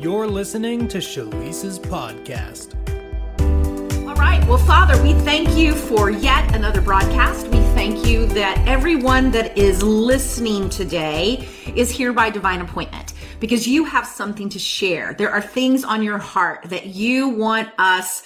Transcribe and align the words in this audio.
You're 0.00 0.28
listening 0.28 0.86
to 0.88 0.98
Shalice's 0.98 1.76
podcast. 1.76 2.72
All 4.06 4.14
right. 4.14 4.46
Well, 4.46 4.58
Father, 4.58 5.02
we 5.02 5.12
thank 5.24 5.56
you 5.56 5.74
for 5.74 6.08
yet 6.08 6.54
another 6.54 6.80
broadcast. 6.80 7.48
We 7.48 7.58
thank 7.74 8.06
you 8.06 8.26
that 8.26 8.62
everyone 8.68 9.32
that 9.32 9.58
is 9.58 9.82
listening 9.82 10.68
today 10.70 11.48
is 11.74 11.90
here 11.90 12.12
by 12.12 12.30
divine 12.30 12.60
appointment 12.60 13.14
because 13.40 13.66
you 13.66 13.86
have 13.86 14.06
something 14.06 14.48
to 14.50 14.60
share. 14.60 15.14
There 15.14 15.32
are 15.32 15.42
things 15.42 15.82
on 15.82 16.04
your 16.04 16.18
heart 16.18 16.66
that 16.66 16.86
you 16.86 17.30
want 17.30 17.68
us 17.76 18.22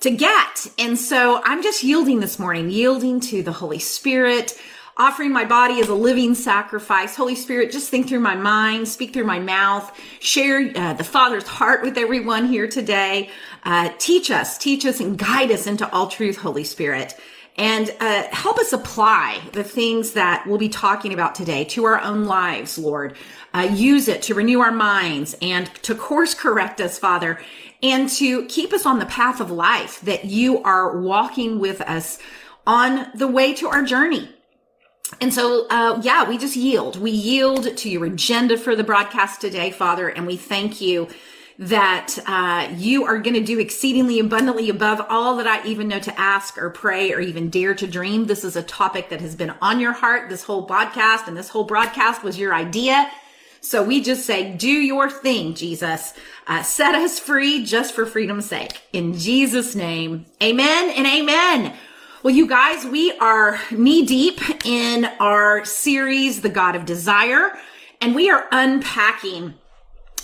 to 0.00 0.10
get. 0.10 0.66
And 0.76 0.98
so 0.98 1.40
I'm 1.44 1.62
just 1.62 1.84
yielding 1.84 2.18
this 2.18 2.40
morning, 2.40 2.68
yielding 2.68 3.20
to 3.20 3.44
the 3.44 3.52
Holy 3.52 3.78
Spirit, 3.78 4.58
offering 4.96 5.32
my 5.32 5.44
body 5.44 5.80
as 5.80 5.88
a 5.88 5.94
living 5.94 6.34
sacrifice. 6.34 7.16
Holy 7.16 7.34
Spirit, 7.34 7.72
just 7.72 7.88
think 7.88 8.08
through 8.08 8.20
my 8.20 8.34
mind, 8.34 8.86
speak 8.86 9.12
through 9.12 9.24
my 9.24 9.38
mouth, 9.38 9.98
share 10.20 10.70
uh, 10.76 10.92
the 10.92 11.04
Father's 11.04 11.46
heart 11.46 11.82
with 11.82 11.96
everyone 11.96 12.46
here 12.46 12.68
today. 12.68 13.30
Uh, 13.64 13.90
teach 13.98 14.30
us, 14.30 14.58
teach 14.58 14.84
us 14.84 15.00
and 15.00 15.18
guide 15.18 15.50
us 15.50 15.66
into 15.66 15.90
all 15.92 16.08
truth, 16.08 16.36
Holy 16.36 16.64
Spirit. 16.64 17.14
And 17.56 17.94
uh, 18.00 18.24
help 18.30 18.58
us 18.58 18.72
apply 18.72 19.40
the 19.52 19.64
things 19.64 20.12
that 20.12 20.46
we'll 20.46 20.58
be 20.58 20.70
talking 20.70 21.12
about 21.12 21.34
today 21.34 21.64
to 21.66 21.84
our 21.84 22.00
own 22.00 22.24
lives, 22.24 22.78
Lord. 22.78 23.14
Uh, 23.52 23.68
use 23.72 24.08
it 24.08 24.22
to 24.22 24.34
renew 24.34 24.60
our 24.60 24.72
minds 24.72 25.36
and 25.42 25.66
to 25.82 25.94
course 25.94 26.34
correct 26.34 26.80
us, 26.80 26.98
Father, 26.98 27.38
and 27.82 28.08
to 28.10 28.46
keep 28.46 28.72
us 28.72 28.86
on 28.86 28.98
the 28.98 29.06
path 29.06 29.40
of 29.40 29.50
life 29.50 30.00
that 30.00 30.24
you 30.24 30.62
are 30.62 30.98
walking 30.98 31.58
with 31.58 31.82
us 31.82 32.18
on 32.66 33.08
the 33.14 33.28
way 33.28 33.52
to 33.54 33.68
our 33.68 33.82
journey. 33.82 34.30
And 35.20 35.32
so, 35.32 35.66
uh, 35.68 36.00
yeah, 36.02 36.28
we 36.28 36.38
just 36.38 36.56
yield. 36.56 37.00
We 37.00 37.10
yield 37.10 37.76
to 37.76 37.90
your 37.90 38.06
agenda 38.06 38.56
for 38.56 38.74
the 38.74 38.84
broadcast 38.84 39.40
today, 39.40 39.70
Father, 39.70 40.08
and 40.08 40.26
we 40.26 40.36
thank 40.36 40.80
you 40.80 41.08
that 41.58 42.18
uh, 42.26 42.74
you 42.76 43.04
are 43.04 43.18
going 43.18 43.34
to 43.34 43.44
do 43.44 43.58
exceedingly 43.58 44.18
abundantly 44.18 44.68
above 44.68 45.04
all 45.08 45.36
that 45.36 45.46
I 45.46 45.64
even 45.66 45.88
know 45.88 46.00
to 46.00 46.20
ask 46.20 46.58
or 46.58 46.70
pray 46.70 47.12
or 47.12 47.20
even 47.20 47.50
dare 47.50 47.74
to 47.74 47.86
dream. 47.86 48.26
This 48.26 48.42
is 48.42 48.56
a 48.56 48.62
topic 48.62 49.10
that 49.10 49.20
has 49.20 49.36
been 49.36 49.54
on 49.60 49.78
your 49.78 49.92
heart. 49.92 50.28
This 50.28 50.42
whole 50.42 50.66
podcast 50.66 51.28
and 51.28 51.36
this 51.36 51.50
whole 51.50 51.64
broadcast 51.64 52.24
was 52.24 52.38
your 52.38 52.54
idea. 52.54 53.08
So 53.60 53.84
we 53.84 54.02
just 54.02 54.26
say, 54.26 54.56
do 54.56 54.68
your 54.68 55.08
thing, 55.08 55.54
Jesus. 55.54 56.14
Uh, 56.48 56.64
set 56.64 56.96
us 56.96 57.20
free 57.20 57.64
just 57.64 57.94
for 57.94 58.06
freedom's 58.06 58.46
sake. 58.46 58.82
In 58.92 59.16
Jesus' 59.16 59.76
name, 59.76 60.26
amen 60.42 60.90
and 60.96 61.06
amen. 61.06 61.76
Well, 62.22 62.32
you 62.32 62.46
guys, 62.46 62.84
we 62.84 63.10
are 63.18 63.58
knee 63.72 64.06
deep 64.06 64.40
in 64.64 65.06
our 65.18 65.64
series, 65.64 66.40
The 66.40 66.50
God 66.50 66.76
of 66.76 66.84
Desire, 66.84 67.58
and 68.00 68.14
we 68.14 68.30
are 68.30 68.46
unpacking 68.52 69.54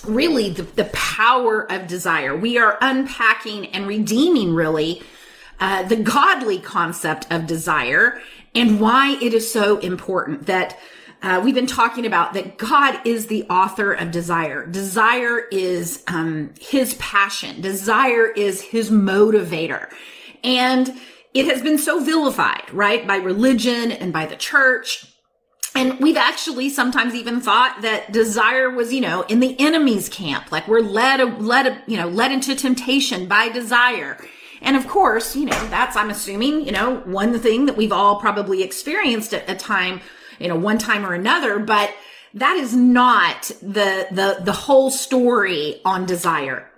really 0.07 0.51
the, 0.51 0.63
the 0.63 0.85
power 0.93 1.63
of 1.73 1.89
desire. 1.89 2.37
We 2.37 2.57
are 2.57 2.79
unpacking 2.81 3.75
and 3.75 3.89
redeeming 3.89 4.55
really 4.55 5.03
uh, 5.59 5.83
the 5.89 5.97
godly 5.97 6.61
concept 6.61 7.27
of 7.33 7.49
desire 7.49 8.23
and 8.55 8.81
why 8.81 9.19
it 9.21 9.35
is 9.35 9.53
so 9.53 9.79
important 9.79 10.47
that 10.47 10.79
uh, 11.23 11.41
we've 11.43 11.57
been 11.57 11.67
talking 11.67 12.07
about 12.07 12.33
that 12.35 12.59
God 12.59 13.05
is 13.09 13.27
the 13.27 13.43
author 13.51 13.93
of 13.93 14.13
desire. 14.13 14.65
Desire 14.67 15.41
is 15.51 16.05
um, 16.07 16.55
his 16.61 16.95
passion. 16.95 17.61
Desire 17.61 18.29
is 18.29 18.61
his 18.61 18.89
motivator. 18.89 19.91
And 20.45 20.97
it 21.35 21.47
has 21.47 21.63
been 21.63 21.79
so 21.79 22.03
vilified, 22.03 22.73
right, 22.73 23.07
by 23.07 23.17
religion 23.17 23.93
and 23.93 24.13
by 24.13 24.27
the 24.27 24.37
church. 24.37 25.07
And 25.75 26.01
we've 26.01 26.17
actually 26.17 26.71
sometimes 26.71 27.15
even 27.15 27.41
thought 27.41 27.83
that 27.83 28.11
desire 28.11 28.71
was, 28.71 28.93
you 28.93 29.01
know, 29.01 29.23
in 29.23 29.41
the 29.41 29.59
enemy's 29.61 30.09
camp, 30.09 30.51
like 30.51 30.67
we're 30.67 30.81
led, 30.81 31.41
led, 31.41 31.83
you 31.87 31.97
know, 31.97 32.09
led 32.09 32.33
into 32.33 32.55
temptation 32.55 33.29
by 33.29 33.49
desire. 33.49 34.17
And 34.61 34.77
of 34.77 34.89
course, 34.89 35.37
you 35.37 35.45
know, 35.45 35.69
that's, 35.69 35.97
I'm 35.97 36.11
assuming, 36.11 36.65
you 36.65 36.73
know, 36.73 36.97
one 37.01 37.39
thing 37.39 37.67
that 37.67 37.77
we've 37.77 37.93
all 37.93 38.17
probably 38.19 38.63
experienced 38.63 39.33
at 39.33 39.49
a 39.49 39.55
time 39.55 40.01
you 40.39 40.49
know, 40.49 40.57
one 40.57 40.79
time 40.79 41.05
or 41.05 41.15
another, 41.15 41.59
but 41.59 41.95
that 42.35 42.57
is 42.57 42.75
not 42.75 43.45
the, 43.63 44.07
the, 44.11 44.39
the 44.43 44.53
whole 44.53 44.91
story 44.91 45.81
on 45.85 46.07
desire. 46.07 46.71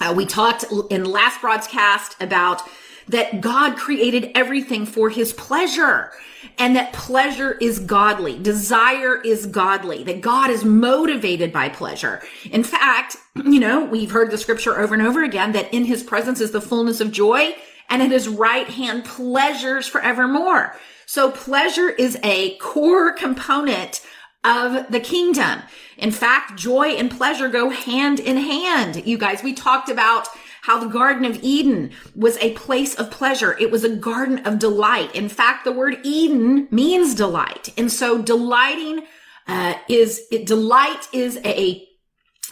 Uh, 0.00 0.14
we 0.16 0.26
talked 0.26 0.64
in 0.90 1.04
last 1.04 1.40
broadcast 1.40 2.16
about 2.20 2.62
that 3.08 3.40
God 3.40 3.76
created 3.76 4.30
everything 4.34 4.86
for 4.86 5.10
his 5.10 5.32
pleasure 5.32 6.10
and 6.58 6.76
that 6.76 6.92
pleasure 6.92 7.52
is 7.60 7.78
godly. 7.78 8.38
Desire 8.38 9.20
is 9.20 9.46
godly, 9.46 10.04
that 10.04 10.20
God 10.20 10.50
is 10.50 10.64
motivated 10.64 11.52
by 11.52 11.68
pleasure. 11.68 12.22
In 12.50 12.62
fact, 12.62 13.16
you 13.36 13.60
know, 13.60 13.84
we've 13.84 14.10
heard 14.10 14.30
the 14.30 14.38
scripture 14.38 14.78
over 14.78 14.94
and 14.94 15.02
over 15.02 15.22
again 15.22 15.52
that 15.52 15.72
in 15.72 15.84
his 15.84 16.02
presence 16.02 16.40
is 16.40 16.50
the 16.50 16.60
fullness 16.60 17.00
of 17.00 17.12
joy 17.12 17.54
and 17.88 18.02
at 18.02 18.10
his 18.10 18.28
right 18.28 18.68
hand 18.68 19.04
pleasures 19.04 19.86
forevermore. 19.86 20.76
So 21.06 21.30
pleasure 21.30 21.88
is 21.88 22.18
a 22.22 22.56
core 22.58 23.12
component 23.12 24.02
of 24.44 24.90
the 24.90 25.00
kingdom. 25.00 25.62
In 25.96 26.10
fact, 26.10 26.58
joy 26.58 26.88
and 26.90 27.10
pleasure 27.10 27.48
go 27.48 27.70
hand 27.70 28.20
in 28.20 28.36
hand. 28.36 29.06
You 29.06 29.18
guys, 29.18 29.42
we 29.42 29.52
talked 29.52 29.88
about 29.88 30.28
how 30.68 30.78
the 30.78 30.86
Garden 30.86 31.24
of 31.24 31.42
Eden 31.42 31.90
was 32.14 32.36
a 32.36 32.52
place 32.52 32.94
of 32.94 33.10
pleasure. 33.10 33.56
It 33.58 33.70
was 33.70 33.84
a 33.84 33.96
garden 33.96 34.46
of 34.46 34.58
delight. 34.58 35.14
In 35.14 35.30
fact, 35.30 35.64
the 35.64 35.72
word 35.72 35.96
Eden 36.04 36.68
means 36.70 37.14
delight. 37.14 37.72
And 37.78 37.90
so 37.90 38.20
delighting, 38.20 39.06
uh, 39.46 39.76
is, 39.88 40.26
it, 40.30 40.44
delight 40.44 41.08
is 41.10 41.38
a, 41.38 41.88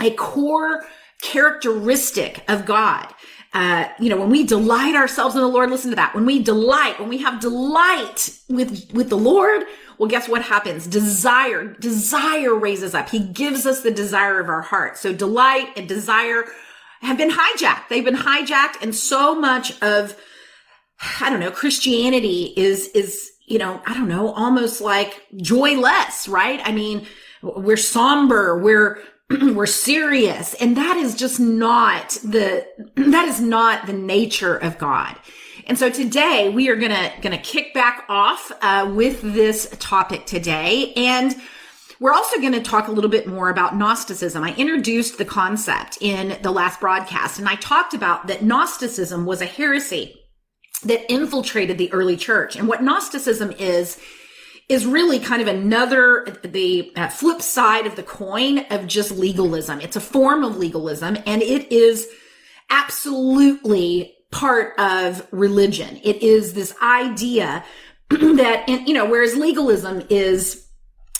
a 0.00 0.12
core 0.12 0.86
characteristic 1.20 2.42
of 2.48 2.64
God 2.64 3.12
uh, 3.56 3.88
you 3.98 4.10
know, 4.10 4.18
when 4.18 4.28
we 4.28 4.44
delight 4.44 4.94
ourselves 4.94 5.34
in 5.34 5.40
the 5.40 5.48
Lord, 5.48 5.70
listen 5.70 5.88
to 5.88 5.96
that. 5.96 6.14
When 6.14 6.26
we 6.26 6.42
delight, 6.42 7.00
when 7.00 7.08
we 7.08 7.16
have 7.18 7.40
delight 7.40 8.38
with, 8.50 8.92
with 8.92 9.08
the 9.08 9.16
Lord, 9.16 9.64
well, 9.96 10.10
guess 10.10 10.28
what 10.28 10.42
happens? 10.42 10.86
Desire, 10.86 11.64
desire 11.64 12.54
raises 12.54 12.94
up. 12.94 13.08
He 13.08 13.20
gives 13.20 13.64
us 13.64 13.80
the 13.80 13.90
desire 13.90 14.40
of 14.40 14.50
our 14.50 14.60
heart. 14.60 14.98
So 14.98 15.14
delight 15.14 15.68
and 15.74 15.88
desire 15.88 16.44
have 17.02 17.18
been 17.18 17.30
hijacked. 17.30 17.88
They've 17.88 18.04
been 18.04 18.16
hijacked 18.16 18.82
and 18.82 18.94
so 18.94 19.34
much 19.34 19.80
of, 19.82 20.16
I 21.20 21.30
don't 21.30 21.40
know, 21.40 21.50
Christianity 21.50 22.52
is, 22.56 22.88
is, 22.88 23.30
you 23.46 23.58
know, 23.58 23.80
I 23.86 23.94
don't 23.94 24.08
know, 24.08 24.32
almost 24.32 24.80
like 24.80 25.22
joyless, 25.36 26.28
right? 26.28 26.60
I 26.64 26.72
mean, 26.72 27.06
we're 27.42 27.76
somber. 27.76 28.58
We're, 28.58 28.98
we're 29.30 29.66
serious. 29.66 30.54
And 30.54 30.76
that 30.76 30.96
is 30.96 31.14
just 31.14 31.38
not 31.38 32.10
the, 32.24 32.66
that 32.96 33.28
is 33.28 33.40
not 33.40 33.86
the 33.86 33.92
nature 33.92 34.56
of 34.56 34.78
God. 34.78 35.16
And 35.68 35.76
so 35.76 35.90
today 35.90 36.48
we 36.48 36.68
are 36.68 36.76
gonna, 36.76 37.12
gonna 37.22 37.38
kick 37.38 37.74
back 37.74 38.04
off, 38.08 38.52
uh, 38.62 38.90
with 38.94 39.20
this 39.20 39.74
topic 39.78 40.24
today. 40.26 40.92
And 40.94 41.34
we're 42.00 42.12
also 42.12 42.40
going 42.40 42.52
to 42.52 42.62
talk 42.62 42.88
a 42.88 42.92
little 42.92 43.10
bit 43.10 43.26
more 43.26 43.48
about 43.48 43.76
Gnosticism. 43.76 44.42
I 44.42 44.54
introduced 44.54 45.18
the 45.18 45.24
concept 45.24 45.98
in 46.00 46.38
the 46.42 46.50
last 46.50 46.80
broadcast 46.80 47.38
and 47.38 47.48
I 47.48 47.54
talked 47.56 47.94
about 47.94 48.26
that 48.26 48.42
Gnosticism 48.42 49.24
was 49.24 49.40
a 49.40 49.46
heresy 49.46 50.14
that 50.84 51.10
infiltrated 51.10 51.78
the 51.78 51.92
early 51.92 52.16
church. 52.16 52.56
And 52.56 52.68
what 52.68 52.82
Gnosticism 52.82 53.52
is, 53.52 53.98
is 54.68 54.84
really 54.84 55.18
kind 55.18 55.40
of 55.40 55.48
another, 55.48 56.26
the 56.42 56.92
uh, 56.96 57.08
flip 57.08 57.40
side 57.40 57.86
of 57.86 57.96
the 57.96 58.02
coin 58.02 58.66
of 58.70 58.86
just 58.86 59.10
legalism. 59.12 59.80
It's 59.80 59.96
a 59.96 60.00
form 60.00 60.44
of 60.44 60.58
legalism 60.58 61.16
and 61.24 61.40
it 61.40 61.72
is 61.72 62.08
absolutely 62.68 64.14
part 64.30 64.78
of 64.78 65.26
religion. 65.30 65.98
It 66.02 66.22
is 66.22 66.52
this 66.52 66.74
idea 66.82 67.64
that, 68.10 68.64
and, 68.68 68.86
you 68.86 68.92
know, 68.92 69.06
whereas 69.06 69.34
legalism 69.34 70.02
is 70.10 70.65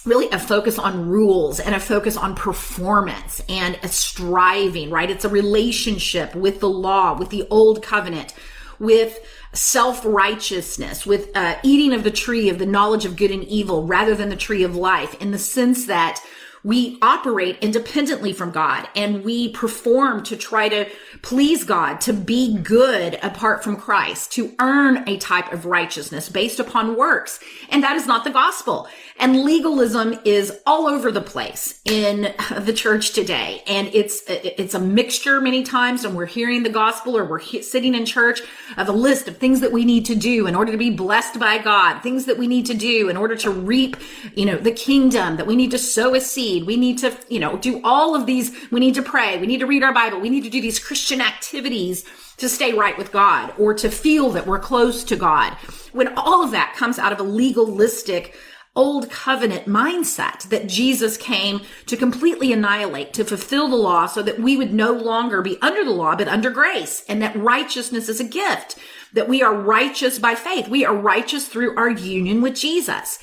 really 0.06 0.30
a 0.30 0.38
focus 0.38 0.78
on 0.78 1.08
rules 1.08 1.60
and 1.60 1.74
a 1.74 1.80
focus 1.80 2.16
on 2.16 2.34
performance 2.34 3.42
and 3.48 3.78
a 3.82 3.88
striving, 3.88 4.90
right? 4.90 5.10
It's 5.10 5.24
a 5.24 5.28
relationship 5.28 6.34
with 6.34 6.60
the 6.60 6.68
law, 6.68 7.18
with 7.18 7.30
the 7.30 7.46
old 7.50 7.82
covenant, 7.82 8.32
with 8.78 9.18
self-righteousness, 9.52 11.06
with 11.06 11.34
uh, 11.34 11.56
eating 11.62 11.92
of 11.92 12.04
the 12.04 12.10
tree 12.10 12.48
of 12.48 12.58
the 12.58 12.66
knowledge 12.66 13.04
of 13.04 13.16
good 13.16 13.30
and 13.30 13.44
evil 13.44 13.86
rather 13.86 14.14
than 14.14 14.28
the 14.28 14.36
tree 14.36 14.62
of 14.62 14.76
life 14.76 15.20
in 15.20 15.30
the 15.30 15.38
sense 15.38 15.86
that 15.86 16.22
we 16.64 16.98
operate 17.02 17.58
independently 17.60 18.32
from 18.32 18.50
God 18.50 18.88
and 18.96 19.24
we 19.24 19.50
perform 19.50 20.22
to 20.24 20.36
try 20.36 20.68
to 20.68 20.88
please 21.22 21.64
God, 21.64 22.00
to 22.02 22.12
be 22.12 22.58
good 22.58 23.18
apart 23.22 23.62
from 23.62 23.76
Christ, 23.76 24.32
to 24.32 24.54
earn 24.58 25.08
a 25.08 25.16
type 25.18 25.52
of 25.52 25.66
righteousness 25.66 26.28
based 26.28 26.60
upon 26.60 26.96
works. 26.96 27.40
And 27.70 27.82
that 27.82 27.96
is 27.96 28.06
not 28.06 28.24
the 28.24 28.30
gospel. 28.30 28.88
And 29.18 29.42
legalism 29.42 30.18
is 30.24 30.52
all 30.66 30.86
over 30.86 31.10
the 31.10 31.20
place 31.20 31.80
in 31.84 32.34
the 32.58 32.72
church 32.72 33.12
today. 33.12 33.62
And 33.66 33.88
it's, 33.94 34.22
it's 34.28 34.74
a 34.74 34.80
mixture 34.80 35.40
many 35.40 35.62
times 35.62 36.04
and 36.04 36.16
we're 36.16 36.26
hearing 36.26 36.62
the 36.62 36.70
gospel 36.70 37.16
or 37.16 37.24
we're 37.24 37.40
sitting 37.40 37.94
in 37.94 38.04
church 38.06 38.40
of 38.76 38.88
a 38.88 38.92
list 38.92 39.28
of 39.28 39.38
things 39.38 39.60
that 39.60 39.72
we 39.72 39.84
need 39.84 40.04
to 40.06 40.14
do 40.14 40.46
in 40.46 40.54
order 40.54 40.72
to 40.72 40.78
be 40.78 40.90
blessed 40.90 41.38
by 41.38 41.58
God, 41.58 42.00
things 42.00 42.26
that 42.26 42.38
we 42.38 42.46
need 42.46 42.66
to 42.66 42.74
do 42.74 43.08
in 43.08 43.16
order 43.16 43.36
to 43.36 43.50
reap, 43.50 43.96
you 44.34 44.44
know, 44.44 44.56
the 44.56 44.72
kingdom, 44.72 45.36
that 45.36 45.46
we 45.46 45.56
need 45.56 45.70
to 45.70 45.78
sow 45.78 46.14
a 46.14 46.20
seed 46.20 46.55
read. 46.56 46.66
We 46.66 46.76
need 46.76 46.98
to, 46.98 47.16
you 47.28 47.40
know, 47.40 47.56
do 47.56 47.80
all 47.84 48.14
of 48.14 48.26
these. 48.26 48.54
We 48.70 48.80
need 48.80 48.94
to 48.94 49.02
pray. 49.02 49.38
We 49.38 49.46
need 49.46 49.60
to 49.60 49.66
read 49.66 49.82
our 49.82 49.94
Bible. 49.94 50.20
We 50.20 50.30
need 50.30 50.44
to 50.44 50.50
do 50.50 50.60
these 50.60 50.78
Christian 50.78 51.20
activities 51.20 52.04
to 52.38 52.48
stay 52.48 52.72
right 52.72 52.96
with 52.98 53.12
God 53.12 53.54
or 53.58 53.74
to 53.74 53.90
feel 53.90 54.30
that 54.30 54.46
we're 54.46 54.58
close 54.58 55.04
to 55.04 55.16
God. 55.16 55.54
When 55.92 56.16
all 56.16 56.42
of 56.42 56.50
that 56.50 56.74
comes 56.76 56.98
out 56.98 57.12
of 57.12 57.20
a 57.20 57.22
legalistic, 57.22 58.34
old 58.74 59.10
covenant 59.10 59.64
mindset 59.66 60.42
that 60.50 60.68
Jesus 60.68 61.16
came 61.16 61.62
to 61.86 61.96
completely 61.96 62.52
annihilate, 62.52 63.14
to 63.14 63.24
fulfill 63.24 63.68
the 63.68 63.76
law 63.76 64.04
so 64.04 64.22
that 64.22 64.38
we 64.38 64.56
would 64.56 64.74
no 64.74 64.92
longer 64.92 65.40
be 65.40 65.56
under 65.62 65.82
the 65.82 65.90
law, 65.90 66.14
but 66.14 66.28
under 66.28 66.50
grace 66.50 67.02
and 67.08 67.22
that 67.22 67.34
righteousness 67.34 68.10
is 68.10 68.20
a 68.20 68.24
gift, 68.24 68.76
that 69.14 69.30
we 69.30 69.42
are 69.42 69.54
righteous 69.54 70.18
by 70.18 70.34
faith. 70.34 70.68
We 70.68 70.84
are 70.84 70.94
righteous 70.94 71.48
through 71.48 71.74
our 71.76 71.88
union 71.88 72.42
with 72.42 72.54
Jesus. 72.54 73.18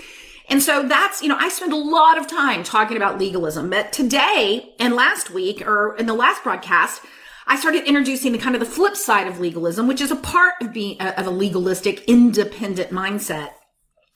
And 0.49 0.61
so 0.61 0.87
that's, 0.87 1.21
you 1.21 1.29
know, 1.29 1.37
I 1.39 1.49
spend 1.49 1.73
a 1.73 1.77
lot 1.77 2.17
of 2.17 2.27
time 2.27 2.63
talking 2.63 2.97
about 2.97 3.17
legalism, 3.17 3.69
but 3.69 3.93
today 3.93 4.73
and 4.79 4.93
last 4.95 5.31
week 5.31 5.65
or 5.65 5.95
in 5.95 6.05
the 6.05 6.13
last 6.13 6.43
broadcast, 6.43 7.01
I 7.47 7.57
started 7.57 7.85
introducing 7.85 8.31
the 8.31 8.37
kind 8.37 8.55
of 8.55 8.59
the 8.59 8.65
flip 8.65 8.95
side 8.95 9.27
of 9.27 9.39
legalism, 9.39 9.87
which 9.87 10.01
is 10.01 10.11
a 10.11 10.15
part 10.15 10.55
of 10.61 10.73
being 10.73 10.99
uh, 10.99 11.13
of 11.17 11.27
a 11.27 11.31
legalistic, 11.31 12.03
independent 12.05 12.91
mindset, 12.91 13.51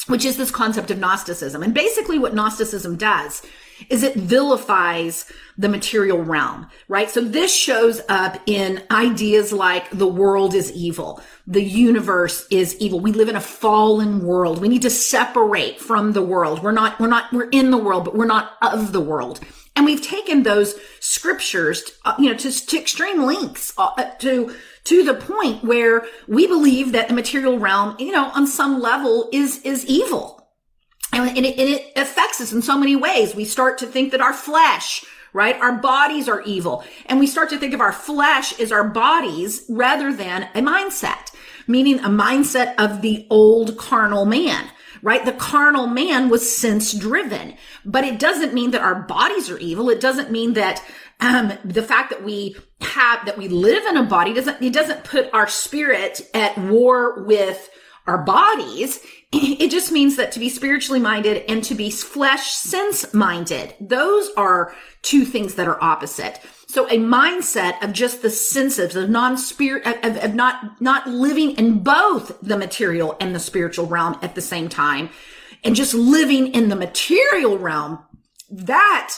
which 0.08 0.26
is 0.26 0.38
this 0.38 0.52
concept 0.52 0.92
of 0.92 1.00
Gnosticism. 1.00 1.64
And 1.64 1.74
basically 1.74 2.20
what 2.20 2.34
Gnosticism 2.34 2.98
does 2.98 3.44
is 3.90 4.04
it 4.04 4.16
vilifies 4.16 5.32
the 5.58 5.70
material 5.70 6.22
realm, 6.22 6.68
right? 6.88 7.10
So 7.10 7.22
this 7.22 7.54
shows 7.54 8.02
up 8.10 8.40
in 8.46 8.84
ideas 8.92 9.52
like 9.52 9.90
the 9.90 10.08
world 10.08 10.54
is 10.54 10.72
evil. 10.74 11.22
The 11.48 11.64
universe 11.64 12.46
is 12.52 12.76
evil. 12.78 13.00
We 13.00 13.12
live 13.12 13.30
in 13.30 13.36
a 13.36 13.42
fallen 13.42 14.24
world. 14.24 14.60
We 14.60 14.70
need 14.70 14.84
to 14.84 14.90
separate 14.90 15.80
from 15.80 16.14
the 16.14 16.22
world. 16.22 16.64
We're 16.64 16.72
not, 16.72 17.00
we're 17.00 17.08
not, 17.08 17.32
we're 17.34 17.50
in 17.50 17.72
the 17.72 17.78
world, 17.78 18.06
but 18.06 18.16
we're 18.16 18.26
not 18.26 18.54
of 18.62 18.92
the 18.92 19.02
world. 19.02 19.40
And 19.76 19.86
we've 19.86 20.02
taken 20.02 20.42
those 20.42 20.76
scriptures, 21.00 21.84
uh, 22.04 22.16
you 22.18 22.32
know, 22.32 22.38
to, 22.38 22.66
to 22.66 22.80
extreme 22.80 23.22
lengths, 23.22 23.74
uh, 23.78 24.06
to, 24.20 24.56
to 24.86 25.04
the 25.04 25.14
point 25.14 25.64
where 25.64 26.06
we 26.28 26.48
believe 26.48 26.94
that 26.94 27.08
the 27.08 27.14
material 27.14 27.60
realm, 27.60 27.96
you 28.00 28.12
know, 28.12 28.32
on 28.34 28.48
some 28.48 28.80
level 28.82 29.30
is, 29.32 29.62
is 29.62 29.86
evil. 29.86 30.47
And 31.26 31.46
it, 31.46 31.58
and 31.58 31.70
it 31.70 31.92
affects 31.96 32.42
us 32.42 32.54
in 32.54 32.62
so 32.62 32.78
many 32.78 32.96
ways. 32.96 33.36
We 33.36 33.46
start 33.46 33.78
to 33.80 33.88
think 33.88 34.12
that 34.12 34.22
our 34.22 34.34
flesh, 34.34 35.04
right? 35.34 35.56
Our 35.60 35.74
bodies 35.74 36.28
are 36.30 36.42
evil. 36.42 36.84
And 37.06 37.20
we 37.20 37.28
start 37.28 37.50
to 37.50 37.58
think 37.58 37.74
of 37.74 37.82
our 37.82 37.92
flesh 37.92 38.60
as 38.60 38.72
our 38.72 38.84
bodies 38.84 39.66
rather 39.70 40.14
than 40.14 40.44
a 40.56 40.62
mindset, 40.62 41.32
meaning 41.68 42.00
a 42.00 42.10
mindset 42.10 42.76
of 42.78 43.02
the 43.02 43.28
old 43.30 43.78
carnal 43.78 44.26
man 44.26 44.70
right? 45.04 45.26
The 45.26 45.32
carnal 45.32 45.88
man 45.88 46.28
was 46.28 46.58
sense 46.58 46.92
driven, 46.92 47.56
but 47.86 48.04
it 48.04 48.20
doesn't 48.20 48.54
mean 48.54 48.72
that 48.72 48.82
our 48.82 48.96
bodies 48.96 49.50
are 49.50 49.58
evil. 49.60 49.90
It 49.90 50.02
doesn't 50.02 50.32
mean 50.32 50.54
that 50.54 50.84
um, 51.20 51.54
the 51.64 51.84
fact 51.84 52.10
that 52.10 52.24
we 52.24 52.56
have 52.82 53.26
that 53.26 53.38
we 53.38 53.48
live 53.48 53.86
in 53.86 53.98
a 53.98 54.04
body 54.04 54.34
doesn't 54.34 54.62
it 54.62 54.74
doesn't 54.74 55.04
put 55.04 55.34
our 55.34 55.48
spirit 55.48 56.22
at 56.34 56.58
war 56.58 57.24
with 57.24 57.70
our 58.08 58.24
bodies. 58.24 59.00
It 59.34 59.72
just 59.72 59.92
means 59.92 60.16
that 60.16 60.32
to 60.32 60.40
be 60.40 60.48
spiritually 60.48 61.02
minded 61.02 61.44
and 61.50 61.62
to 61.66 61.76
be 61.76 61.92
flesh 61.92 62.52
sense 62.52 63.14
minded, 63.14 63.76
those 63.82 64.30
are 64.38 64.74
two 65.02 65.26
things 65.26 65.56
that 65.56 65.68
are 65.68 65.84
opposite. 65.84 66.40
So 66.68 66.86
a 66.88 66.98
mindset 66.98 67.84
of 67.84 67.92
just 67.92 68.22
the 68.22 68.30
senses 68.30 68.96
of 68.96 69.10
non-spirit, 69.10 69.86
of, 69.86 70.24
of 70.24 70.34
not, 70.34 70.82
not 70.82 71.08
living 71.08 71.52
in 71.58 71.80
both 71.80 72.40
the 72.42 72.58
material 72.58 73.18
and 73.20 73.36
the 73.36 73.40
spiritual 73.40 73.86
realm 73.86 74.18
at 74.22 74.36
the 74.36 74.42
same 74.42 74.70
time 74.70 75.10
and 75.64 75.76
just 75.76 75.94
living 75.94 76.54
in 76.54 76.70
the 76.70 76.76
material 76.76 77.58
realm. 77.58 78.00
That 78.50 79.18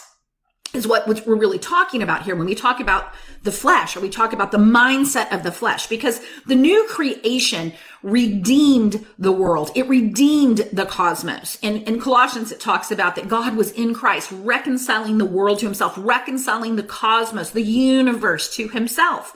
is 0.74 0.88
what 0.88 1.07
we're 1.07 1.36
really 1.36 1.60
talking 1.60 2.04
about 2.04 2.24
here 2.24 2.36
when 2.36 2.45
we 2.45 2.56
talk 2.56 2.80
about 2.80 3.13
the 3.44 3.51
flesh 3.51 3.95
or 3.95 4.01
we 4.01 4.10
talk 4.10 4.33
about 4.33 4.51
the 4.51 4.57
mindset 4.57 5.33
of 5.33 5.44
the 5.44 5.51
flesh 5.51 5.88
because 5.88 6.21
the 6.45 6.56
new 6.56 6.86
creation 6.89 7.74
redeemed 8.04 9.06
the 9.18 9.31
world. 9.31 9.71
It 9.75 9.88
redeemed 9.88 10.69
the 10.71 10.86
cosmos. 10.86 11.57
And 11.63 11.83
in 11.83 12.00
Colossians, 12.00 12.51
it 12.51 12.60
talks 12.60 12.92
about 12.92 13.16
that 13.16 13.27
God 13.27 13.56
was 13.56 13.71
in 13.71 13.94
Christ 13.94 14.31
reconciling 14.31 15.18
the 15.18 15.25
world 15.25 15.60
to 15.60 15.66
himself, 15.66 15.95
reconciling 15.98 16.75
the 16.75 16.83
cosmos, 16.83 17.51
the 17.51 17.62
universe 17.62 18.54
to 18.56 18.68
himself. 18.68 19.36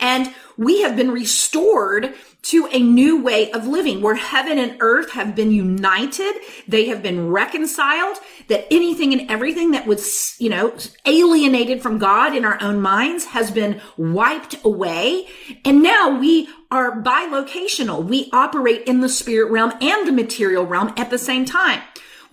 And 0.00 0.34
we 0.64 0.82
have 0.82 0.96
been 0.96 1.10
restored 1.10 2.14
to 2.42 2.66
a 2.72 2.78
new 2.80 3.22
way 3.22 3.50
of 3.52 3.66
living 3.66 4.02
where 4.02 4.16
heaven 4.16 4.58
and 4.58 4.76
earth 4.80 5.12
have 5.12 5.34
been 5.34 5.52
united. 5.52 6.34
They 6.66 6.86
have 6.86 7.02
been 7.02 7.30
reconciled 7.30 8.18
that 8.48 8.66
anything 8.70 9.12
and 9.12 9.30
everything 9.30 9.70
that 9.70 9.86
was, 9.86 10.34
you 10.38 10.50
know, 10.50 10.76
alienated 11.06 11.82
from 11.82 11.98
God 11.98 12.34
in 12.34 12.44
our 12.44 12.60
own 12.60 12.80
minds 12.80 13.26
has 13.26 13.50
been 13.50 13.80
wiped 13.96 14.56
away. 14.64 15.28
And 15.64 15.82
now 15.82 16.18
we 16.18 16.48
are 16.70 17.00
bilocational. 17.00 18.04
We 18.04 18.28
operate 18.32 18.82
in 18.86 19.00
the 19.00 19.08
spirit 19.08 19.52
realm 19.52 19.72
and 19.80 20.06
the 20.06 20.12
material 20.12 20.66
realm 20.66 20.92
at 20.96 21.10
the 21.10 21.18
same 21.18 21.44
time. 21.44 21.80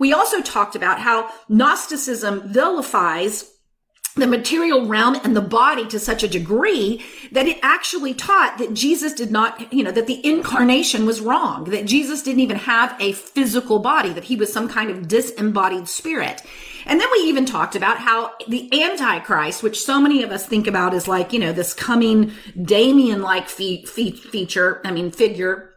We 0.00 0.12
also 0.12 0.40
talked 0.40 0.74
about 0.74 1.00
how 1.00 1.30
Gnosticism 1.48 2.48
vilifies 2.48 3.52
the 4.16 4.26
material 4.26 4.86
realm 4.86 5.14
and 5.22 5.36
the 5.36 5.40
body 5.40 5.86
to 5.86 5.98
such 5.98 6.22
a 6.22 6.28
degree 6.28 7.04
that 7.30 7.46
it 7.46 7.58
actually 7.62 8.12
taught 8.12 8.58
that 8.58 8.74
Jesus 8.74 9.12
did 9.12 9.30
not, 9.30 9.72
you 9.72 9.84
know, 9.84 9.92
that 9.92 10.06
the 10.06 10.24
incarnation 10.26 11.06
was 11.06 11.20
wrong, 11.20 11.64
that 11.64 11.86
Jesus 11.86 12.22
didn't 12.22 12.40
even 12.40 12.56
have 12.56 12.96
a 13.00 13.12
physical 13.12 13.78
body, 13.78 14.12
that 14.12 14.24
he 14.24 14.36
was 14.36 14.52
some 14.52 14.68
kind 14.68 14.90
of 14.90 15.06
disembodied 15.06 15.88
spirit. 15.88 16.42
And 16.86 17.00
then 17.00 17.08
we 17.12 17.18
even 17.18 17.44
talked 17.44 17.76
about 17.76 17.98
how 17.98 18.32
the 18.48 18.82
Antichrist, 18.82 19.62
which 19.62 19.80
so 19.80 20.00
many 20.00 20.22
of 20.22 20.32
us 20.32 20.46
think 20.46 20.66
about 20.66 20.94
as 20.94 21.06
like, 21.06 21.32
you 21.32 21.38
know, 21.38 21.52
this 21.52 21.72
coming 21.72 22.32
Damien 22.60 23.22
like 23.22 23.48
fe- 23.48 23.84
fe- 23.84 24.12
feature, 24.12 24.80
I 24.84 24.90
mean, 24.90 25.10
figure, 25.10 25.69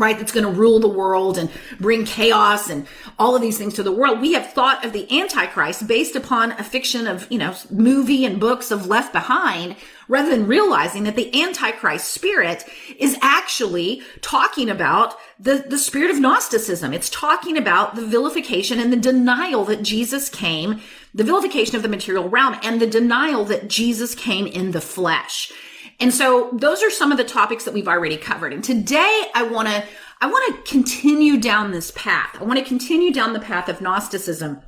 right? 0.00 0.18
That's 0.18 0.32
going 0.32 0.44
to 0.44 0.50
rule 0.50 0.80
the 0.80 0.88
world 0.88 1.38
and 1.38 1.50
bring 1.78 2.04
chaos 2.04 2.70
and 2.70 2.86
all 3.18 3.36
of 3.36 3.42
these 3.42 3.58
things 3.58 3.74
to 3.74 3.82
the 3.82 3.92
world. 3.92 4.20
We 4.20 4.32
have 4.32 4.52
thought 4.52 4.84
of 4.84 4.92
the 4.92 5.06
Antichrist 5.20 5.86
based 5.86 6.16
upon 6.16 6.52
a 6.52 6.64
fiction 6.64 7.06
of, 7.06 7.30
you 7.30 7.38
know, 7.38 7.54
movie 7.70 8.24
and 8.24 8.40
books 8.40 8.70
of 8.70 8.86
Left 8.86 9.12
Behind 9.12 9.76
rather 10.08 10.30
than 10.30 10.46
realizing 10.46 11.04
that 11.04 11.14
the 11.14 11.40
Antichrist 11.40 12.12
spirit 12.12 12.64
is 12.98 13.16
actually 13.22 14.02
talking 14.22 14.68
about 14.68 15.14
the, 15.38 15.64
the 15.68 15.78
spirit 15.78 16.10
of 16.10 16.18
Gnosticism. 16.18 16.92
It's 16.92 17.08
talking 17.08 17.56
about 17.56 17.94
the 17.94 18.04
vilification 18.04 18.80
and 18.80 18.92
the 18.92 18.96
denial 18.96 19.64
that 19.66 19.82
Jesus 19.82 20.28
came, 20.28 20.80
the 21.14 21.24
vilification 21.24 21.76
of 21.76 21.82
the 21.82 21.88
material 21.88 22.28
realm 22.28 22.56
and 22.62 22.80
the 22.80 22.86
denial 22.86 23.44
that 23.44 23.68
Jesus 23.68 24.14
came 24.14 24.46
in 24.46 24.72
the 24.72 24.80
flesh. 24.80 25.52
And 26.00 26.12
so 26.12 26.48
those 26.52 26.82
are 26.82 26.90
some 26.90 27.12
of 27.12 27.18
the 27.18 27.24
topics 27.24 27.64
that 27.64 27.74
we've 27.74 27.88
already 27.88 28.16
covered. 28.16 28.52
And 28.52 28.64
today 28.64 29.24
I 29.34 29.42
want 29.42 29.68
to, 29.68 29.84
I 30.20 30.26
want 30.30 30.56
to 30.56 30.70
continue 30.70 31.38
down 31.38 31.70
this 31.70 31.90
path. 31.90 32.36
I 32.40 32.44
want 32.44 32.58
to 32.58 32.64
continue 32.64 33.12
down 33.12 33.34
the 33.34 33.40
path 33.40 33.68
of 33.68 33.80
Gnosticism. 33.80 34.60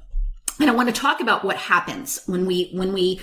And 0.61 0.71
I 0.71 0.75
want 0.75 0.95
to 0.95 1.01
talk 1.01 1.21
about 1.21 1.45
what 1.45 1.57
happens 1.57 2.23
when 2.27 2.47
we, 2.47 2.71
when 2.73 2.93
we 2.93 3.21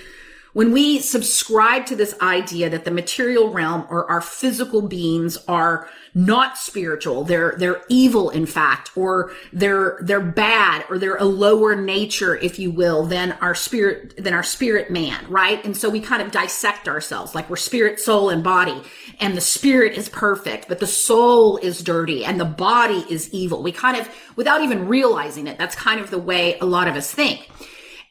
when 0.53 0.71
we 0.71 0.99
subscribe 0.99 1.85
to 1.87 1.95
this 1.95 2.15
idea 2.21 2.69
that 2.69 2.85
the 2.85 2.91
material 2.91 3.51
realm 3.51 3.85
or 3.89 4.09
our 4.09 4.21
physical 4.21 4.81
beings 4.81 5.37
are 5.47 5.87
not 6.15 6.57
spiritual, 6.57 7.23
they're, 7.23 7.53
they're 7.57 7.83
evil, 7.87 8.31
in 8.31 8.47
fact, 8.47 8.97
or 8.97 9.31
they're, 9.53 9.99
they're 10.01 10.19
bad, 10.19 10.83
or 10.89 10.97
they're 10.97 11.17
a 11.17 11.25
lower 11.25 11.75
nature, 11.75 12.35
if 12.35 12.57
you 12.57 12.71
will, 12.71 13.05
than 13.05 13.33
our 13.33 13.53
spirit, 13.53 14.15
than 14.17 14.33
our 14.33 14.43
spirit 14.43 14.89
man, 14.89 15.23
right? 15.29 15.63
And 15.63 15.77
so 15.77 15.87
we 15.87 15.99
kind 15.99 16.21
of 16.21 16.31
dissect 16.31 16.87
ourselves 16.87 17.35
like 17.35 17.47
we're 17.47 17.55
spirit, 17.55 17.99
soul, 17.99 18.29
and 18.29 18.43
body. 18.43 18.81
And 19.19 19.37
the 19.37 19.41
spirit 19.41 19.97
is 19.97 20.09
perfect, 20.09 20.67
but 20.67 20.79
the 20.79 20.87
soul 20.87 21.57
is 21.57 21.83
dirty 21.83 22.25
and 22.25 22.39
the 22.39 22.45
body 22.45 23.05
is 23.09 23.31
evil. 23.31 23.61
We 23.61 23.71
kind 23.71 23.97
of, 23.97 24.09
without 24.35 24.61
even 24.61 24.87
realizing 24.87 25.45
it, 25.45 25.59
that's 25.59 25.75
kind 25.75 25.99
of 25.99 26.09
the 26.09 26.17
way 26.17 26.57
a 26.59 26.65
lot 26.65 26.87
of 26.87 26.95
us 26.95 27.11
think. 27.11 27.47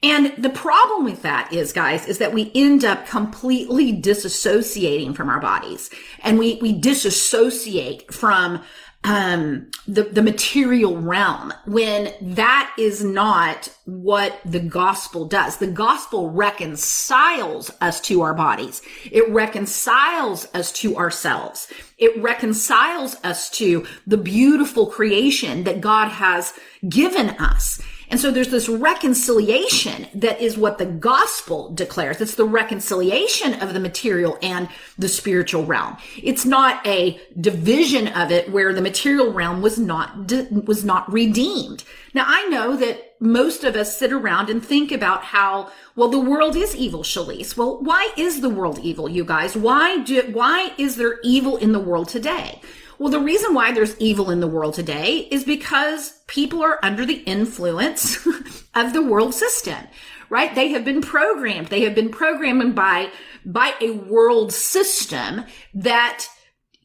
And 0.03 0.33
the 0.39 0.51
problem 0.51 1.05
with 1.05 1.23
that 1.23 1.53
is, 1.53 1.73
guys, 1.73 2.07
is 2.07 2.19
that 2.19 2.33
we 2.33 2.53
end 2.55 2.85
up 2.85 3.07
completely 3.09 3.93
disassociating 3.93 5.17
from 5.17 5.29
our 5.29 5.41
bodies 5.41 5.91
and 6.23 6.39
we, 6.39 6.57
we 6.63 6.73
disassociate 6.73 8.13
from 8.13 8.63
um, 9.05 9.71
the, 9.87 10.03
the 10.03 10.23
material 10.23 10.97
realm 10.97 11.53
when 11.67 12.13
that 12.21 12.75
is 12.79 13.03
not 13.03 13.69
what 13.85 14.41
the 14.45 14.59
gospel 14.59 15.25
does. 15.25 15.59
The 15.59 15.69
gospel 15.69 16.31
reconciles 16.31 17.71
us 17.81 18.01
to 18.03 18.23
our 18.23 18.35
bodies. 18.35 18.83
It 19.11 19.29
reconciles 19.31 20.49
us 20.53 20.73
to 20.73 20.97
ourselves. 20.97 21.73
It 21.97 22.21
reconciles 22.21 23.17
us 23.25 23.51
to 23.51 23.87
the 24.07 24.19
beautiful 24.19 24.87
creation 24.87 25.65
that 25.65 25.81
God 25.81 26.09
has 26.09 26.53
given 26.89 27.31
us. 27.31 27.81
And 28.11 28.19
so 28.19 28.31
there's 28.31 28.49
this 28.49 28.69
reconciliation 28.69 30.07
that 30.15 30.41
is 30.41 30.57
what 30.57 30.79
the 30.79 30.87
gospel 30.87 31.71
declares. 31.75 32.21
It's 32.21 32.35
the 32.37 32.45
reconciliation 32.45 33.55
of 33.55 33.75
the 33.75 33.81
material 33.81 34.39
and 34.43 34.69
the 34.97 35.09
spiritual 35.09 35.67
realm. 35.67 35.99
It's 36.23 36.47
not 36.47 36.87
a 36.87 37.21
division 37.39 38.09
of 38.09 38.33
it 38.33 38.51
where 38.51 38.73
the 38.73 38.81
material 38.81 39.33
realm 39.33 39.61
was 39.61 39.79
not, 39.79 40.33
was 40.67 40.85
not 40.85 41.13
redeemed. 41.13 41.85
Now 42.15 42.25
I 42.27 42.47
know 42.47 42.77
that 42.77 43.17
most 43.21 43.65
of 43.65 43.77
us 43.77 43.97
sit 43.97 44.13
around 44.13 44.49
and 44.49 44.65
think 44.65 44.91
about 44.93 45.25
how, 45.25 45.71
well, 45.97 46.09
the 46.09 46.21
world 46.21 46.57
is 46.57 46.75
evil, 46.75 47.03
Shalise. 47.03 47.57
Well, 47.57 47.83
why 47.83 48.13
is 48.17 48.41
the 48.41 48.49
world 48.49 48.79
evil, 48.79 49.09
you 49.09 49.25
guys? 49.25 49.57
Why 49.57 49.99
do, 49.99 50.23
why 50.33 50.73
is 50.79 50.97
there 50.97 51.19
evil 51.23 51.57
in 51.57 51.73
the 51.73 51.81
world 51.81 52.09
today? 52.09 52.61
Well, 52.99 53.11
the 53.11 53.21
reason 53.21 53.55
why 53.55 53.73
there's 53.73 53.97
evil 54.01 54.31
in 54.31 54.41
the 54.41 54.49
world 54.49 54.75
today 54.75 55.29
is 55.31 55.45
because 55.45 56.21
people 56.27 56.63
are 56.63 56.81
under 56.83 57.07
the 57.07 57.23
influence 57.23 58.27
of 58.75 58.93
the 58.93 59.03
world 59.03 59.35
system, 59.35 59.87
right? 60.31 60.53
They 60.55 60.69
have 60.69 60.85
been 60.85 61.01
programmed. 61.01 61.69
They 61.69 61.83
have 61.83 61.95
been 61.95 62.11
programmed 62.11 62.75
by, 62.75 63.11
by 63.45 63.75
a 63.81 63.93
world 63.93 64.53
system 64.53 65.45
that 65.75 66.27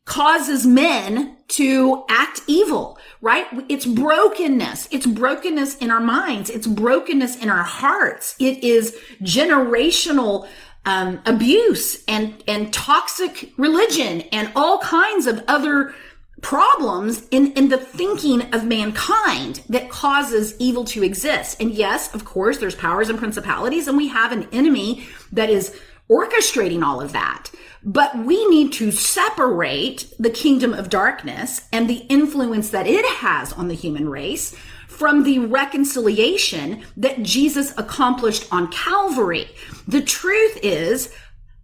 causes 0.06 0.68
men 0.68 1.38
to 1.48 2.04
act 2.10 2.42
evil, 2.46 3.00
right? 3.22 3.48
It's 3.70 3.86
brokenness. 3.86 4.90
It's 4.92 5.06
brokenness 5.06 5.78
in 5.78 5.90
our 5.90 6.02
minds. 6.02 6.50
It's 6.50 6.68
brokenness 6.68 7.42
in 7.42 7.50
our 7.50 7.64
hearts. 7.64 8.36
It 8.40 8.64
is 8.64 8.98
generational 9.22 10.48
um, 10.86 11.22
abuse 11.26 12.04
and 12.08 12.44
and 12.48 12.74
toxic 12.74 13.52
religion 13.58 14.22
and 14.32 14.52
all 14.56 14.80
kinds 14.80 15.28
of 15.28 15.44
other 15.48 15.94
problems 16.42 17.26
in, 17.32 17.54
in 17.54 17.70
the 17.70 17.78
thinking 17.78 18.42
of 18.54 18.66
mankind 18.66 19.62
that 19.70 19.90
causes 19.90 20.56
evil 20.60 20.84
to 20.84 21.02
exist. 21.02 21.60
And 21.62 21.72
yes, 21.72 22.14
of 22.14 22.26
course, 22.26 22.58
there's 22.58 22.76
powers 22.76 23.10
and 23.10 23.18
principalities, 23.18 23.88
and 23.88 23.96
we 23.96 24.10
have 24.10 24.34
an 24.34 24.48
enemy 24.52 25.08
that 25.32 25.50
is 25.50 25.74
orchestrating 26.12 26.84
all 26.84 27.00
of 27.00 27.14
that. 27.14 27.50
But 27.82 28.18
we 28.18 28.46
need 28.50 28.74
to 28.74 28.92
separate 28.92 30.14
the 30.20 30.30
kingdom 30.30 30.74
of 30.74 30.90
darkness 30.90 31.68
and 31.72 31.90
the 31.90 32.06
influence 32.10 32.70
that 32.70 32.88
it 32.88 33.06
has 33.06 33.54
on 33.54 33.70
the 33.70 33.74
human 33.74 34.10
race 34.10 34.56
from 35.04 35.24
the 35.24 35.38
reconciliation 35.38 36.82
that 36.96 37.24
Jesus 37.24 37.78
accomplished 37.78 38.48
on 38.54 38.72
Calvary. 38.72 39.50
The 39.86 40.00
truth 40.00 40.58
is, 40.64 41.14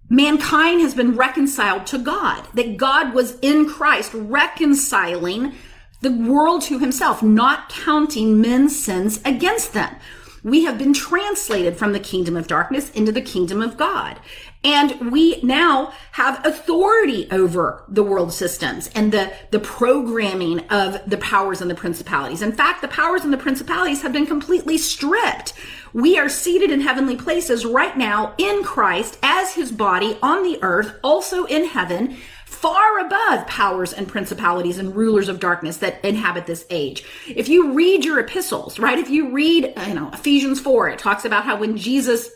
mankind 0.09 0.81
has 0.81 0.93
been 0.93 1.15
reconciled 1.15 1.87
to 1.87 1.99
God, 1.99 2.45
that 2.55 2.75
God 2.75 3.13
was 3.13 3.39
in 3.39 3.65
Christ 3.65 4.11
reconciling 4.13 5.53
the 6.01 6.11
world 6.11 6.63
to 6.63 6.79
himself, 6.79 7.23
not 7.23 7.69
counting 7.69 8.41
men's 8.41 8.77
sins 8.77 9.21
against 9.23 9.71
them. 9.71 9.95
We 10.43 10.65
have 10.65 10.77
been 10.77 10.93
translated 10.93 11.77
from 11.77 11.93
the 11.93 11.99
kingdom 12.01 12.35
of 12.35 12.47
darkness 12.47 12.91
into 12.91 13.13
the 13.13 13.21
kingdom 13.21 13.61
of 13.61 13.77
God. 13.77 14.19
And 14.63 15.11
we 15.11 15.41
now 15.41 15.93
have 16.11 16.45
authority 16.45 17.29
over 17.31 17.85
the 17.87 18.03
world 18.03 18.33
systems 18.33 18.89
and 18.93 19.11
the, 19.11 19.31
the 19.51 19.59
programming 19.59 20.67
of 20.67 20.99
the 21.09 21.17
powers 21.17 21.61
and 21.61 21.71
the 21.71 21.75
principalities. 21.75 22.41
In 22.41 22.51
fact, 22.51 22.81
the 22.81 22.89
powers 22.89 23.23
and 23.23 23.31
the 23.31 23.37
principalities 23.37 24.01
have 24.01 24.11
been 24.11 24.25
completely 24.25 24.77
stripped. 24.77 25.53
We 25.93 26.19
are 26.19 26.27
seated 26.27 26.71
in 26.71 26.81
heavenly 26.81 27.15
places 27.15 27.65
right 27.65 27.97
now 27.97 28.35
in 28.37 28.63
Christ 28.63 29.17
as 29.23 29.53
his 29.53 29.71
body 29.71 30.17
on 30.21 30.43
the 30.43 30.59
earth, 30.61 30.99
also 31.03 31.45
in 31.45 31.65
heaven, 31.65 32.17
far 32.45 32.99
above 32.99 33.47
powers 33.47 33.93
and 33.93 34.09
principalities 34.09 34.77
and 34.77 34.93
rulers 34.93 35.29
of 35.29 35.39
darkness 35.39 35.77
that 35.77 36.03
inhabit 36.03 36.45
this 36.45 36.65
age. 36.69 37.05
If 37.27 37.47
you 37.47 37.71
read 37.71 38.03
your 38.03 38.19
epistles, 38.19 38.77
right? 38.77 38.99
If 38.99 39.09
you 39.09 39.31
read, 39.31 39.73
you 39.87 39.93
know, 39.93 40.09
Ephesians 40.11 40.59
4, 40.59 40.89
it 40.89 40.99
talks 40.99 41.23
about 41.23 41.45
how 41.45 41.57
when 41.57 41.77
Jesus 41.77 42.29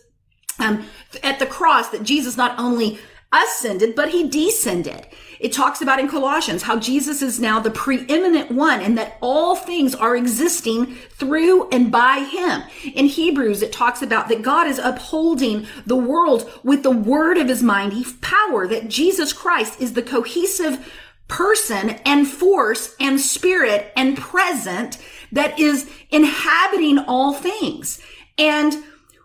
um, 0.59 0.85
at 1.23 1.39
the 1.39 1.45
cross 1.45 1.89
that 1.89 2.03
Jesus 2.03 2.37
not 2.37 2.57
only 2.59 2.99
ascended, 3.31 3.95
but 3.95 4.09
he 4.09 4.27
descended. 4.27 5.07
It 5.39 5.51
talks 5.51 5.81
about 5.81 5.99
in 5.99 6.07
Colossians 6.07 6.63
how 6.63 6.79
Jesus 6.79 7.21
is 7.21 7.39
now 7.39 7.59
the 7.59 7.71
preeminent 7.71 8.51
one 8.51 8.79
and 8.79 8.97
that 8.97 9.17
all 9.19 9.55
things 9.55 9.93
are 9.93 10.15
existing 10.15 10.95
through 11.09 11.69
and 11.69 11.91
by 11.91 12.19
him. 12.19 12.63
In 12.93 13.07
Hebrews, 13.07 13.61
it 13.61 13.73
talks 13.73 14.01
about 14.01 14.29
that 14.29 14.41
God 14.41 14.67
is 14.67 14.79
upholding 14.79 15.67
the 15.85 15.97
world 15.97 16.49
with 16.63 16.83
the 16.83 16.91
word 16.91 17.37
of 17.37 17.49
his 17.49 17.61
mighty 17.61 18.05
power, 18.21 18.67
that 18.67 18.87
Jesus 18.87 19.33
Christ 19.33 19.81
is 19.81 19.93
the 19.93 20.01
cohesive 20.01 20.93
person 21.27 21.89
and 22.05 22.27
force 22.27 22.95
and 22.99 23.19
spirit 23.19 23.91
and 23.97 24.17
present 24.17 24.97
that 25.31 25.59
is 25.59 25.89
inhabiting 26.09 26.99
all 26.99 27.33
things. 27.33 27.99
And 28.37 28.83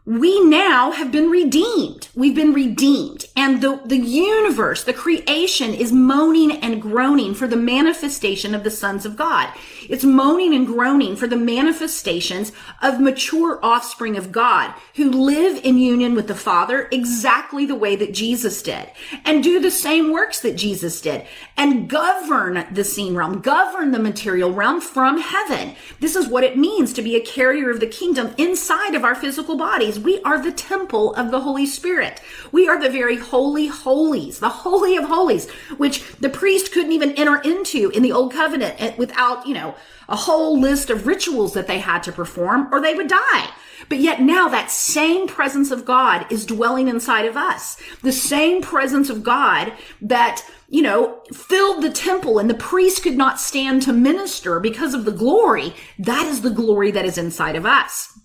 we 0.08 0.40
now 0.40 0.90
have 0.92 1.12
been 1.12 1.28
redeemed. 1.28 2.08
We've 2.14 2.34
been 2.34 2.54
redeemed. 2.54 3.26
And 3.36 3.60
the, 3.60 3.78
the 3.84 3.98
universe, 3.98 4.82
the 4.82 4.94
creation 4.94 5.74
is 5.74 5.92
moaning 5.92 6.52
and 6.62 6.80
groaning 6.80 7.34
for 7.34 7.46
the 7.46 7.58
manifestation 7.58 8.54
of 8.54 8.64
the 8.64 8.70
sons 8.70 9.04
of 9.04 9.16
God. 9.16 9.52
It's 9.88 10.04
moaning 10.04 10.54
and 10.54 10.66
groaning 10.66 11.16
for 11.16 11.26
the 11.26 11.36
manifestations 11.36 12.52
of 12.82 13.00
mature 13.00 13.58
offspring 13.62 14.16
of 14.16 14.32
God 14.32 14.74
who 14.94 15.10
live 15.10 15.64
in 15.64 15.78
union 15.78 16.14
with 16.14 16.28
the 16.28 16.34
Father 16.34 16.88
exactly 16.92 17.64
the 17.66 17.74
way 17.74 17.96
that 17.96 18.12
Jesus 18.12 18.62
did 18.62 18.90
and 19.24 19.42
do 19.42 19.60
the 19.60 19.70
same 19.70 20.12
works 20.12 20.40
that 20.40 20.56
Jesus 20.56 21.00
did 21.00 21.26
and 21.56 21.88
govern 21.88 22.66
the 22.70 22.84
seen 22.84 23.14
realm, 23.14 23.40
govern 23.40 23.92
the 23.92 23.98
material 23.98 24.52
realm 24.52 24.80
from 24.80 25.18
heaven. 25.18 25.74
This 26.00 26.16
is 26.16 26.28
what 26.28 26.44
it 26.44 26.58
means 26.58 26.92
to 26.92 27.02
be 27.02 27.16
a 27.16 27.24
carrier 27.24 27.70
of 27.70 27.80
the 27.80 27.86
kingdom 27.86 28.34
inside 28.36 28.94
of 28.94 29.04
our 29.04 29.14
physical 29.14 29.56
bodies. 29.56 29.98
We 29.98 30.20
are 30.22 30.40
the 30.40 30.52
temple 30.52 31.14
of 31.14 31.30
the 31.30 31.40
Holy 31.40 31.66
Spirit. 31.66 32.20
We 32.52 32.68
are 32.68 32.80
the 32.80 32.90
very 32.90 33.16
holy 33.16 33.66
holies, 33.68 34.38
the 34.38 34.48
holy 34.48 34.96
of 34.96 35.04
holies, 35.04 35.48
which 35.78 36.04
the 36.16 36.28
priest 36.28 36.72
couldn't 36.72 36.92
even 36.92 37.12
enter 37.12 37.38
into 37.38 37.90
in 37.90 38.02
the 38.02 38.12
old 38.12 38.32
covenant 38.32 38.98
without, 38.98 39.46
you 39.46 39.54
know, 39.54 39.74
a 40.08 40.16
whole 40.16 40.58
list 40.58 40.90
of 40.90 41.06
rituals 41.06 41.54
that 41.54 41.66
they 41.66 41.78
had 41.78 42.02
to 42.04 42.12
perform 42.12 42.68
or 42.72 42.80
they 42.80 42.94
would 42.94 43.08
die. 43.08 43.50
But 43.88 43.98
yet 43.98 44.20
now 44.20 44.48
that 44.48 44.70
same 44.70 45.26
presence 45.26 45.70
of 45.70 45.84
God 45.84 46.30
is 46.30 46.46
dwelling 46.46 46.88
inside 46.88 47.26
of 47.26 47.36
us. 47.36 47.80
The 48.02 48.12
same 48.12 48.60
presence 48.60 49.08
of 49.08 49.22
God 49.22 49.72
that, 50.02 50.44
you 50.68 50.82
know, 50.82 51.22
filled 51.32 51.82
the 51.82 51.90
temple 51.90 52.38
and 52.38 52.50
the 52.50 52.54
priest 52.54 53.02
could 53.02 53.16
not 53.16 53.40
stand 53.40 53.82
to 53.82 53.92
minister 53.92 54.60
because 54.60 54.94
of 54.94 55.04
the 55.04 55.12
glory. 55.12 55.74
That 55.98 56.26
is 56.26 56.42
the 56.42 56.50
glory 56.50 56.90
that 56.90 57.04
is 57.04 57.18
inside 57.18 57.56
of 57.56 57.64
us. 57.64 58.18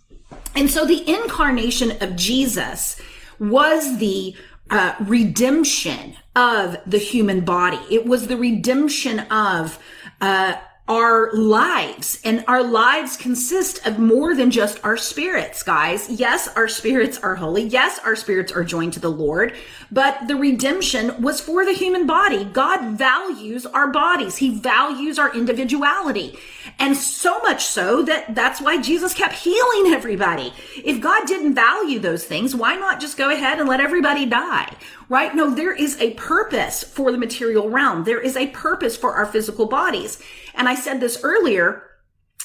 And 0.55 0.69
so 0.69 0.85
the 0.85 1.07
incarnation 1.09 2.01
of 2.01 2.15
Jesus 2.15 2.99
was 3.39 3.97
the 3.97 4.35
uh, 4.69 4.95
redemption 5.01 6.15
of 6.35 6.77
the 6.85 6.97
human 6.97 7.41
body. 7.41 7.79
It 7.89 8.05
was 8.05 8.27
the 8.27 8.37
redemption 8.37 9.19
of 9.19 9.79
uh, 10.21 10.55
our 10.89 11.31
lives 11.31 12.19
and 12.25 12.43
our 12.45 12.61
lives 12.61 13.15
consist 13.15 13.87
of 13.87 13.99
more 13.99 14.35
than 14.35 14.51
just 14.51 14.83
our 14.83 14.97
spirits, 14.97 15.63
guys. 15.63 16.09
Yes, 16.09 16.49
our 16.57 16.67
spirits 16.67 17.17
are 17.19 17.35
holy. 17.35 17.63
Yes, 17.63 17.99
our 18.03 18.17
spirits 18.17 18.51
are 18.51 18.65
joined 18.65 18.91
to 18.91 18.99
the 18.99 19.09
Lord, 19.09 19.53
but 19.93 20.27
the 20.27 20.35
redemption 20.35 21.21
was 21.21 21.39
for 21.39 21.63
the 21.63 21.71
human 21.71 22.05
body. 22.05 22.43
God 22.43 22.97
values 22.97 23.65
our 23.65 23.87
bodies. 23.91 24.35
He 24.35 24.53
values 24.53 25.17
our 25.17 25.33
individuality. 25.33 26.37
And 26.79 26.97
so 26.97 27.39
much 27.39 27.63
so 27.63 28.03
that 28.03 28.35
that's 28.35 28.59
why 28.59 28.81
Jesus 28.81 29.13
kept 29.13 29.35
healing 29.35 29.93
everybody. 29.93 30.51
If 30.83 30.99
God 30.99 31.25
didn't 31.27 31.55
value 31.55 31.99
those 31.99 32.25
things, 32.25 32.57
why 32.57 32.75
not 32.75 32.99
just 32.99 33.15
go 33.15 33.29
ahead 33.29 33.57
and 33.57 33.69
let 33.69 33.79
everybody 33.79 34.25
die? 34.25 34.75
Right? 35.07 35.33
No, 35.33 35.49
there 35.49 35.73
is 35.73 35.99
a 36.01 36.11
purpose 36.15 36.83
for 36.83 37.13
the 37.13 37.17
material 37.17 37.69
realm. 37.69 38.03
There 38.03 38.19
is 38.19 38.35
a 38.35 38.47
purpose 38.47 38.97
for 38.97 39.13
our 39.13 39.25
physical 39.25 39.65
bodies. 39.65 40.21
And 40.53 40.69
I 40.69 40.75
said 40.75 40.99
this 40.99 41.19
earlier 41.23 41.83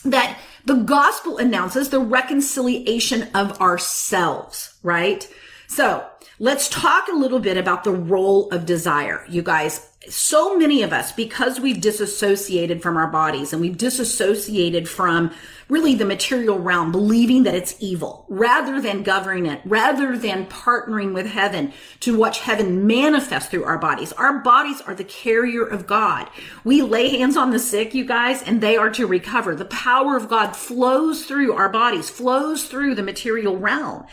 that 0.04 0.38
the 0.64 0.76
gospel 0.76 1.38
announces 1.38 1.90
the 1.90 2.00
reconciliation 2.00 3.28
of 3.34 3.60
ourselves, 3.60 4.78
right? 4.82 5.28
So 5.66 6.06
let's 6.38 6.68
talk 6.68 7.08
a 7.08 7.16
little 7.16 7.40
bit 7.40 7.56
about 7.56 7.84
the 7.84 7.92
role 7.92 8.50
of 8.50 8.66
desire. 8.66 9.24
You 9.28 9.42
guys, 9.42 9.87
so 10.08 10.56
many 10.56 10.82
of 10.82 10.92
us, 10.92 11.10
because 11.10 11.58
we've 11.58 11.80
disassociated 11.80 12.82
from 12.82 12.96
our 12.96 13.08
bodies 13.08 13.52
and 13.52 13.60
we've 13.60 13.76
disassociated 13.76 14.88
from 14.88 15.32
really 15.68 15.94
the 15.94 16.04
material 16.04 16.58
realm, 16.58 16.92
believing 16.92 17.42
that 17.42 17.54
it's 17.54 17.74
evil, 17.80 18.24
rather 18.28 18.80
than 18.80 19.02
governing 19.02 19.46
it, 19.46 19.60
rather 19.64 20.16
than 20.16 20.46
partnering 20.46 21.12
with 21.12 21.26
heaven 21.26 21.72
to 22.00 22.16
watch 22.16 22.40
heaven 22.40 22.86
manifest 22.86 23.50
through 23.50 23.64
our 23.64 23.76
bodies. 23.76 24.12
Our 24.12 24.38
bodies 24.38 24.80
are 24.82 24.94
the 24.94 25.04
carrier 25.04 25.64
of 25.64 25.86
God. 25.86 26.30
We 26.64 26.80
lay 26.80 27.18
hands 27.18 27.36
on 27.36 27.50
the 27.50 27.58
sick, 27.58 27.92
you 27.92 28.04
guys, 28.04 28.42
and 28.42 28.60
they 28.60 28.76
are 28.76 28.90
to 28.90 29.06
recover. 29.06 29.54
The 29.54 29.66
power 29.66 30.16
of 30.16 30.28
God 30.28 30.56
flows 30.56 31.26
through 31.26 31.52
our 31.54 31.68
bodies, 31.68 32.08
flows 32.08 32.64
through 32.64 32.94
the 32.94 33.02
material 33.02 33.56
realm. 33.58 34.06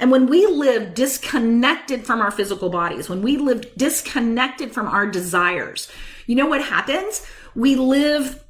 And 0.00 0.10
when 0.10 0.26
we 0.26 0.46
live 0.46 0.94
disconnected 0.94 2.06
from 2.06 2.20
our 2.20 2.30
physical 2.30 2.70
bodies, 2.70 3.08
when 3.08 3.20
we 3.22 3.36
live 3.36 3.76
disconnected 3.76 4.72
from 4.72 4.88
our 4.88 5.06
desires, 5.06 5.88
you 6.26 6.34
know 6.34 6.46
what 6.46 6.64
happens? 6.64 7.24
We 7.54 7.76
live, 7.76 8.42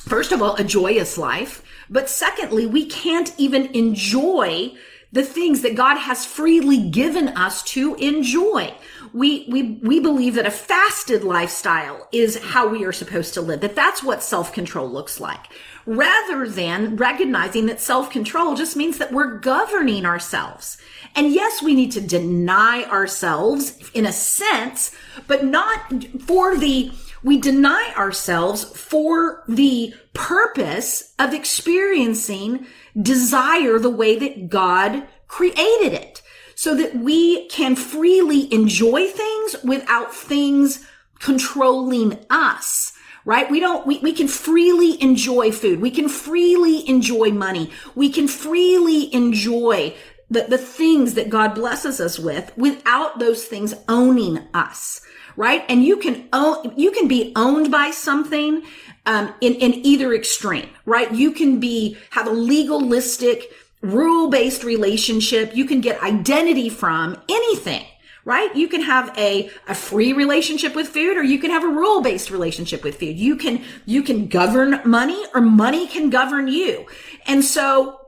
first 0.00 0.32
of 0.32 0.42
all, 0.42 0.54
a 0.56 0.64
joyous 0.64 1.16
life, 1.16 1.64
But 1.92 2.08
secondly, 2.08 2.64
we 2.66 2.86
can't 2.86 3.32
even 3.36 3.66
enjoy 3.74 4.72
the 5.12 5.22
things 5.22 5.60
that 5.60 5.76
God 5.76 5.98
has 5.98 6.24
freely 6.24 6.88
given 6.88 7.28
us 7.28 7.62
to 7.64 7.94
enjoy. 7.96 8.74
We, 9.12 9.46
we, 9.50 9.78
we 9.82 10.00
believe 10.00 10.36
that 10.36 10.46
a 10.46 10.50
fasted 10.50 11.22
lifestyle 11.22 12.08
is 12.12 12.42
how 12.42 12.66
we 12.68 12.86
are 12.86 12.92
supposed 12.92 13.34
to 13.34 13.42
live, 13.42 13.60
that 13.60 13.76
that's 13.76 14.02
what 14.02 14.22
self-control 14.22 14.90
looks 14.90 15.20
like. 15.20 15.48
Rather 15.84 16.48
than 16.48 16.96
recognizing 16.96 17.66
that 17.66 17.80
self-control 17.80 18.54
just 18.54 18.76
means 18.76 18.98
that 18.98 19.12
we're 19.12 19.38
governing 19.38 20.06
ourselves. 20.06 20.78
And 21.14 21.32
yes, 21.32 21.62
we 21.62 21.74
need 21.74 21.92
to 21.92 22.00
deny 22.00 22.84
ourselves 22.84 23.78
in 23.92 24.06
a 24.06 24.12
sense, 24.12 24.94
but 25.26 25.44
not 25.44 25.80
for 26.20 26.56
the, 26.56 26.92
we 27.22 27.38
deny 27.38 27.92
ourselves 27.96 28.64
for 28.64 29.42
the 29.48 29.94
purpose 30.14 31.14
of 31.18 31.34
experiencing 31.34 32.66
desire 33.00 33.78
the 33.78 33.90
way 33.90 34.18
that 34.18 34.48
God 34.48 35.06
created 35.26 35.92
it 35.94 36.22
so 36.54 36.76
that 36.76 36.94
we 36.94 37.48
can 37.48 37.74
freely 37.74 38.52
enjoy 38.52 39.06
things 39.06 39.56
without 39.64 40.14
things 40.14 40.86
controlling 41.18 42.18
us 42.30 42.91
right? 43.24 43.50
We 43.50 43.60
don't, 43.60 43.86
we, 43.86 43.98
we 43.98 44.12
can 44.12 44.28
freely 44.28 45.00
enjoy 45.02 45.52
food. 45.52 45.80
We 45.80 45.90
can 45.90 46.08
freely 46.08 46.88
enjoy 46.88 47.30
money. 47.30 47.70
We 47.94 48.10
can 48.10 48.28
freely 48.28 49.12
enjoy 49.14 49.94
the, 50.30 50.42
the 50.48 50.58
things 50.58 51.14
that 51.14 51.30
God 51.30 51.54
blesses 51.54 52.00
us 52.00 52.18
with 52.18 52.56
without 52.56 53.18
those 53.18 53.44
things 53.44 53.74
owning 53.88 54.40
us, 54.54 55.00
right? 55.36 55.64
And 55.68 55.84
you 55.84 55.96
can 55.98 56.28
own, 56.32 56.72
you 56.76 56.90
can 56.90 57.06
be 57.06 57.32
owned 57.36 57.70
by 57.70 57.90
something, 57.90 58.62
um, 59.04 59.34
in, 59.40 59.54
in 59.54 59.74
either 59.84 60.14
extreme, 60.14 60.68
right? 60.86 61.12
You 61.12 61.32
can 61.32 61.60
be, 61.60 61.96
have 62.10 62.26
a 62.26 62.30
legalistic, 62.30 63.52
rule 63.82 64.30
based 64.30 64.64
relationship. 64.64 65.54
You 65.54 65.64
can 65.64 65.80
get 65.80 66.02
identity 66.02 66.68
from 66.68 67.20
anything, 67.28 67.84
right? 68.24 68.54
You 68.54 68.68
can 68.68 68.82
have 68.82 69.16
a, 69.18 69.50
a 69.68 69.74
free 69.74 70.12
relationship 70.12 70.74
with 70.74 70.88
food 70.88 71.16
or 71.16 71.22
you 71.22 71.38
can 71.38 71.50
have 71.50 71.64
a 71.64 71.68
rule 71.68 72.02
based 72.02 72.30
relationship 72.30 72.84
with 72.84 72.98
food. 72.98 73.18
You 73.18 73.36
can, 73.36 73.64
you 73.84 74.02
can 74.02 74.28
govern 74.28 74.80
money 74.84 75.24
or 75.34 75.40
money 75.40 75.86
can 75.86 76.10
govern 76.10 76.48
you. 76.48 76.86
And 77.26 77.44
so 77.44 77.98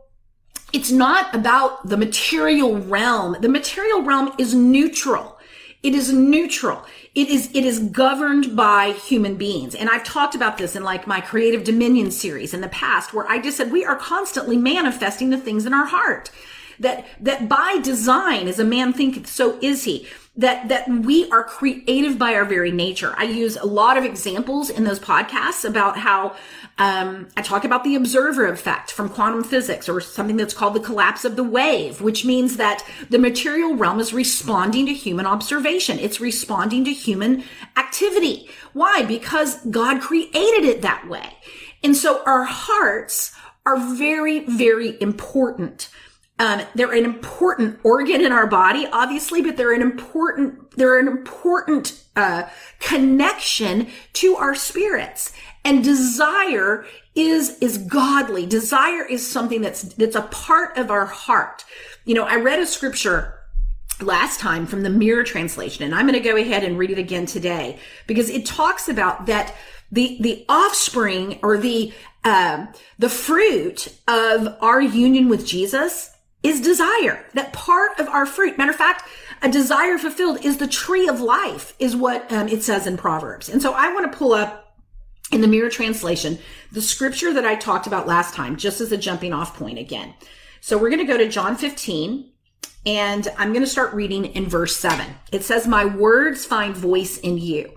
it's 0.73 0.91
not 0.91 1.35
about 1.35 1.89
the 1.89 1.97
material 1.97 2.79
realm. 2.79 3.37
The 3.41 3.49
material 3.49 4.03
realm 4.03 4.33
is 4.39 4.55
neutral. 4.55 5.39
It 5.83 5.95
is 5.95 6.13
neutral 6.13 6.85
it 7.15 7.29
is 7.29 7.49
it 7.55 7.65
is 7.65 7.79
governed 7.79 8.57
by 8.57 8.91
human 8.91 9.37
beings 9.37 9.75
and 9.75 9.89
i've 9.89 10.05
talked 10.05 10.35
about 10.35 10.59
this 10.59 10.75
in 10.75 10.83
like 10.83 11.07
my 11.07 11.21
creative 11.21 11.65
dominion 11.65 12.11
series 12.11 12.53
in 12.53 12.61
the 12.61 12.69
past 12.69 13.15
where 13.15 13.27
i 13.29 13.39
just 13.39 13.57
said 13.57 13.71
we 13.71 13.85
are 13.85 13.97
constantly 13.97 14.57
manifesting 14.57 15.31
the 15.31 15.39
things 15.39 15.65
in 15.65 15.73
our 15.73 15.87
heart 15.87 16.31
that 16.81 17.07
that 17.21 17.49
by 17.49 17.79
design 17.83 18.49
as 18.49 18.59
a 18.59 18.65
man 18.65 18.93
thinketh 18.93 19.27
so 19.27 19.59
is 19.61 19.85
he 19.85 20.07
that 20.37 20.69
that 20.69 20.89
we 20.89 21.31
are 21.31 21.45
creative 21.45 22.19
by 22.19 22.35
our 22.35 22.45
very 22.45 22.71
nature 22.71 23.15
i 23.17 23.25
use 23.25 23.57
a 23.57 23.67
lot 23.67 23.97
of 23.97 24.05
examples 24.05 24.71
in 24.71 24.85
those 24.85 25.01
podcasts 25.01 25.65
about 25.65 25.99
how 25.99 26.35
um, 26.77 27.29
I 27.37 27.43
talk 27.43 27.65
about 27.65 27.85
the 27.85 27.95
observer 27.95 28.49
effect 28.49 28.91
from 28.91 29.09
quantum 29.09 29.45
physics 29.45 29.89
or 29.89 30.01
something 30.01 30.37
that's 30.37 30.55
called 30.55 30.75
the 30.75 30.81
collapse 30.81 31.25
of 31.25 31.37
the 31.37 31.45
wave, 31.45 32.01
which 32.01 32.25
means 32.25 32.57
that 32.57 32.85
the 33.11 33.19
material 33.19 33.77
realm 33.77 34.01
is 34.01 34.13
responding 34.13 34.87
to 34.87 34.93
human 34.93 35.25
observation. 35.25 36.01
It's 36.01 36.21
responding 36.21 36.85
to 36.87 36.93
human 36.93 37.45
activity. 37.77 38.49
Why? 38.73 39.05
Because 39.07 39.65
God 39.67 40.01
created 40.01 40.65
it 40.65 40.83
that 40.83 41.09
way. 41.09 41.37
And 41.85 41.97
so 41.97 42.25
our 42.25 42.43
hearts 42.43 43.33
are 43.65 43.79
very, 43.95 44.41
very 44.41 45.01
important. 45.01 45.89
Um, 46.39 46.63
they're 46.75 46.93
an 46.93 47.05
important 47.05 47.79
organ 47.85 48.21
in 48.21 48.33
our 48.33 48.47
body, 48.47 48.89
obviously, 48.93 49.41
but 49.41 49.57
they're 49.57 49.73
an 49.73 49.83
important, 49.83 50.73
they're 50.73 50.99
an 50.99 51.07
important, 51.07 52.05
uh, 52.17 52.45
connection 52.81 53.89
to 54.15 54.37
our 54.37 54.55
spirits. 54.55 55.33
And 55.65 55.83
desire 55.83 56.85
is, 57.15 57.59
is 57.61 57.79
godly. 57.79 58.47
Desire 58.47 59.05
is 59.05 59.29
something 59.29 59.63
that's, 59.63 59.83
that's 59.95 60.17
a 60.17 60.23
part 60.23 60.77
of 60.77 60.91
our 60.91 61.07
heart. 61.07 61.65
You 62.05 62.15
know, 62.15 62.25
I 62.25 62.37
read 62.37 62.59
a 62.59 62.67
scripture 62.67 63.39
last 64.01 64.41
time 64.41 64.67
from 64.67 64.83
the 64.83 64.91
mirror 64.91 65.23
translation, 65.23 65.85
and 65.85 65.95
I'm 65.95 66.07
going 66.07 66.21
to 66.21 66.29
go 66.29 66.37
ahead 66.37 66.65
and 66.65 66.77
read 66.77 66.91
it 66.91 66.99
again 66.99 67.27
today 67.27 67.79
because 68.07 68.29
it 68.29 68.45
talks 68.45 68.89
about 68.89 69.27
that 69.27 69.55
the, 69.93 70.19
the 70.21 70.45
offspring 70.49 71.39
or 71.43 71.57
the, 71.57 71.93
uh, 72.25 72.67
the 72.99 73.09
fruit 73.09 73.97
of 74.09 74.57
our 74.61 74.81
union 74.81 75.29
with 75.29 75.47
Jesus 75.47 76.14
is 76.45 76.61
desire. 76.61 77.25
That 77.33 77.53
part 77.53 77.99
of 77.99 78.07
our 78.09 78.27
fruit. 78.27 78.57
Matter 78.57 78.71
of 78.71 78.77
fact, 78.77 79.09
a 79.43 79.51
desire 79.51 79.99
fulfilled 79.99 80.45
is 80.45 80.59
the 80.59 80.69
tree 80.69 81.09
of 81.09 81.21
life 81.21 81.75
is 81.79 81.97
what 81.97 82.31
um, 82.31 82.49
it 82.49 82.63
says 82.63 82.87
in 82.87 82.97
Proverbs. 82.97 83.49
And 83.49 83.61
so 83.61 83.73
I 83.73 83.93
want 83.93 84.13
to 84.13 84.17
pull 84.17 84.33
up 84.33 84.77
in 85.33 85.41
the 85.41 85.49
mirror 85.49 85.71
translation, 85.71 86.39
the 86.71 86.83
scripture 86.83 87.33
that 87.33 87.47
I 87.47 87.57
talked 87.57 87.87
about 87.87 88.07
last 88.07 88.35
time, 88.35 88.57
just 88.57 88.81
as 88.81 88.93
a 88.93 88.97
jumping 88.97 89.33
off 89.33 89.57
point 89.57 89.79
again. 89.79 90.15
So 90.61 90.79
we're 90.79 90.91
going 90.91 91.05
to 91.05 91.13
go 91.13 91.19
to 91.19 91.29
John 91.29 91.57
15 91.57 92.31
and 92.87 93.29
I'm 93.39 93.53
going 93.53 93.65
to 93.65 93.71
start 93.71 93.95
reading 93.95 94.27
in 94.27 94.47
verse 94.47 94.77
7. 94.77 95.07
It 95.33 95.43
says, 95.43 95.67
My 95.67 95.87
words 95.87 96.45
find 96.45 96.77
voice 96.77 97.17
in 97.19 97.39
you. 97.39 97.73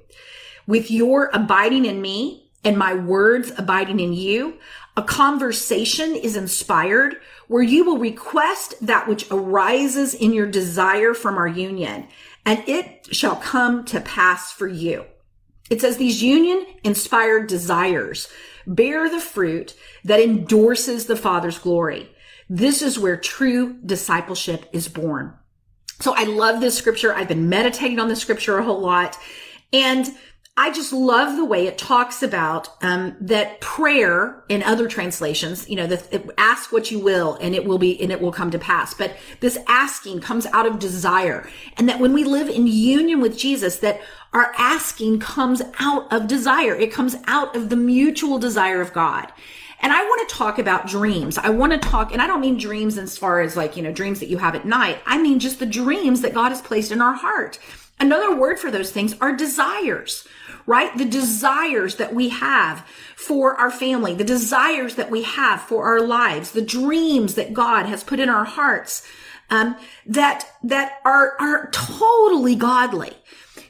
With 0.67 0.91
your 0.91 1.30
abiding 1.34 1.86
in 1.86 2.01
me 2.01 2.51
and 2.65 2.77
my 2.77 2.93
words 2.93 3.51
abiding 3.58 4.01
in 4.01 4.12
you, 4.12 4.58
a 4.98 5.04
conversation 5.04 6.16
is 6.16 6.36
inspired 6.36 7.18
where 7.48 7.64
you 7.64 7.86
will 7.86 8.00
request 8.00 8.74
that 8.82 9.08
which 9.08 9.30
arises 9.32 10.14
in 10.14 10.34
your 10.34 10.48
desire 10.48 11.14
from 11.14 11.38
our 11.38 11.48
union, 11.48 12.08
and 12.46 12.68
it 12.68 13.08
shall 13.16 13.36
come 13.36 13.86
to 13.86 14.02
pass 14.02 14.52
for 14.52 14.68
you. 14.68 15.06
It 15.70 15.82
says 15.82 15.98
these 15.98 16.24
union 16.24 16.66
inspired 16.84 17.48
desires 17.48 18.28
bear 18.66 19.10
the 19.10 19.22
fruit 19.22 19.76
that 20.04 20.20
endorses 20.20 21.06
the 21.06 21.16
Father's 21.16 21.58
glory. 21.58 22.10
This 22.50 22.82
is 22.82 23.00
where 23.00 23.16
true 23.16 23.78
discipleship 23.86 24.66
is 24.74 24.90
born. 24.90 25.34
So 26.02 26.14
I 26.16 26.24
love 26.24 26.60
this 26.60 26.78
scripture. 26.78 27.14
I've 27.14 27.30
been 27.30 27.50
meditating 27.50 28.00
on 28.00 28.10
this 28.10 28.20
scripture 28.20 28.58
a 28.58 28.64
whole 28.64 28.82
lot. 28.82 29.18
And 29.72 30.08
I 30.60 30.72
just 30.72 30.91
love 30.91 31.36
the 31.36 31.46
way 31.46 31.67
it 31.67 31.78
talks 31.78 32.24
about 32.24 32.70
um, 32.84 33.15
that 33.22 33.62
prayer 33.62 34.43
in 34.50 34.63
other 34.63 34.88
translations. 34.88 35.70
You 35.70 35.76
know, 35.76 35.86
the, 35.86 36.34
ask 36.39 36.72
what 36.72 36.89
you 36.89 37.00
will, 37.00 37.38
and 37.39 37.54
it 37.54 37.63
will 37.63 37.78
be, 37.78 38.02
and 38.02 38.12
it 38.12 38.20
will 38.20 38.32
come 38.32 38.50
to 38.50 38.58
pass. 38.58 38.96
But 38.96 39.15
this 39.39 39.60
asking 39.67 40.22
comes 40.22 40.48
out 40.48 40.65
of 40.65 40.80
desire, 40.80 41.48
and 41.78 41.88
that 41.88 42.00
when 42.00 42.12
we 42.12 42.24
live 42.24 42.50
in 42.50 42.65
union 42.65 43.22
with 43.22 43.38
Jesus, 43.38 43.78
that 43.78 44.02
our 44.34 44.52
asking 44.58 45.20
comes 45.20 45.62
out 45.80 46.12
of 46.12 46.26
desire. 46.26 46.76
It 46.76 46.91
comes 46.91 47.15
out 47.28 47.56
of 47.56 47.70
the 47.70 47.76
mutual 47.76 48.39
desire 48.39 48.82
of 48.82 48.93
God. 48.93 49.32
And 49.80 49.93
I 49.93 50.04
want 50.04 50.28
to 50.28 50.36
talk 50.36 50.58
about 50.58 50.88
dreams. 50.88 51.38
I 51.38 51.50
want 51.50 51.72
to 51.74 51.78
talk, 51.78 52.12
and 52.12 52.20
I 52.20 52.26
don't 52.26 52.41
mean 52.41 52.58
dreams 52.58 52.98
as 52.98 53.15
far 53.15 53.41
as 53.41 53.56
like, 53.56 53.78
you 53.78 53.84
know, 53.84 53.91
dreams 53.91 54.20
that 54.22 54.30
you 54.30 54.39
have 54.39 54.56
at 54.56 54.65
night. 54.65 54.98
I 55.06 55.22
mean 55.22 55.38
just 55.38 55.60
the 55.60 55.67
dreams 55.67 56.22
that 56.22 56.34
God 56.34 56.50
has 56.50 56.63
placed 56.63 56.91
in 56.91 57.00
our 57.00 57.13
heart. 57.13 57.60
Another 58.00 58.36
word 58.36 58.60
for 58.60 58.70
those 58.70 58.91
things 58.91 59.15
are 59.22 59.36
desires 59.36 60.28
right? 60.67 60.95
The 60.95 61.06
desires 61.06 61.95
that 61.95 62.13
we 62.13 62.30
have 62.30 62.86
for 63.15 63.56
our 63.56 63.71
family, 63.71 64.13
the 64.13 64.23
desires 64.23 64.95
that 64.95 65.10
we 65.10 65.23
have 65.23 65.62
for 65.62 65.86
our 65.86 66.01
lives, 66.01 66.51
the 66.51 66.62
dreams 66.62 67.34
that 67.36 67.53
God 67.53 67.88
has 67.88 68.03
put 68.03 68.19
in 68.19 68.30
our 68.30 68.43
hearts, 68.43 69.08
um, 69.49 69.77
that, 70.06 70.45
that 70.63 70.99
are, 71.06 71.36
are 71.39 71.71
totally 71.71 72.56
godly. 72.56 73.13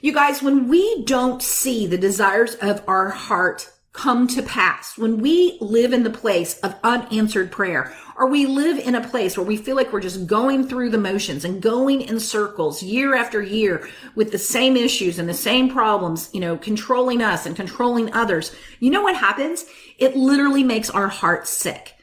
You 0.02 0.12
guys, 0.12 0.42
when 0.42 0.68
we 0.68 1.04
don't 1.04 1.42
see 1.42 1.88
the 1.88 1.98
desires 1.98 2.56
of 2.56 2.84
our 2.88 3.10
heart 3.10 3.72
come 3.94 4.28
to 4.28 4.44
pass, 4.44 4.98
when 4.98 5.18
we 5.18 5.58
live 5.60 5.92
in 5.92 6.04
the 6.04 6.10
place 6.10 6.60
of 6.60 6.76
unanswered 6.84 7.52
prayer, 7.52 7.96
or 8.16 8.28
we 8.28 8.46
live 8.46 8.78
in 8.78 8.96
a 8.96 9.08
place 9.08 9.36
where 9.38 9.46
we 9.46 9.58
feel 9.58 9.76
like 9.76 9.92
we're 9.92 10.00
just 10.00 10.28
going 10.28 10.68
through 10.68 10.90
the 10.90 10.98
motions 10.98 11.44
and 11.44 11.62
going 11.62 12.02
in 12.02 12.20
circles 12.20 12.84
year 12.84 13.16
after 13.16 13.42
year 13.42 13.88
with 14.16 14.32
the 14.32 14.38
same 14.38 14.78
issues 14.78 15.18
and 15.18 15.28
the 15.28 15.34
same 15.34 15.70
problems, 15.70 16.30
you 16.34 16.40
know, 16.40 16.58
controlling 16.58 17.22
us 17.22 17.46
and 17.46 17.56
controlling 17.56 18.14
others, 18.14 18.56
you 18.80 18.92
know 18.92 19.02
what 19.02 19.16
happens? 19.16 19.66
It 19.98 20.16
literally 20.16 20.64
makes 20.64 20.90
our 20.90 21.08
heart 21.08 21.48
sick. 21.48 21.96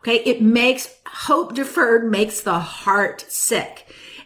Okay. 0.00 0.16
It 0.24 0.42
makes 0.42 0.92
hope 1.06 1.54
deferred 1.54 2.10
makes 2.10 2.40
the 2.40 2.58
heart 2.58 3.24
sick. 3.28 3.81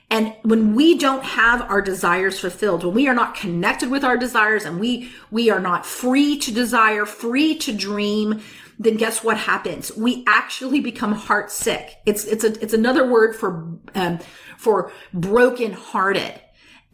And 0.09 0.35
when 0.43 0.75
we 0.75 0.97
don't 0.97 1.25
have 1.25 1.63
our 1.63 1.83
desires 1.83 2.39
fulfilled, 2.39 2.85
when 2.85 2.95
we 2.95 3.09
are 3.09 3.15
not 3.15 3.35
connected 3.35 3.91
with 3.91 4.05
our 4.05 4.17
desires 4.17 4.65
and 4.65 4.79
we, 4.79 5.11
we 5.31 5.51
are 5.51 5.61
not 5.61 5.85
free 5.85 6.39
to 6.39 6.53
desire, 6.53 7.05
free 7.07 7.57
to 7.59 7.73
dream, 7.73 8.41
then 8.79 8.97
guess 8.97 9.25
what 9.25 9.37
happens? 9.37 9.95
We 9.97 10.23
actually 10.29 10.81
become 10.81 11.13
heart 11.13 11.51
sick. 11.51 11.97
It's, 12.07 12.25
it's 12.25 12.45
a, 12.45 12.63
it's 12.63 12.75
another 12.75 13.11
word 13.11 13.35
for, 13.35 13.79
um, 13.95 14.21
for 14.59 14.93
broken 15.13 15.73
hearted. 15.73 16.41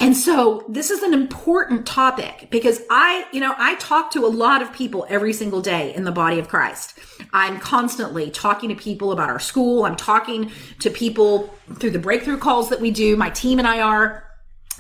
And 0.03 0.17
so 0.17 0.65
this 0.69 0.91
is 0.91 1.05
an 1.05 1.15
important 1.15 1.87
topic 1.87 2.49
because 2.51 2.83
I, 2.91 3.25
you 3.31 3.39
know, 3.39 3.55
I 3.57 3.77
talk 3.77 4.11
to 4.11 4.27
a 4.27 4.29
lot 4.29 4.61
of 4.61 4.73
people 4.73 5.07
every 5.09 5.33
single 5.33 5.61
day 5.61 5.95
in 5.95 6.03
the 6.03 6.11
body 6.11 6.41
of 6.41 6.49
Christ. 6.49 6.99
I'm 7.33 7.61
constantly 7.61 8.29
talking 8.29 8.69
to 8.71 8.75
people 8.75 9.13
about 9.13 9.31
our 9.31 9.39
school. 9.39 9.85
I'm 9.85 9.95
talking 9.95 10.51
to 10.81 10.91
people 10.91 11.55
through 11.75 11.91
the 11.91 12.01
breakthrough 12.01 12.39
calls 12.39 12.69
that 12.71 12.81
we 12.81 12.91
do. 12.91 13.17
My 13.17 13.31
team 13.31 13.61
and 13.61 13.69
I 13.69 13.81
are. 13.81 14.29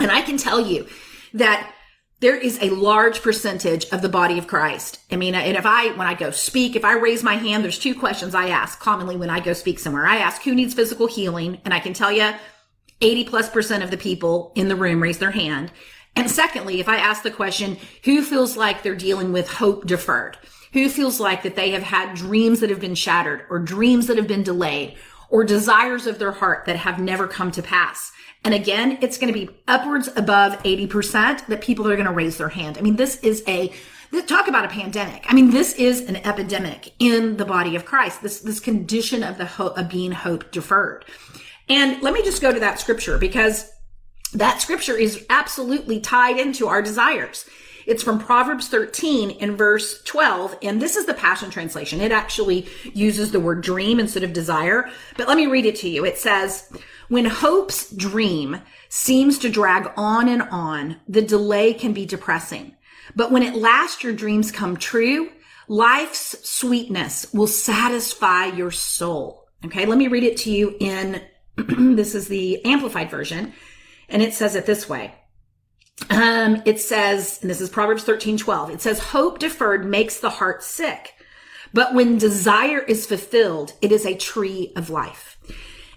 And 0.01 0.11
I 0.11 0.23
can 0.23 0.39
tell 0.39 0.61
you 0.61 0.89
that 1.35 1.73
there 2.19 2.37
is 2.37 2.61
a 2.61 2.71
large 2.71 3.23
percentage 3.23 3.85
of 3.93 4.03
the 4.03 4.09
body 4.09 4.39
of 4.39 4.49
Christ. 4.49 4.99
I 5.13 5.15
mean, 5.15 5.37
and 5.37 5.57
if 5.57 5.67
I, 5.67 5.93
when 5.93 6.09
I 6.09 6.15
go 6.15 6.33
speak, 6.33 6.75
if 6.75 6.85
I 6.85 6.95
raise 6.95 7.23
my 7.23 7.37
hand, 7.37 7.63
there's 7.63 7.79
two 7.79 7.95
questions 7.95 8.35
I 8.35 8.49
ask 8.49 8.81
commonly 8.81 9.17
when 9.17 9.31
I 9.31 9.39
go 9.39 9.53
speak 9.53 9.79
somewhere. 9.79 10.05
I 10.05 10.17
ask 10.17 10.43
who 10.43 10.53
needs 10.53 10.75
physical 10.75 11.07
healing. 11.07 11.61
And 11.65 11.73
I 11.73 11.79
can 11.79 11.93
tell 11.93 12.11
you 12.11 12.33
80 13.03 13.25
plus 13.25 13.51
percent 13.51 13.83
of 13.83 13.91
the 13.91 13.97
people 13.97 14.53
in 14.55 14.69
the 14.69 14.77
room 14.77 15.03
raise 15.03 15.19
their 15.19 15.33
hand. 15.33 15.71
And 16.15 16.31
secondly, 16.31 16.81
if 16.81 16.89
I 16.89 16.97
ask 16.97 17.23
the 17.23 17.31
question, 17.31 17.79
who 18.05 18.23
feels 18.23 18.57
like 18.57 18.83
they're 18.83 18.95
dealing 18.95 19.33
with 19.33 19.49
hope 19.49 19.87
deferred? 19.87 20.39
Who 20.73 20.89
feels 20.89 21.21
like 21.21 21.43
that 21.43 21.57
they 21.57 21.71
have 21.71 21.83
had 21.83 22.15
dreams 22.15 22.61
that 22.61 22.71
have 22.71 22.81
been 22.81 22.95
shattered 22.95 23.45
or 23.51 23.59
dreams 23.59 24.07
that 24.07 24.17
have 24.17 24.27
been 24.27 24.43
delayed 24.43 24.97
or 25.31 25.45
desires 25.45 26.07
of 26.07 26.19
their 26.19 26.33
heart 26.33 26.65
that 26.67 26.77
have 26.77 26.99
never 26.99 27.27
come 27.27 27.51
to 27.53 27.63
pass? 27.63 28.13
And 28.45 28.55
again, 28.55 28.99
it's 29.01 29.19
going 29.19 29.33
to 29.33 29.39
be 29.39 29.55
upwards 29.69 30.09
above 30.17 30.63
80% 30.63 31.47
that 31.47 31.61
people 31.61 31.89
are 31.89 31.97
going 31.97 32.07
to 32.07 32.13
raise 32.13 32.39
their 32.39 32.49
hand. 32.49 32.77
I 32.77 32.81
mean, 32.81 32.97
this 32.97 33.17
is 33.19 33.43
a, 33.47 33.73
talk 34.27 34.49
about 34.49 34.65
a 34.65 34.69
pandemic. 34.69 35.25
I 35.29 35.35
mean, 35.35 35.51
this 35.51 35.75
is 35.75 36.01
an 36.03 36.17
epidemic 36.17 36.93
in 36.99 37.37
the 37.37 37.45
body 37.45 37.77
of 37.77 37.85
Christ. 37.85 38.21
This, 38.23 38.41
this 38.41 38.59
condition 38.59 39.23
of 39.23 39.39
the 39.39 39.47
hope, 39.47 39.79
of 39.79 39.89
being 39.89 40.13
hope 40.13 40.51
deferred. 40.51 41.05
And 41.69 42.03
let 42.03 42.15
me 42.15 42.23
just 42.23 42.43
go 42.43 42.53
to 42.53 42.61
that 42.61 42.81
scripture 42.81 43.19
because 43.19 43.71
that 44.35 44.61
scripture 44.61 44.97
is 44.97 45.27
absolutely 45.31 46.01
tied 46.01 46.39
into 46.39 46.67
our 46.69 46.83
desires. 46.83 47.49
It's 47.87 48.03
from 48.03 48.19
Proverbs 48.19 48.69
13 48.69 49.31
in 49.31 49.57
verse 49.57 50.03
12, 50.05 50.57
and 50.63 50.81
this 50.81 50.97
is 50.97 51.07
the 51.07 51.15
Passion 51.15 51.51
Translation. 51.51 52.01
It 52.01 52.13
actually 52.13 52.67
uses 52.95 53.33
the 53.33 53.41
word 53.41 53.63
dream 53.63 53.99
instead 53.99 54.23
of 54.23 54.33
desire. 54.33 54.89
But 55.17 55.29
let 55.29 55.37
me 55.37 55.47
read 55.47 55.67
it 55.67 55.77
to 55.77 55.89
you. 55.89 56.05
It 56.05 56.17
says, 56.17 56.71
When 57.09 57.25
hope's 57.25 57.91
dream 57.91 58.61
seems 58.89 59.39
to 59.41 59.51
drag 59.51 59.91
on 59.97 60.29
and 60.29 60.43
on, 60.43 61.01
the 61.09 61.23
delay 61.23 61.75
can 61.75 61.93
be 61.93 62.07
depressing. 62.07 62.77
But 63.17 63.33
when 63.33 63.43
at 63.43 63.57
last 63.57 64.05
your 64.05 64.13
dreams 64.13 64.53
come 64.53 64.77
true, 64.77 65.31
life's 65.67 66.49
sweetness 66.49 67.33
will 67.33 67.49
satisfy 67.49 68.47
your 68.47 68.71
soul. 68.71 69.49
Okay, 69.65 69.87
let 69.87 69.99
me 69.99 70.09
read 70.09 70.25
it 70.25 70.37
to 70.39 70.51
you 70.51 70.77
in 70.81 71.21
this 71.57 72.15
is 72.15 72.29
the 72.29 72.65
amplified 72.65 73.11
version, 73.11 73.53
and 74.09 74.23
it 74.23 74.35
says 74.35 74.55
it 74.55 74.67
this 74.67 74.89
way. 74.89 75.15
Um, 76.11 76.63
it 76.65 76.81
says, 76.81 77.39
and 77.43 77.51
this 77.51 77.61
is 77.61 77.71
Proverbs 77.71 78.05
13, 78.05 78.39
12. 78.39 78.71
It 78.71 78.81
says, 78.81 78.99
hope 78.99 79.39
deferred 79.39 79.85
makes 79.85 80.19
the 80.19 80.31
heart 80.31 80.63
sick, 80.63 81.15
but 81.73 81.95
when 81.95 82.19
desire 82.19 82.81
is 82.81 83.07
fulfilled, 83.07 83.75
it 83.81 83.93
is 83.93 84.05
a 84.05 84.17
tree 84.17 84.73
of 84.77 84.91
life. 84.91 85.39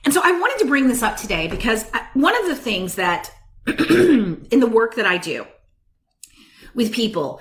And 0.03 0.13
so 0.13 0.21
I 0.23 0.31
wanted 0.31 0.59
to 0.59 0.69
bring 0.69 0.87
this 0.87 1.01
up 1.01 1.17
today 1.17 1.47
because 1.47 1.89
one 2.13 2.39
of 2.39 2.47
the 2.47 2.55
things 2.55 2.95
that 2.95 3.31
in 3.67 4.59
the 4.59 4.67
work 4.71 4.95
that 4.95 5.07
I 5.07 5.17
do 5.17 5.47
with 6.75 6.93
people 6.93 7.39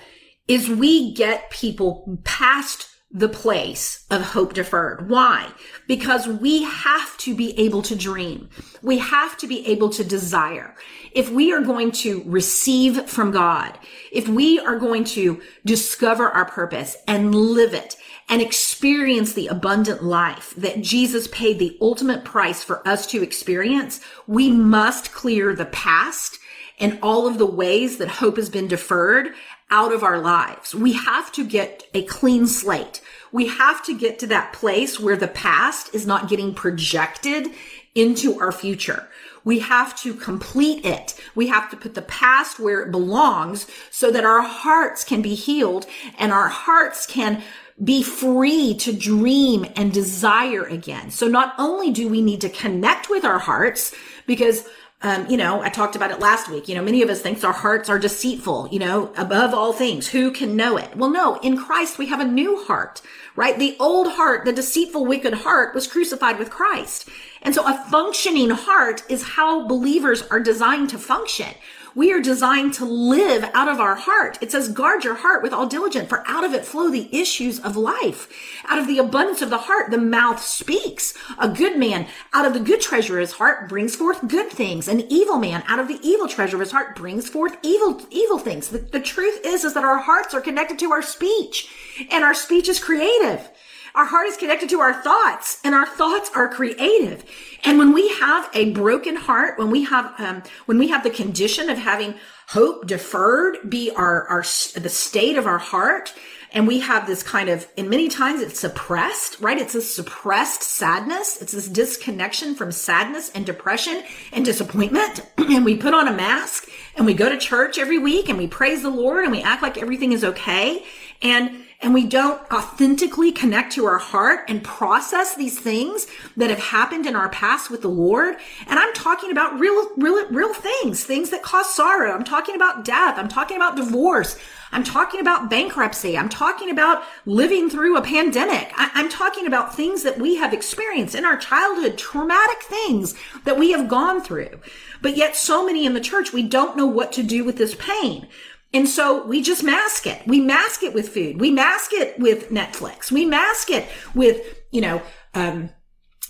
is 0.49 0.69
we 0.69 1.13
get 1.13 1.51
people 1.51 2.19
past 2.25 2.89
the 3.17 3.29
place 3.29 4.05
of 4.11 4.21
hope 4.21 4.55
deferred. 4.55 5.09
Why? 5.09 5.53
Because 5.87 6.27
we 6.27 6.65
have 6.65 7.17
to 7.19 7.33
be 7.35 7.57
able 7.57 7.81
to 7.83 7.95
dream. 7.95 8.49
We 8.83 8.99
have 8.99 9.37
to 9.39 9.47
be 9.47 9.65
able 9.69 9.89
to 9.91 10.03
desire. 10.03 10.75
If 11.13 11.31
we 11.31 11.53
are 11.53 11.61
going 11.61 11.93
to 11.93 12.25
receive 12.27 13.09
from 13.09 13.31
God, 13.31 13.79
if 14.11 14.27
we 14.27 14.59
are 14.59 14.81
going 14.81 15.05
to 15.05 15.41
discover 15.65 16.29
our 16.29 16.45
purpose 16.45 16.97
and 17.07 17.33
live 17.33 17.73
it 17.73 17.97
and 18.29 18.43
experience 18.43 19.33
the 19.33 19.47
abundant 19.47 20.03
life 20.03 20.53
that 20.57 20.83
Jesus 20.83 21.29
paid 21.29 21.61
the 21.61 21.79
ultimate 21.81 22.25
price 22.25 22.65
for 22.65 22.87
us 22.87 23.07
to 23.09 23.23
experience, 23.23 24.01
we 24.27 24.51
must 24.51 25.13
clear 25.13 25.55
the 25.55 25.67
past 25.67 26.41
and 26.81 26.99
all 27.01 27.29
of 27.29 27.39
the 27.39 27.47
ways 27.47 27.99
that 27.99 28.09
hope 28.09 28.37
has 28.37 28.51
been 28.51 28.67
deferred 28.67 29.29
out 29.75 29.93
of 29.93 30.05
our 30.05 30.21
lives. 30.21 30.73
We 30.73 30.93
have 30.93 31.33
to 31.33 31.45
get 31.45 31.83
a 31.93 32.05
clean 32.05 32.47
slate. 32.47 33.03
We 33.33 33.49
have 33.49 33.85
to 33.87 33.99
get 33.99 34.21
to 34.21 34.27
that 34.29 34.53
place 34.53 35.01
where 35.01 35.17
the 35.17 35.27
past 35.27 35.93
is 35.93 36.07
not 36.07 36.29
getting 36.29 36.55
projected 36.55 37.49
into 37.93 38.39
our 38.39 38.53
future. 38.53 39.09
We 39.43 39.59
have 39.59 39.99
to 40.03 40.15
complete 40.15 40.87
it. 40.87 41.21
We 41.35 41.49
have 41.49 41.69
to 41.71 41.77
put 41.77 41.95
the 41.95 42.03
past 42.03 42.61
where 42.61 42.83
it 42.83 42.93
belongs 42.93 43.67
so 43.91 44.13
that 44.13 44.25
our 44.25 44.43
hearts 44.43 45.03
can 45.03 45.23
be 45.23 45.35
healed 45.35 45.87
and 46.21 46.31
our 46.31 46.49
hearts 46.49 47.05
can 47.05 47.43
be 47.83 48.05
free 48.05 48.75
to 48.75 48.93
dream 48.93 49.67
and 49.75 49.93
desire 49.93 50.63
again. 50.63 51.11
So 51.11 51.27
not 51.27 51.53
only 51.59 51.91
do 51.91 52.09
we 52.09 52.23
need 52.23 52.41
to 52.43 52.49
connect 52.49 53.11
with 53.11 53.25
our 53.25 53.41
hearts 53.41 53.93
because 54.29 54.69
um, 55.05 55.27
you 55.29 55.37
know, 55.37 55.61
I 55.61 55.69
talked 55.69 55.97
about 55.97 56.11
it 56.11 56.19
last 56.19 56.49
week. 56.51 56.67
You 56.67 56.75
know, 56.75 56.83
many 56.83 57.03
of 57.03 57.11
us 57.11 57.21
thinks 57.21 57.45
our 57.45 57.53
hearts 57.53 57.91
are 57.91 57.99
deceitful, 57.99 58.69
you 58.73 58.79
know, 58.79 59.13
above 59.19 59.53
all 59.53 59.75
things. 59.75 60.09
Who 60.09 60.31
can 60.31 60.57
know 60.57 60.79
it? 60.79 60.97
Well, 60.97 61.11
no, 61.11 61.37
in 61.41 61.59
Christ, 61.59 61.99
we 61.99 62.07
have 62.07 62.21
a 62.21 62.25
new 62.25 62.65
heart, 62.65 63.03
right? 63.37 63.59
The 63.59 63.77
old 63.79 64.13
heart, 64.13 64.47
the 64.47 64.53
deceitful, 64.53 65.05
wicked 65.05 65.35
heart 65.35 65.75
was 65.75 65.87
crucified 65.87 66.39
with 66.39 66.49
Christ. 66.49 67.11
And 67.43 67.55
so 67.55 67.69
a 67.69 67.85
functioning 67.91 68.49
heart 68.49 69.03
is 69.11 69.23
how 69.23 69.69
believers 69.69 70.23
are 70.23 70.41
designed 70.41 70.89
to 70.91 70.99
function. 70.99 71.53
We 71.97 72.13
are 72.13 72.21
designed 72.21 72.75
to 72.75 72.85
live 72.85 73.49
out 73.55 73.69
of 73.69 73.79
our 73.79 73.95
heart. 73.95 74.39
It 74.41 74.51
says, 74.51 74.69
guard 74.69 75.05
your 75.05 75.15
heart 75.15 75.45
with 75.45 75.53
all 75.53 75.67
diligence, 75.67 76.09
for 76.09 76.25
out 76.27 76.43
of 76.43 76.53
it 76.53 76.65
flow 76.65 76.91
the 76.91 77.09
issues 77.17 77.61
of 77.61 77.77
life. 77.77 78.29
Out 78.67 78.81
of 78.81 78.89
the 78.89 78.99
abundance 78.99 79.43
of 79.43 79.51
the 79.51 79.59
heart, 79.59 79.93
the 79.93 79.99
mouth 79.99 80.43
speaks. 80.43 81.15
A 81.39 81.49
good 81.49 81.79
man 81.79 82.09
out 82.33 82.47
of 82.47 82.53
the 82.53 82.59
good 82.59 82.81
treasure 82.81 83.19
of 83.19 83.21
his 83.21 83.33
heart 83.33 83.69
brings 83.69 83.95
forth 83.95 84.27
good 84.27 84.51
things. 84.51 84.89
An 84.89 85.03
evil 85.03 85.39
man 85.39 85.63
out 85.69 85.79
of 85.79 85.87
the 85.87 86.01
evil 86.03 86.27
treasure 86.27 86.57
of 86.57 86.61
his 86.61 86.73
heart 86.73 86.97
brings 86.97 87.29
forth 87.29 87.57
evil, 87.63 88.01
evil 88.11 88.39
things. 88.39 88.69
The, 88.69 88.79
the 88.79 89.01
truth 89.01 89.41
is, 89.45 89.63
is 89.63 89.75
that 89.75 89.85
our 89.85 89.99
hearts 89.99 90.35
are 90.35 90.41
connected 90.41 90.81
to 90.81 90.91
our 90.91 91.03
speech 91.03 91.71
and 92.11 92.25
our 92.25 92.35
speech 92.35 92.69
is 92.69 92.83
creative. 92.83 93.51
Our 93.95 94.07
heart 94.07 94.27
is 94.27 94.37
connected 94.37 94.69
to 94.71 94.81
our 94.81 94.93
thoughts 94.93 95.61
and 95.63 95.73
our 95.73 95.87
thoughts 95.87 96.29
are 96.35 96.49
creative. 96.49 97.25
And 97.63 97.79
when 97.79 97.93
we 97.93 98.09
have 98.09 98.51
a 98.53 98.73
broken 98.73 99.15
heart, 99.15 99.57
when 99.57 99.71
we 99.71 99.85
have, 99.85 100.13
um, 100.19 100.43
when 100.67 100.79
we 100.79 100.89
have 100.89 101.05
the 101.05 101.11
condition 101.11 101.71
of 101.71 101.79
having 101.79 102.17
hope 102.49 102.89
deferred 102.89 103.71
be 103.71 103.93
our, 103.93 104.27
our, 104.27 104.41
the 104.41 104.89
state 104.89 105.37
of 105.37 105.47
our 105.47 105.59
heart, 105.59 106.13
and 106.51 106.67
we 106.67 106.81
have 106.81 107.07
this 107.07 107.23
kind 107.23 107.49
of, 107.49 107.69
and 107.79 107.89
many 107.89 108.09
times 108.09 108.41
it's 108.41 108.59
suppressed, 108.59 109.41
right? 109.41 109.59
It's 109.59 109.77
a 109.77 109.83
suppressed 109.83 110.63
sadness. 110.63 111.41
It's 111.41 111.53
this 111.53 111.69
disconnection 111.69 112.57
from 112.57 112.73
sadness 112.73 113.31
and 113.31 113.47
depression 113.47 114.03
and 114.33 114.45
disappointment. 114.45 115.21
and 115.39 115.65
we 115.65 115.77
put 115.77 115.95
on 115.95 116.09
a 116.09 116.13
mask 116.13 116.69
and 116.97 117.07
we 117.07 117.15
go 117.15 117.29
to 117.29 117.39
church 117.39 117.79
every 117.79 117.99
week 117.99 118.29
and 118.29 118.39
we 118.39 118.49
praise 118.49 118.83
the 118.83 118.91
Lord 118.91 119.23
and 119.23 119.33
we 119.33 119.43
act 119.43 119.63
like 119.63 119.79
everything 119.79 120.13
is 120.13 120.25
okay. 120.25 120.85
And 121.23 121.64
and 121.81 121.93
we 121.93 122.07
don't 122.07 122.41
authentically 122.51 123.33
connect 123.33 123.73
to 123.75 123.87
our 123.87 123.99
heart 123.99 124.49
and 124.49 124.65
process 124.65 125.35
these 125.35 125.59
things 125.59 126.07
that 126.37 126.51
have 126.51 126.59
happened 126.59 127.07
in 127.07 127.17
our 127.17 127.29
past 127.29 127.71
with 127.71 127.83
the 127.83 127.89
Lord. 127.89 128.37
And 128.67 128.79
I'm 128.79 128.93
talking 128.95 129.31
about 129.31 129.59
real, 129.59 129.91
real, 129.97 130.27
real 130.29 130.55
things, 130.55 131.05
things 131.05 131.31
that 131.31 131.43
cause 131.43 131.75
sorrow. 131.75 132.13
I'm 132.13 132.25
talking 132.25 132.55
about 132.55 132.85
death. 132.85 133.19
I'm 133.19 133.29
talking 133.29 133.57
about 133.57 133.77
divorce. 133.77 134.39
I'm 134.73 134.83
talking 134.83 135.21
about 135.21 135.51
bankruptcy. 135.51 136.19
I'm 136.19 136.29
talking 136.29 136.69
about 136.69 137.05
living 137.27 137.71
through 137.71 137.97
a 137.97 138.03
pandemic. 138.03 138.73
I- 138.77 138.91
am 139.01 139.09
talking 139.09 139.47
about 139.47 139.77
things 139.77 140.03
that 140.03 140.19
we 140.19 140.35
have 140.37 140.53
experienced 140.53 141.15
in 141.15 141.25
our 141.25 141.37
childhood, 141.37 141.97
traumatic 141.97 142.63
things 142.63 143.15
that 143.45 143.59
we 143.59 143.71
have 143.71 143.89
gone 143.89 144.21
through. 144.21 144.59
But 145.01 145.17
yet 145.17 145.37
so 145.37 145.65
many 145.65 145.87
in 145.87 145.95
the 145.95 146.01
church, 146.01 146.33
we 146.33 146.43
don't 146.43 146.77
know 146.77 146.87
what 146.87 147.13
to 147.13 147.23
do 147.23 147.45
with 147.45 147.57
this 147.57 147.77
pain. 147.77 148.27
And 148.75 148.89
so 148.89 149.25
we 149.25 149.41
just 149.41 149.63
mask 149.63 150.07
it. 150.07 150.27
We 150.27 150.41
mask 150.41 150.83
it 150.83 150.93
with 150.93 151.09
food. 151.09 151.41
We 151.41 151.51
mask 151.53 151.93
it 151.93 152.19
with 152.19 152.51
Netflix. 152.51 153.13
We 153.13 153.25
mask 153.25 153.71
it 153.71 153.89
with, 154.15 154.63
you 154.73 154.81
know, 154.81 155.01
um, 155.33 155.71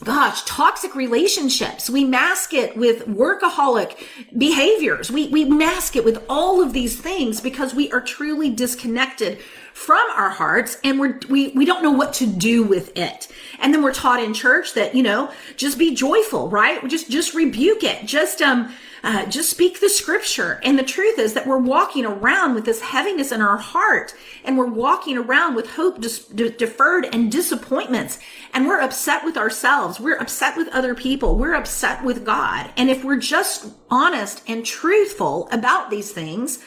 gosh, 0.02 0.42
toxic 0.44 0.94
relationships. 0.94 1.88
We 1.88 2.04
mask 2.04 2.52
it 2.52 2.76
with 2.76 3.07
workaholic 3.07 3.96
behaviors. 4.37 5.11
We, 5.11 5.28
we 5.28 5.46
mask 5.46 5.96
it 5.96 6.04
with 6.04 6.22
all 6.28 6.62
of 6.62 6.74
these 6.74 7.00
things 7.00 7.40
because 7.40 7.74
we 7.74 7.90
are 7.92 8.00
truly 8.02 8.50
disconnected 8.50 9.38
from 9.72 10.04
our 10.14 10.30
hearts 10.30 10.76
and 10.85 11.00
we're, 11.00 11.18
we, 11.30 11.48
we 11.52 11.64
don't 11.64 11.83
know 11.83 11.92
what 11.92 12.12
to 12.14 12.26
do 12.26 12.62
with 12.62 12.96
it. 12.96 13.28
And 13.59 13.72
then 13.72 13.83
we're 13.83 13.94
taught 13.94 14.22
in 14.22 14.35
church 14.35 14.74
that, 14.74 14.94
you 14.94 15.02
know, 15.02 15.33
just 15.57 15.78
be 15.78 15.94
joyful, 15.94 16.50
right? 16.50 16.87
Just, 16.88 17.11
just 17.11 17.33
rebuke 17.33 17.83
it. 17.83 18.04
Just, 18.07 18.42
um, 18.42 18.72
uh, 19.04 19.26
just 19.26 19.50
speak 19.50 19.80
the 19.80 19.88
scripture. 19.90 20.58
And 20.64 20.78
the 20.78 20.82
truth 20.82 21.18
is 21.18 21.34
that 21.34 21.46
we're 21.46 21.58
walking 21.58 22.06
around 22.06 22.54
with 22.54 22.64
this 22.64 22.80
heaviness 22.80 23.30
in 23.32 23.42
our 23.42 23.58
heart 23.58 24.14
and 24.42 24.56
we're 24.56 24.64
walking 24.64 25.18
around 25.18 25.54
with 25.54 25.72
hope 25.72 26.00
dis- 26.00 26.24
de- 26.24 26.48
deferred 26.48 27.06
and 27.12 27.30
disappointments. 27.30 28.18
And 28.54 28.66
we're 28.66 28.80
upset 28.80 29.22
with 29.22 29.36
ourselves. 29.36 30.00
We're 30.00 30.16
upset 30.16 30.56
with 30.56 30.68
other 30.68 30.94
people. 30.94 31.36
We're 31.36 31.54
upset 31.54 32.02
with 32.02 32.24
God. 32.24 32.70
And 32.78 32.88
if 32.88 33.04
we're 33.04 33.18
just 33.18 33.66
honest 33.90 34.42
and 34.48 34.64
truthful 34.64 35.48
about 35.52 35.90
these 35.90 36.10
things, 36.10 36.64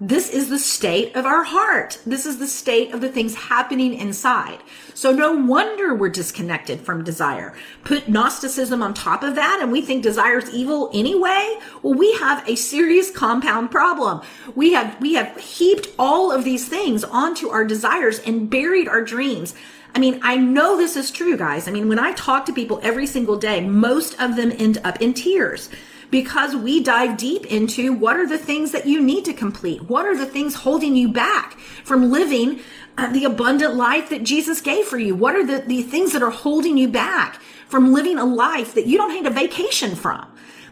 this 0.00 0.28
is 0.28 0.48
the 0.48 0.58
state 0.58 1.14
of 1.16 1.24
our 1.24 1.44
heart. 1.44 1.98
This 2.04 2.26
is 2.26 2.38
the 2.38 2.46
state 2.46 2.92
of 2.92 3.00
the 3.00 3.08
things 3.08 3.34
happening 3.34 3.94
inside. 3.94 4.58
So 4.94 5.12
no 5.12 5.32
wonder 5.32 5.94
we're 5.94 6.10
disconnected 6.10 6.80
from 6.80 7.04
desire. 7.04 7.54
Put 7.84 8.08
Gnosticism 8.08 8.82
on 8.82 8.94
top 8.94 9.22
of 9.22 9.36
that 9.36 9.60
and 9.62 9.72
we 9.72 9.80
think 9.80 10.02
desire 10.02 10.38
is 10.38 10.50
evil 10.50 10.90
anyway. 10.92 11.58
Well, 11.82 11.94
we 11.94 12.12
have 12.14 12.46
a 12.48 12.56
serious 12.56 13.10
compound 13.10 13.70
problem. 13.70 14.20
We 14.54 14.72
have, 14.72 15.00
we 15.00 15.14
have 15.14 15.36
heaped 15.38 15.88
all 15.98 16.30
of 16.32 16.44
these 16.44 16.68
things 16.68 17.04
onto 17.04 17.48
our 17.48 17.64
desires 17.64 18.18
and 18.20 18.50
buried 18.50 18.88
our 18.88 19.02
dreams. 19.02 19.54
I 19.94 19.98
mean, 19.98 20.20
I 20.22 20.36
know 20.36 20.76
this 20.76 20.96
is 20.96 21.10
true, 21.10 21.38
guys. 21.38 21.68
I 21.68 21.70
mean, 21.70 21.88
when 21.88 21.98
I 21.98 22.12
talk 22.12 22.44
to 22.46 22.52
people 22.52 22.80
every 22.82 23.06
single 23.06 23.38
day, 23.38 23.62
most 23.62 24.20
of 24.20 24.36
them 24.36 24.52
end 24.52 24.78
up 24.84 25.00
in 25.00 25.14
tears 25.14 25.70
because 26.10 26.54
we 26.54 26.82
dive 26.82 27.16
deep 27.16 27.46
into 27.46 27.92
what 27.92 28.16
are 28.16 28.26
the 28.26 28.38
things 28.38 28.72
that 28.72 28.86
you 28.86 29.00
need 29.00 29.24
to 29.24 29.32
complete? 29.32 29.82
What 29.82 30.06
are 30.06 30.16
the 30.16 30.26
things 30.26 30.54
holding 30.54 30.96
you 30.96 31.08
back 31.08 31.58
from 31.84 32.10
living 32.10 32.60
uh, 32.98 33.12
the 33.12 33.24
abundant 33.24 33.74
life 33.74 34.08
that 34.10 34.22
Jesus 34.22 34.60
gave 34.60 34.86
for 34.86 34.98
you? 34.98 35.14
What 35.14 35.34
are 35.34 35.44
the, 35.44 35.66
the 35.66 35.82
things 35.82 36.12
that 36.12 36.22
are 36.22 36.30
holding 36.30 36.76
you 36.76 36.88
back 36.88 37.40
from 37.68 37.92
living 37.92 38.18
a 38.18 38.24
life 38.24 38.74
that 38.74 38.86
you 38.86 38.96
don't 38.98 39.12
need 39.12 39.26
a 39.26 39.30
vacation 39.30 39.94
from? 39.94 40.26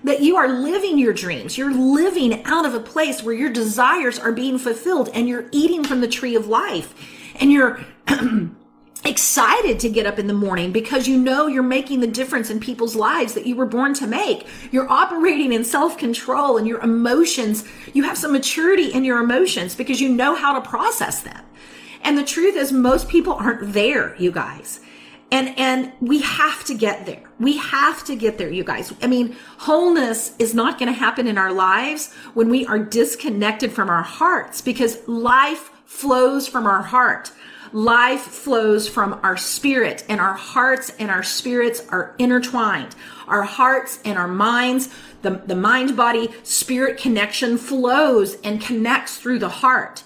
That 0.04 0.20
you 0.20 0.36
are 0.36 0.48
living 0.48 0.98
your 0.98 1.14
dreams. 1.14 1.56
You're 1.56 1.72
living 1.72 2.44
out 2.44 2.66
of 2.66 2.74
a 2.74 2.80
place 2.80 3.22
where 3.22 3.34
your 3.34 3.50
desires 3.50 4.18
are 4.18 4.32
being 4.32 4.58
fulfilled 4.58 5.08
and 5.14 5.28
you're 5.28 5.48
eating 5.50 5.82
from 5.82 6.00
the 6.00 6.08
tree 6.08 6.34
of 6.34 6.46
life 6.46 6.94
and 7.40 7.50
you're 7.50 7.80
excited 9.04 9.78
to 9.80 9.88
get 9.88 10.06
up 10.06 10.18
in 10.18 10.26
the 10.26 10.34
morning 10.34 10.72
because 10.72 11.06
you 11.06 11.18
know 11.18 11.46
you're 11.46 11.62
making 11.62 12.00
the 12.00 12.06
difference 12.06 12.50
in 12.50 12.58
people's 12.58 12.96
lives 12.96 13.34
that 13.34 13.46
you 13.46 13.54
were 13.54 13.66
born 13.66 13.94
to 13.94 14.06
make. 14.06 14.46
You're 14.72 14.90
operating 14.90 15.52
in 15.52 15.64
self 15.64 15.98
control 15.98 16.56
and 16.56 16.66
your 16.66 16.80
emotions. 16.80 17.64
You 17.92 18.04
have 18.04 18.18
some 18.18 18.32
maturity 18.32 18.92
in 18.92 19.04
your 19.04 19.18
emotions 19.22 19.74
because 19.74 20.00
you 20.00 20.08
know 20.08 20.34
how 20.34 20.58
to 20.58 20.68
process 20.68 21.22
them. 21.22 21.44
And 22.02 22.18
the 22.18 22.24
truth 22.24 22.54
is 22.56 22.72
most 22.72 23.08
people 23.08 23.34
aren't 23.34 23.72
there, 23.72 24.14
you 24.18 24.30
guys. 24.30 24.80
And, 25.32 25.58
and 25.58 25.92
we 26.00 26.20
have 26.20 26.64
to 26.64 26.74
get 26.74 27.06
there. 27.06 27.22
We 27.40 27.56
have 27.56 28.04
to 28.04 28.14
get 28.14 28.38
there, 28.38 28.50
you 28.50 28.62
guys. 28.62 28.92
I 29.02 29.06
mean, 29.06 29.36
wholeness 29.58 30.36
is 30.38 30.54
not 30.54 30.78
going 30.78 30.92
to 30.92 30.98
happen 30.98 31.26
in 31.26 31.38
our 31.38 31.52
lives 31.52 32.12
when 32.34 32.48
we 32.50 32.66
are 32.66 32.78
disconnected 32.78 33.72
from 33.72 33.88
our 33.88 34.02
hearts 34.02 34.60
because 34.60 35.06
life 35.08 35.70
flows 35.86 36.46
from 36.46 36.66
our 36.66 36.82
heart. 36.82 37.32
Life 37.74 38.20
flows 38.20 38.86
from 38.86 39.18
our 39.24 39.36
spirit 39.36 40.04
and 40.08 40.20
our 40.20 40.34
hearts 40.34 40.92
and 41.00 41.10
our 41.10 41.24
spirits 41.24 41.82
are 41.88 42.14
intertwined. 42.20 42.94
Our 43.26 43.42
hearts 43.42 43.98
and 44.04 44.16
our 44.16 44.28
minds, 44.28 44.90
the, 45.22 45.42
the 45.44 45.56
mind 45.56 45.96
body 45.96 46.28
spirit 46.44 46.98
connection 46.98 47.58
flows 47.58 48.36
and 48.42 48.60
connects 48.60 49.16
through 49.16 49.40
the 49.40 49.48
heart. 49.48 50.04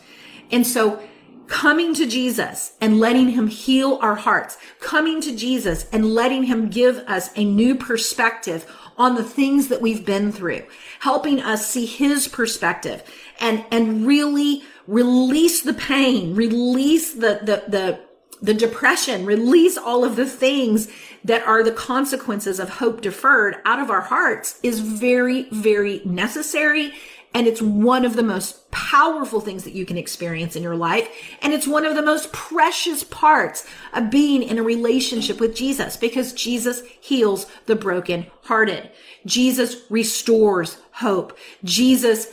And 0.50 0.66
so 0.66 1.02
coming 1.46 1.92
to 1.92 2.07
Jesus 2.07 2.72
and 2.81 2.98
letting 2.98 3.28
him 3.33 3.48
heal 3.48 3.98
our 4.00 4.14
hearts, 4.14 4.57
coming 4.81 5.20
to 5.20 5.37
Jesus 5.37 5.87
and 5.92 6.14
letting 6.14 6.44
him 6.44 6.70
give 6.70 6.96
us 7.00 7.28
a 7.37 7.44
new 7.44 7.74
perspective 7.74 8.64
on 8.96 9.14
the 9.14 9.22
things 9.22 9.68
that 9.68 9.83
we've 9.83 10.07
been 10.07 10.33
through, 10.33 10.62
helping 11.00 11.38
us 11.38 11.68
see 11.68 11.85
his 11.85 12.28
perspective 12.28 13.02
and, 13.40 13.62
and 13.70 14.07
really 14.07 14.62
release 14.88 15.61
the 15.61 15.74
pain, 15.74 16.35
release 16.35 17.12
the, 17.12 17.40
the, 17.42 17.64
the, 17.68 18.01
the 18.40 18.55
depression, 18.55 19.27
release 19.27 19.77
all 19.77 20.03
of 20.03 20.16
the 20.16 20.27
things 20.27 20.88
that 21.22 21.46
are 21.46 21.62
the 21.62 21.70
consequences 21.70 22.59
of 22.59 22.70
hope 22.70 23.03
deferred 23.03 23.57
out 23.66 23.79
of 23.79 23.90
our 23.90 24.01
hearts 24.01 24.59
is 24.62 24.81
very, 24.81 25.42
very 25.51 26.01
necessary. 26.07 26.92
And 27.35 27.46
it's 27.46 27.61
one 27.61 28.07
of 28.07 28.16
the 28.16 28.22
most 28.22 28.70
powerful 28.70 29.40
things 29.40 29.64
that 29.64 29.74
you 29.74 29.85
can 29.85 29.98
experience 29.98 30.57
in 30.57 30.62
your 30.62 30.77
life. 30.77 31.07
And 31.42 31.53
it's 31.53 31.66
one 31.66 31.85
of 31.85 31.94
the 31.94 32.03
most 32.03 32.33
precious 32.33 33.05
parts 33.05 33.66
of 33.92 34.11
being 34.11 34.42
in 34.42 34.59
a 34.59 34.62
relationship 34.62 35.38
with 35.38 35.55
Jesus 35.55 35.98
because 35.98 36.33
Jesus 36.33 36.83
heals 36.98 37.46
the 37.66 37.77
broken 37.77 38.29
hearted. 38.44 38.90
Jesus 39.27 39.83
restores 39.90 40.79
hope. 40.92 41.37
Jesus 41.62 42.29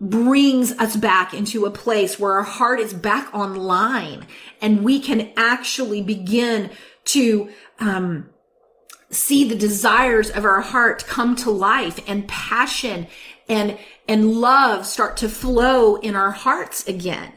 brings 0.00 0.72
us 0.72 0.96
back 0.96 1.32
into 1.32 1.64
a 1.64 1.70
place 1.70 2.18
where 2.18 2.32
our 2.32 2.42
heart 2.42 2.80
is 2.80 2.92
back 2.92 3.32
online 3.34 4.26
and 4.60 4.84
we 4.84 5.00
can 5.00 5.30
actually 5.36 6.02
begin 6.02 6.70
to 7.04 7.48
um, 7.78 8.28
see 9.10 9.48
the 9.48 9.54
desires 9.54 10.30
of 10.30 10.44
our 10.44 10.60
heart 10.60 11.06
come 11.06 11.36
to 11.36 11.50
life 11.50 12.00
and 12.08 12.26
passion 12.28 13.06
and 13.48 13.78
and 14.08 14.32
love 14.32 14.86
start 14.86 15.16
to 15.16 15.28
flow 15.28 15.96
in 15.96 16.14
our 16.14 16.32
hearts 16.32 16.86
again. 16.86 17.32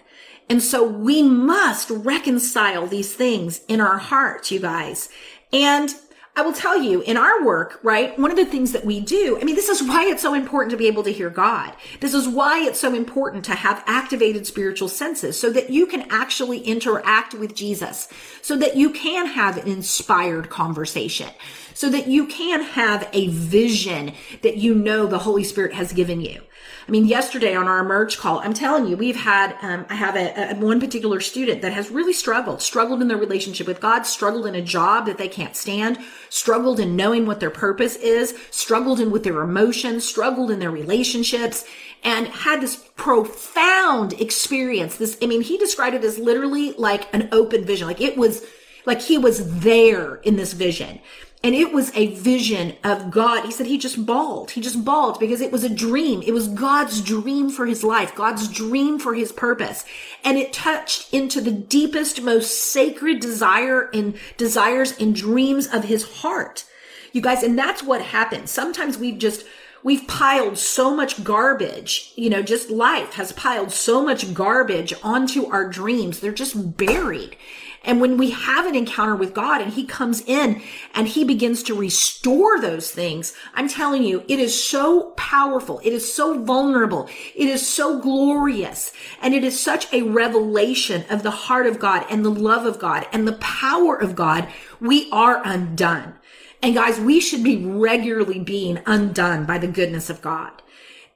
And 0.50 0.64
so 0.64 0.84
we 0.86 1.24
must 1.24 1.90
reconcile 1.90 2.88
these 2.88 3.14
things 3.14 3.62
in 3.68 3.82
our 3.82 3.98
hearts, 3.98 4.52
you 4.52 4.60
guys. 4.60 5.10
And 5.52 5.94
I 6.38 6.42
will 6.42 6.54
tell 6.54 6.80
you 6.80 7.02
in 7.02 7.18
our 7.18 7.44
work, 7.44 7.80
right? 7.82 8.18
One 8.20 8.30
of 8.30 8.38
the 8.38 8.46
things 8.46 8.72
that 8.74 8.86
we 8.86 9.00
do, 9.00 9.40
I 9.42 9.44
mean, 9.44 9.56
this 9.56 9.70
is 9.70 9.82
why 9.82 10.06
it's 10.06 10.22
so 10.22 10.36
important 10.36 10.70
to 10.70 10.78
be 10.78 10.86
able 10.86 11.02
to 11.02 11.12
hear 11.12 11.32
God. 11.32 11.74
This 12.00 12.14
is 12.14 12.28
why 12.28 12.60
it's 12.60 12.80
so 12.80 12.94
important 12.94 13.44
to 13.46 13.56
have 13.56 13.84
activated 13.88 14.46
spiritual 14.46 14.88
senses 14.88 15.40
so 15.40 15.50
that 15.50 15.72
you 15.72 15.88
can 15.88 16.06
actually 16.12 16.60
interact 16.60 17.34
with 17.34 17.56
Jesus, 17.56 18.08
so 18.44 18.56
that 18.58 18.76
you 18.76 18.92
can 18.92 19.26
have 19.26 19.58
an 19.58 19.68
inspired 19.68 20.52
conversation, 20.52 21.32
so 21.74 21.90
that 21.90 22.08
you 22.08 22.28
can 22.28 22.62
have 22.62 23.10
a 23.14 23.30
vision 23.30 24.14
that 24.44 24.58
you 24.58 24.76
know 24.76 25.08
the 25.08 25.18
Holy 25.18 25.44
Spirit 25.44 25.74
has 25.74 25.92
given 25.92 26.22
you. 26.22 26.44
I 26.88 26.92
mean, 26.92 27.06
yesterday 27.06 27.54
on 27.54 27.68
our 27.68 27.80
emerge 27.80 28.18
call, 28.18 28.40
I'm 28.40 28.54
telling 28.54 28.88
you, 28.88 28.96
we've 28.96 29.18
had, 29.18 29.58
um, 29.62 29.86
I 29.90 29.96
have 29.96 30.16
a, 30.16 30.52
a, 30.52 30.56
one 30.56 30.80
particular 30.80 31.20
student 31.20 31.62
that 31.62 31.74
has 31.74 31.92
really 31.92 32.14
struggled, 32.14 32.62
struggled 32.62 33.02
in 33.02 33.10
their 33.10 33.18
relationship 33.18 33.68
with 33.68 33.82
God, 33.82 34.04
struggled 34.04 34.46
in 34.46 34.56
a 34.56 34.62
job 34.62 35.06
that 35.08 35.18
they 35.18 35.28
can't 35.28 35.56
stand, 35.56 36.00
struggled 36.30 36.80
in 36.80 36.96
knowing 36.96 37.26
what 37.26 37.42
their 37.42 37.50
purpose 37.50 37.98
is, 37.98 38.38
struggled 38.52 39.02
in 39.02 39.12
with 39.12 39.24
their 39.26 39.42
emotions, 39.42 40.08
struggled 40.08 40.50
in 40.50 40.60
their 40.60 40.72
relationships, 40.72 41.66
and 42.04 42.28
had 42.28 42.62
this 42.62 42.88
profound 42.96 44.14
experience. 44.14 44.96
This, 44.96 45.18
I 45.22 45.26
mean, 45.26 45.42
he 45.42 45.58
described 45.58 45.96
it 45.96 46.06
as 46.06 46.18
literally 46.18 46.72
like 46.74 47.14
an 47.14 47.28
open 47.34 47.66
vision. 47.66 47.86
Like 47.86 48.00
it 48.00 48.16
was, 48.16 48.46
like 48.86 49.02
he 49.02 49.18
was 49.18 49.60
there 49.60 50.16
in 50.16 50.38
this 50.38 50.54
vision. 50.54 51.02
And 51.44 51.54
it 51.54 51.72
was 51.72 51.96
a 51.96 52.16
vision 52.16 52.76
of 52.84 53.12
God. 53.12 53.46
He 53.46 53.52
said 53.52 53.68
he 53.68 53.78
just 53.78 54.06
bawled. 54.06 54.52
He 54.52 54.62
just 54.62 54.84
bawled 54.84 55.20
because 55.20 55.40
it 55.40 55.52
was 55.52 55.64
a 55.64 55.70
dream. 55.70 56.24
It 56.26 56.34
was 56.34 56.48
God's 56.48 57.00
dream 57.00 57.50
for 57.50 57.68
his 57.68 57.84
life, 57.84 58.16
God's 58.16 58.48
dream 58.48 58.98
for 58.98 59.14
his 59.14 59.32
purpose. 59.32 59.86
And 60.24 60.38
it 60.38 60.52
touched 60.52 61.14
into 61.14 61.40
the 61.40 61.52
deepest, 61.52 62.22
most 62.22 62.72
sacred 62.72 63.20
desire 63.20 63.90
and 63.94 64.16
desires 64.38 64.98
and 65.00 65.16
dreams 65.16 65.68
of 65.68 65.86
his 65.86 66.22
heart. 66.22 66.66
You 67.14 67.22
guys, 67.22 67.44
and 67.44 67.58
that's 67.58 67.84
what 67.84 68.02
happens. 68.02 68.50
Sometimes 68.50 68.98
we've 68.98 69.20
just, 69.20 69.46
we've 69.84 70.08
piled 70.08 70.58
so 70.58 70.94
much 70.94 71.24
garbage, 71.24 72.14
you 72.16 72.30
know, 72.30 72.42
just 72.42 72.70
life 72.70 73.14
has 73.14 73.32
piled 73.32 73.72
so 73.72 74.04
much 74.04 74.34
garbage 74.34 74.94
onto 75.04 75.46
our 75.46 75.70
dreams. 75.70 76.20
They're 76.20 76.32
just 76.32 76.78
buried. 76.78 77.38
And 77.84 78.02
when 78.02 78.18
we 78.18 78.32
have 78.32 78.66
an 78.66 78.76
encounter 78.76 79.16
with 79.16 79.34
God 79.34 79.62
and 79.62 79.74
he 79.74 79.86
comes 79.86 80.22
in 80.26 80.62
and 80.94 81.08
he 81.08 81.24
begins 81.24 81.64
to 81.64 81.76
restore 81.76 82.60
those 82.60 82.92
things, 82.92 83.34
I'm 83.54 83.70
telling 83.70 84.04
you, 84.04 84.24
it 84.28 84.40
is 84.40 84.62
so 84.62 85.12
powerful. 85.12 85.80
It 85.84 85.94
is 85.94 86.12
so 86.12 86.44
vulnerable. 86.44 87.10
It 87.36 87.48
is 87.48 87.68
so 87.68 88.00
glorious. 88.00 88.92
And 89.22 89.34
it 89.34 89.44
is 89.44 89.60
such 89.60 89.92
a 89.94 90.02
revelation 90.02 91.06
of 91.10 91.24
the 91.24 91.32
heart 91.32 91.66
of 91.66 91.80
God 91.80 92.06
and 92.10 92.26
the 92.26 92.32
love 92.32 92.66
of 92.66 92.80
God 92.80 93.08
and 93.14 93.28
the 93.28 93.34
power 93.34 93.96
of 93.96 94.16
God. 94.16 94.48
We 94.82 95.10
are 95.12 95.42
undone. 95.46 96.16
And 96.62 96.74
guys, 96.74 97.00
we 97.00 97.20
should 97.20 97.44
be 97.44 97.66
regularly 97.66 98.40
being 98.40 98.82
undone 98.86 99.46
by 99.46 99.60
the 99.60 99.68
goodness 99.68 100.10
of 100.10 100.22
God. 100.22 100.52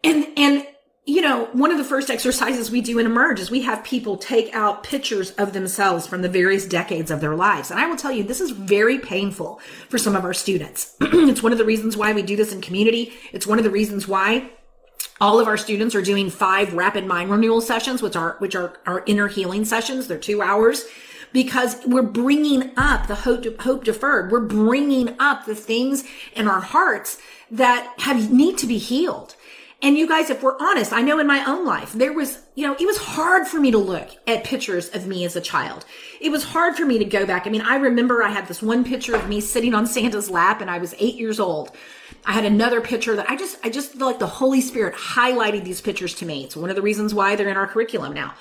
And, 0.03 0.27
and 0.37 0.67
you 1.05 1.21
know, 1.21 1.45
one 1.53 1.71
of 1.71 1.79
the 1.79 1.83
first 1.83 2.11
exercises 2.11 2.69
we 2.69 2.79
do 2.79 2.99
in 2.99 3.07
Emerge 3.07 3.39
is 3.39 3.49
we 3.49 3.63
have 3.63 3.83
people 3.83 4.17
take 4.17 4.53
out 4.53 4.83
pictures 4.83 5.31
of 5.31 5.51
themselves 5.51 6.05
from 6.05 6.21
the 6.21 6.29
various 6.29 6.65
decades 6.65 7.09
of 7.09 7.21
their 7.21 7.35
lives. 7.35 7.71
And 7.71 7.79
I 7.79 7.87
will 7.87 7.95
tell 7.95 8.11
you, 8.11 8.23
this 8.23 8.39
is 8.39 8.51
very 8.51 8.99
painful 8.99 9.59
for 9.89 9.97
some 9.97 10.15
of 10.15 10.23
our 10.23 10.33
students. 10.33 10.95
it's 11.01 11.41
one 11.41 11.51
of 11.51 11.57
the 11.57 11.65
reasons 11.65 11.97
why 11.97 12.13
we 12.13 12.21
do 12.21 12.35
this 12.35 12.53
in 12.53 12.61
community. 12.61 13.13
It's 13.33 13.47
one 13.47 13.57
of 13.57 13.63
the 13.63 13.71
reasons 13.71 14.07
why 14.07 14.51
all 15.19 15.39
of 15.39 15.47
our 15.47 15.57
students 15.57 15.95
are 15.95 16.03
doing 16.03 16.29
five 16.29 16.73
rapid 16.73 17.05
mind 17.05 17.31
renewal 17.31 17.61
sessions, 17.61 18.03
which 18.03 18.15
are, 18.15 18.35
which 18.37 18.55
are 18.55 18.79
our 18.85 19.03
inner 19.07 19.27
healing 19.27 19.65
sessions. 19.65 20.07
They're 20.07 20.19
two 20.19 20.43
hours 20.43 20.85
because 21.33 21.81
we're 21.85 22.03
bringing 22.03 22.71
up 22.77 23.07
the 23.07 23.15
hope, 23.15 23.61
hope 23.61 23.85
deferred. 23.85 24.31
We're 24.31 24.41
bringing 24.41 25.15
up 25.19 25.45
the 25.45 25.55
things 25.55 26.03
in 26.35 26.47
our 26.47 26.61
hearts 26.61 27.17
that 27.49 27.93
have 27.99 28.31
need 28.31 28.57
to 28.59 28.67
be 28.67 28.77
healed. 28.77 29.35
And 29.83 29.97
you 29.97 30.07
guys, 30.07 30.29
if 30.29 30.43
we're 30.43 30.59
honest, 30.59 30.93
I 30.93 31.01
know 31.01 31.17
in 31.17 31.25
my 31.25 31.43
own 31.43 31.65
life, 31.65 31.93
there 31.93 32.13
was, 32.13 32.39
you 32.53 32.67
know, 32.67 32.75
it 32.79 32.85
was 32.85 32.97
hard 32.97 33.47
for 33.47 33.59
me 33.59 33.71
to 33.71 33.79
look 33.79 34.09
at 34.27 34.43
pictures 34.43 34.89
of 34.89 35.07
me 35.07 35.25
as 35.25 35.35
a 35.35 35.41
child. 35.41 35.85
It 36.19 36.29
was 36.29 36.43
hard 36.43 36.75
for 36.75 36.85
me 36.85 36.99
to 36.99 37.05
go 37.05 37.25
back. 37.25 37.47
I 37.47 37.49
mean, 37.49 37.61
I 37.61 37.77
remember 37.77 38.21
I 38.21 38.29
had 38.29 38.47
this 38.47 38.61
one 38.61 38.83
picture 38.83 39.15
of 39.15 39.27
me 39.27 39.41
sitting 39.41 39.73
on 39.73 39.87
Santa's 39.87 40.29
lap 40.29 40.61
and 40.61 40.69
I 40.69 40.77
was 40.77 40.93
eight 40.99 41.15
years 41.15 41.39
old. 41.39 41.71
I 42.25 42.33
had 42.33 42.45
another 42.45 42.79
picture 42.79 43.15
that 43.15 43.27
I 43.27 43.35
just, 43.35 43.57
I 43.63 43.69
just 43.71 43.93
feel 43.93 44.05
like 44.05 44.19
the 44.19 44.27
Holy 44.27 44.61
Spirit 44.61 44.93
highlighted 44.93 45.63
these 45.63 45.81
pictures 45.81 46.13
to 46.15 46.27
me. 46.27 46.43
It's 46.43 46.55
one 46.55 46.69
of 46.69 46.75
the 46.75 46.83
reasons 46.83 47.15
why 47.15 47.35
they're 47.35 47.49
in 47.49 47.57
our 47.57 47.67
curriculum 47.67 48.13
now. 48.13 48.35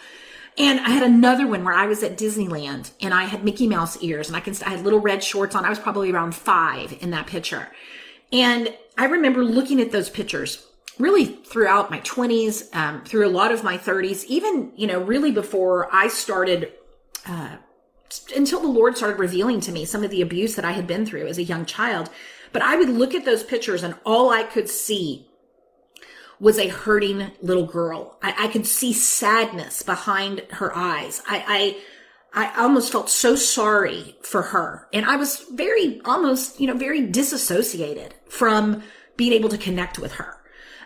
And 0.58 0.78
I 0.80 0.90
had 0.90 1.04
another 1.04 1.46
one 1.46 1.64
where 1.64 1.72
I 1.72 1.86
was 1.86 2.02
at 2.02 2.18
Disneyland 2.18 2.90
and 3.00 3.14
I 3.14 3.24
had 3.24 3.44
Mickey 3.44 3.66
Mouse 3.66 4.02
ears 4.02 4.28
and 4.28 4.36
I 4.36 4.40
can, 4.40 4.54
I 4.66 4.70
had 4.70 4.84
little 4.84 5.00
red 5.00 5.24
shorts 5.24 5.54
on. 5.54 5.64
I 5.64 5.70
was 5.70 5.78
probably 5.78 6.12
around 6.12 6.34
five 6.34 6.98
in 7.00 7.10
that 7.12 7.26
picture. 7.26 7.68
And 8.30 8.76
I 8.98 9.06
remember 9.06 9.42
looking 9.42 9.80
at 9.80 9.90
those 9.90 10.10
pictures 10.10 10.66
really 11.00 11.24
throughout 11.24 11.90
my 11.90 12.00
20s, 12.00 12.74
um, 12.74 13.04
through 13.04 13.26
a 13.26 13.30
lot 13.30 13.52
of 13.52 13.64
my 13.64 13.78
30s, 13.78 14.24
even, 14.26 14.72
you 14.76 14.86
know, 14.86 15.00
really 15.00 15.32
before 15.32 15.88
I 15.94 16.08
started, 16.08 16.72
uh, 17.26 17.56
until 18.36 18.60
the 18.60 18.68
Lord 18.68 18.96
started 18.96 19.18
revealing 19.18 19.60
to 19.60 19.72
me 19.72 19.84
some 19.84 20.04
of 20.04 20.10
the 20.10 20.22
abuse 20.22 20.56
that 20.56 20.64
I 20.64 20.72
had 20.72 20.86
been 20.86 21.06
through 21.06 21.26
as 21.26 21.38
a 21.38 21.42
young 21.42 21.64
child. 21.64 22.10
But 22.52 22.62
I 22.62 22.76
would 22.76 22.88
look 22.88 23.14
at 23.14 23.24
those 23.24 23.42
pictures 23.42 23.82
and 23.82 23.94
all 24.04 24.30
I 24.30 24.42
could 24.42 24.68
see 24.68 25.26
was 26.40 26.58
a 26.58 26.68
hurting 26.68 27.30
little 27.42 27.66
girl. 27.66 28.18
I, 28.22 28.46
I 28.46 28.48
could 28.48 28.66
see 28.66 28.92
sadness 28.92 29.82
behind 29.82 30.40
her 30.52 30.74
eyes. 30.74 31.22
I, 31.26 31.76
I, 32.34 32.46
I 32.46 32.62
almost 32.62 32.90
felt 32.90 33.10
so 33.10 33.36
sorry 33.36 34.16
for 34.22 34.42
her. 34.42 34.88
And 34.92 35.04
I 35.04 35.16
was 35.16 35.44
very, 35.52 36.00
almost, 36.04 36.58
you 36.58 36.66
know, 36.66 36.76
very 36.76 37.06
disassociated 37.06 38.14
from 38.28 38.82
being 39.16 39.32
able 39.32 39.50
to 39.50 39.58
connect 39.58 39.98
with 39.98 40.12
her. 40.12 40.39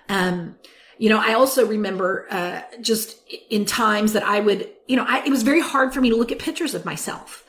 Um, 0.09 0.57
you 0.99 1.09
know, 1.09 1.19
I 1.19 1.35
also 1.35 1.67
remember, 1.67 2.27
uh, 2.31 2.63
just 2.81 3.19
in 3.51 3.65
times 3.65 4.13
that 4.13 4.23
I 4.23 4.41
would, 4.41 4.71
you 4.87 4.97
know, 4.97 5.05
I, 5.07 5.25
it 5.25 5.31
was 5.31 5.43
very 5.43 5.61
hard 5.61 5.93
for 5.93 6.01
me 6.01 6.11
to 6.11 6.17
look 6.17 6.31
at 6.31 6.39
pictures 6.39 6.75
of 6.75 6.85
myself. 6.85 7.45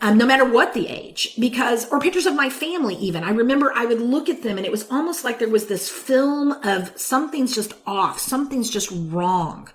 Um, 0.00 0.16
no 0.16 0.26
matter 0.26 0.44
what 0.44 0.74
the 0.74 0.86
age, 0.86 1.34
because, 1.40 1.90
or 1.90 1.98
pictures 1.98 2.26
of 2.26 2.34
my 2.34 2.50
family 2.50 2.94
even. 2.96 3.24
I 3.24 3.30
remember 3.30 3.72
I 3.74 3.84
would 3.84 4.00
look 4.00 4.28
at 4.28 4.44
them 4.44 4.56
and 4.56 4.64
it 4.64 4.70
was 4.70 4.88
almost 4.92 5.24
like 5.24 5.40
there 5.40 5.48
was 5.48 5.66
this 5.66 5.88
film 5.88 6.52
of 6.62 6.96
something's 6.96 7.52
just 7.52 7.74
off, 7.84 8.20
something's 8.20 8.70
just 8.70 8.92
wrong. 8.92 9.68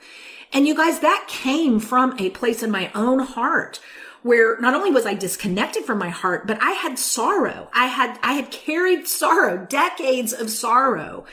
And 0.54 0.66
you 0.66 0.76
guys, 0.76 1.00
that 1.02 1.26
came 1.28 1.80
from 1.80 2.16
a 2.20 2.30
place 2.30 2.64
in 2.64 2.72
my 2.72 2.90
own 2.96 3.20
heart 3.20 3.82
where 4.22 4.58
not 4.62 4.74
only 4.74 4.92
was 4.92 5.06
I 5.06 5.14
disconnected 5.14 5.84
from 5.84 5.98
my 5.98 6.10
heart, 6.10 6.48
but 6.48 6.58
I 6.62 6.72
had 6.72 6.98
sorrow. 6.98 7.70
I 7.74 7.88
had, 7.88 8.18
I 8.24 8.34
had 8.34 8.50
carried 8.50 9.08
sorrow, 9.08 9.66
decades 9.66 10.32
of 10.32 10.50
sorrow 10.50 11.26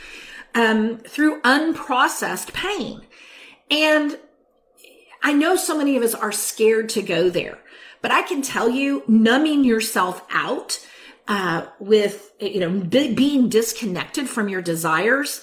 um, 0.54 0.98
through 0.98 1.40
unprocessed 1.42 2.52
pain. 2.52 3.02
And 3.70 4.18
I 5.22 5.32
know 5.32 5.56
so 5.56 5.76
many 5.76 5.96
of 5.96 6.02
us 6.02 6.14
are 6.14 6.32
scared 6.32 6.88
to 6.90 7.02
go 7.02 7.30
there, 7.30 7.58
but 8.02 8.10
I 8.10 8.22
can 8.22 8.42
tell 8.42 8.68
you, 8.68 9.02
numbing 9.06 9.64
yourself 9.64 10.24
out 10.30 10.84
uh, 11.28 11.66
with 11.78 12.32
you 12.40 12.60
know 12.60 12.80
being 12.80 13.48
disconnected 13.48 14.28
from 14.28 14.48
your 14.48 14.62
desires, 14.62 15.42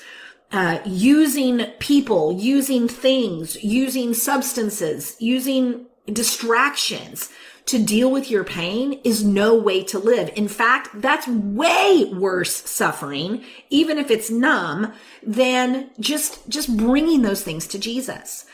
uh, 0.52 0.80
using 0.86 1.66
people, 1.80 2.34
using 2.34 2.88
things, 2.88 3.64
using 3.64 4.14
substances, 4.14 5.16
using 5.20 5.86
distractions 6.12 7.30
to 7.68 7.84
deal 7.84 8.12
with 8.12 8.32
your 8.32 8.44
pain 8.44 8.94
is 9.04 9.24
no 9.24 9.56
way 9.56 9.84
to 9.84 10.00
live. 10.00 10.32
In 10.36 10.48
fact, 10.48 10.90
that's 11.02 11.28
way 11.28 12.10
worse 12.14 12.56
suffering, 12.70 13.44
even 13.70 13.98
if 13.98 14.10
it's 14.10 14.32
numb, 14.32 14.94
than 15.22 15.90
just, 16.00 16.48
just 16.50 16.76
bringing 16.76 17.22
those 17.22 17.44
things 17.44 17.68
to 17.68 17.80
Jesus. 17.80 18.46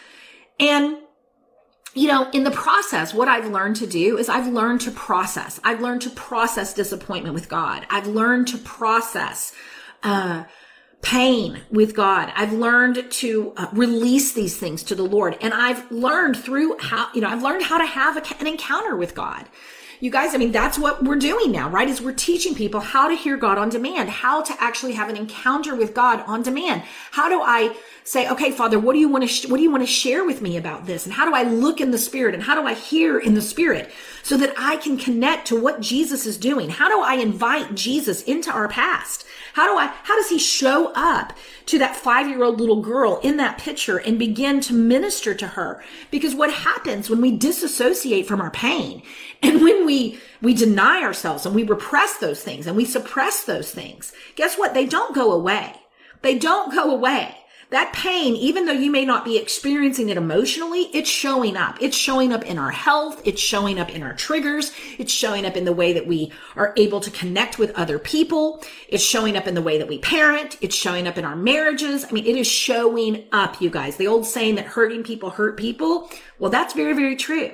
And 0.60 0.98
you 1.96 2.08
know, 2.08 2.30
in 2.32 2.44
the 2.44 2.52
process, 2.52 3.14
what 3.14 3.28
I've 3.28 3.52
learned 3.52 3.76
to 3.78 3.88
do 3.88 4.18
is 4.18 4.28
I've 4.28 4.52
learned 4.52 4.82
to 4.82 4.92
process. 4.92 5.60
I've 5.64 5.80
learned 5.80 6.02
to 6.04 6.10
process 6.10 6.74
disappointment 6.74 7.36
with 7.36 7.50
God. 7.50 7.86
I've 7.90 8.08
learned 8.08 8.48
to 8.48 8.58
process, 8.58 9.54
uh, 10.02 10.46
pain 11.04 11.62
with 11.70 11.96
God. 11.96 12.32
I've 12.36 12.54
learned 12.54 13.12
to 13.12 13.54
uh, 13.58 13.68
release 13.74 14.32
these 14.32 14.58
things 14.58 14.82
to 14.84 14.96
the 14.96 15.04
Lord. 15.04 15.38
And 15.42 15.54
I've 15.54 15.92
learned 15.92 16.38
through 16.38 16.78
how, 16.80 17.10
you 17.14 17.22
know, 17.22 17.28
I've 17.28 17.44
learned 17.44 17.64
how 17.64 17.78
to 17.78 17.86
have 17.86 18.18
a, 18.18 18.40
an 18.40 18.48
encounter 18.48 18.96
with 18.96 19.14
God. 19.14 19.46
You 20.04 20.12
guys, 20.12 20.36
I 20.36 20.38
mean, 20.38 20.52
that's 20.52 20.78
what 20.78 21.02
we're 21.02 21.16
doing 21.16 21.50
now, 21.54 21.70
right? 21.70 21.88
Is 21.88 22.02
we're 22.02 22.12
teaching 22.12 22.56
people 22.56 22.82
how 22.82 23.08
to 23.08 23.16
hear 23.16 23.38
God 23.38 23.58
on 23.58 23.70
demand, 23.70 24.10
how 24.10 24.42
to 24.42 24.54
actually 24.62 24.92
have 24.96 25.08
an 25.08 25.16
encounter 25.16 25.76
with 25.76 25.94
God 25.94 26.22
on 26.28 26.42
demand. 26.42 26.84
How 27.12 27.30
do 27.30 27.42
I 27.42 27.74
say, 28.04 28.30
okay, 28.30 28.52
Father, 28.52 28.78
what 28.78 28.92
do 28.96 29.00
you 29.00 29.08
want 29.08 29.24
to, 29.24 29.30
sh- 29.30 29.48
what 29.48 29.56
do 29.56 29.64
you 29.64 29.72
want 29.72 29.82
to 29.82 29.88
share 29.88 30.26
with 30.26 30.42
me 30.42 30.58
about 30.58 30.88
this? 30.88 31.06
And 31.06 31.14
how 31.14 31.24
do 31.24 31.34
I 31.34 31.44
look 31.44 31.80
in 31.80 31.92
the 31.92 31.98
spirit? 31.98 32.34
And 32.34 32.44
how 32.44 32.54
do 32.54 32.68
I 32.68 32.74
hear 32.74 33.18
in 33.18 33.34
the 33.34 33.42
spirit 33.42 33.94
so 34.24 34.36
that 34.36 34.54
I 34.58 34.76
can 34.76 34.98
connect 34.98 35.48
to 35.48 35.62
what 35.62 35.80
Jesus 35.80 36.26
is 36.26 36.36
doing? 36.36 36.70
How 36.70 36.90
do 36.90 37.02
I 37.02 37.14
invite 37.14 37.74
Jesus 37.74 38.24
into 38.24 38.52
our 38.52 38.68
past? 38.68 39.26
How 39.54 39.68
do 39.68 39.78
I, 39.78 39.86
how 40.04 40.16
does 40.18 40.30
he 40.30 40.40
show 40.40 40.92
up 40.96 41.32
to 41.68 41.80
that 41.80 41.96
five 41.96 42.28
year 42.28 42.44
old 42.44 42.60
little 42.60 42.82
girl 42.82 43.22
in 43.24 43.38
that 43.38 43.58
picture 43.58 44.00
and 44.00 44.20
begin 44.20 44.60
to 44.62 44.74
minister 44.74 45.34
to 45.36 45.48
her? 45.48 45.82
Because 46.12 46.36
what 46.36 46.52
happens 46.52 47.10
when 47.10 47.22
we 47.22 47.38
disassociate 47.38 48.28
from 48.28 48.42
our 48.42 48.52
pain 48.52 49.02
and 49.44 49.62
when 49.62 49.86
we, 49.86 50.20
we 50.42 50.54
deny 50.54 51.04
ourselves 51.04 51.46
and 51.46 51.54
we 51.54 51.64
repress 51.64 52.18
those 52.18 52.42
things 52.42 52.68
and 52.68 52.76
we 52.76 52.86
suppress 52.86 53.44
those 53.44 53.72
things, 53.72 54.14
guess 54.36 54.58
what? 54.58 54.74
They 54.74 54.86
don't 54.86 55.14
go 55.14 55.32
away. 55.32 55.76
They 56.22 56.38
don't 56.38 56.74
go 56.74 56.92
away 56.92 57.36
that 57.74 57.92
pain, 57.92 58.36
even 58.36 58.68
though 58.68 58.72
you 58.72 58.92
may 58.92 59.04
not 59.04 59.26
be 59.26 59.38
experiencing 59.38 60.10
it 60.10 60.16
emotionally, 60.18 60.92
it's 60.94 61.10
showing 61.10 61.58
up. 61.58 61.76
It's 61.82 61.98
showing 61.98 62.32
up 62.32 62.46
in 62.46 62.60
our 62.60 62.70
health. 62.70 63.20
It's 63.26 63.42
showing 63.42 63.80
up 63.80 63.90
in 63.90 64.04
our 64.04 64.14
triggers. 64.14 64.72
It's 65.00 65.12
showing 65.12 65.44
up 65.44 65.58
in 65.58 65.66
the 65.66 65.74
way 65.74 65.92
that 65.94 66.06
we 66.06 66.32
are 66.56 66.74
able 66.78 67.00
to 67.00 67.10
connect 67.10 67.58
with 67.58 67.72
other 67.72 67.98
people. 67.98 68.64
It's 68.88 69.04
showing 69.04 69.36
up 69.36 69.48
in 69.48 69.56
the 69.56 69.62
way 69.62 69.80
that 69.80 69.88
we 69.88 69.98
parent. 69.98 70.56
It's 70.62 70.76
showing 70.76 71.08
up 71.08 71.18
in 71.18 71.26
our 71.26 71.36
marriages. 71.36 72.06
I 72.06 72.12
mean, 72.12 72.28
it 72.28 72.38
is 72.38 72.46
showing 72.46 73.24
up, 73.32 73.60
you 73.60 73.72
guys. 73.72 73.98
The 73.98 74.08
old 74.08 74.28
saying 74.28 74.54
that 74.56 74.68
hurting 74.68 75.02
people 75.02 75.32
hurt 75.32 75.58
people. 75.58 76.12
Well, 76.38 76.52
that's 76.52 76.76
very, 76.76 76.94
very 76.94 77.16
true. 77.16 77.54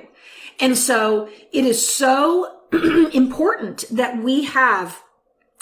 And 0.60 0.76
so 0.76 1.28
it 1.52 1.64
is 1.64 1.86
so 1.86 2.60
important 3.12 3.84
that 3.90 4.22
we 4.22 4.44
have 4.44 5.02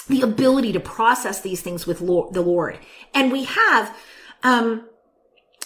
the 0.08 0.22
ability 0.22 0.72
to 0.72 0.80
process 0.80 1.40
these 1.40 1.60
things 1.60 1.86
with 1.86 1.98
the 1.98 2.42
Lord. 2.42 2.78
And 3.14 3.30
we 3.30 3.44
have 3.44 3.96
um, 4.42 4.88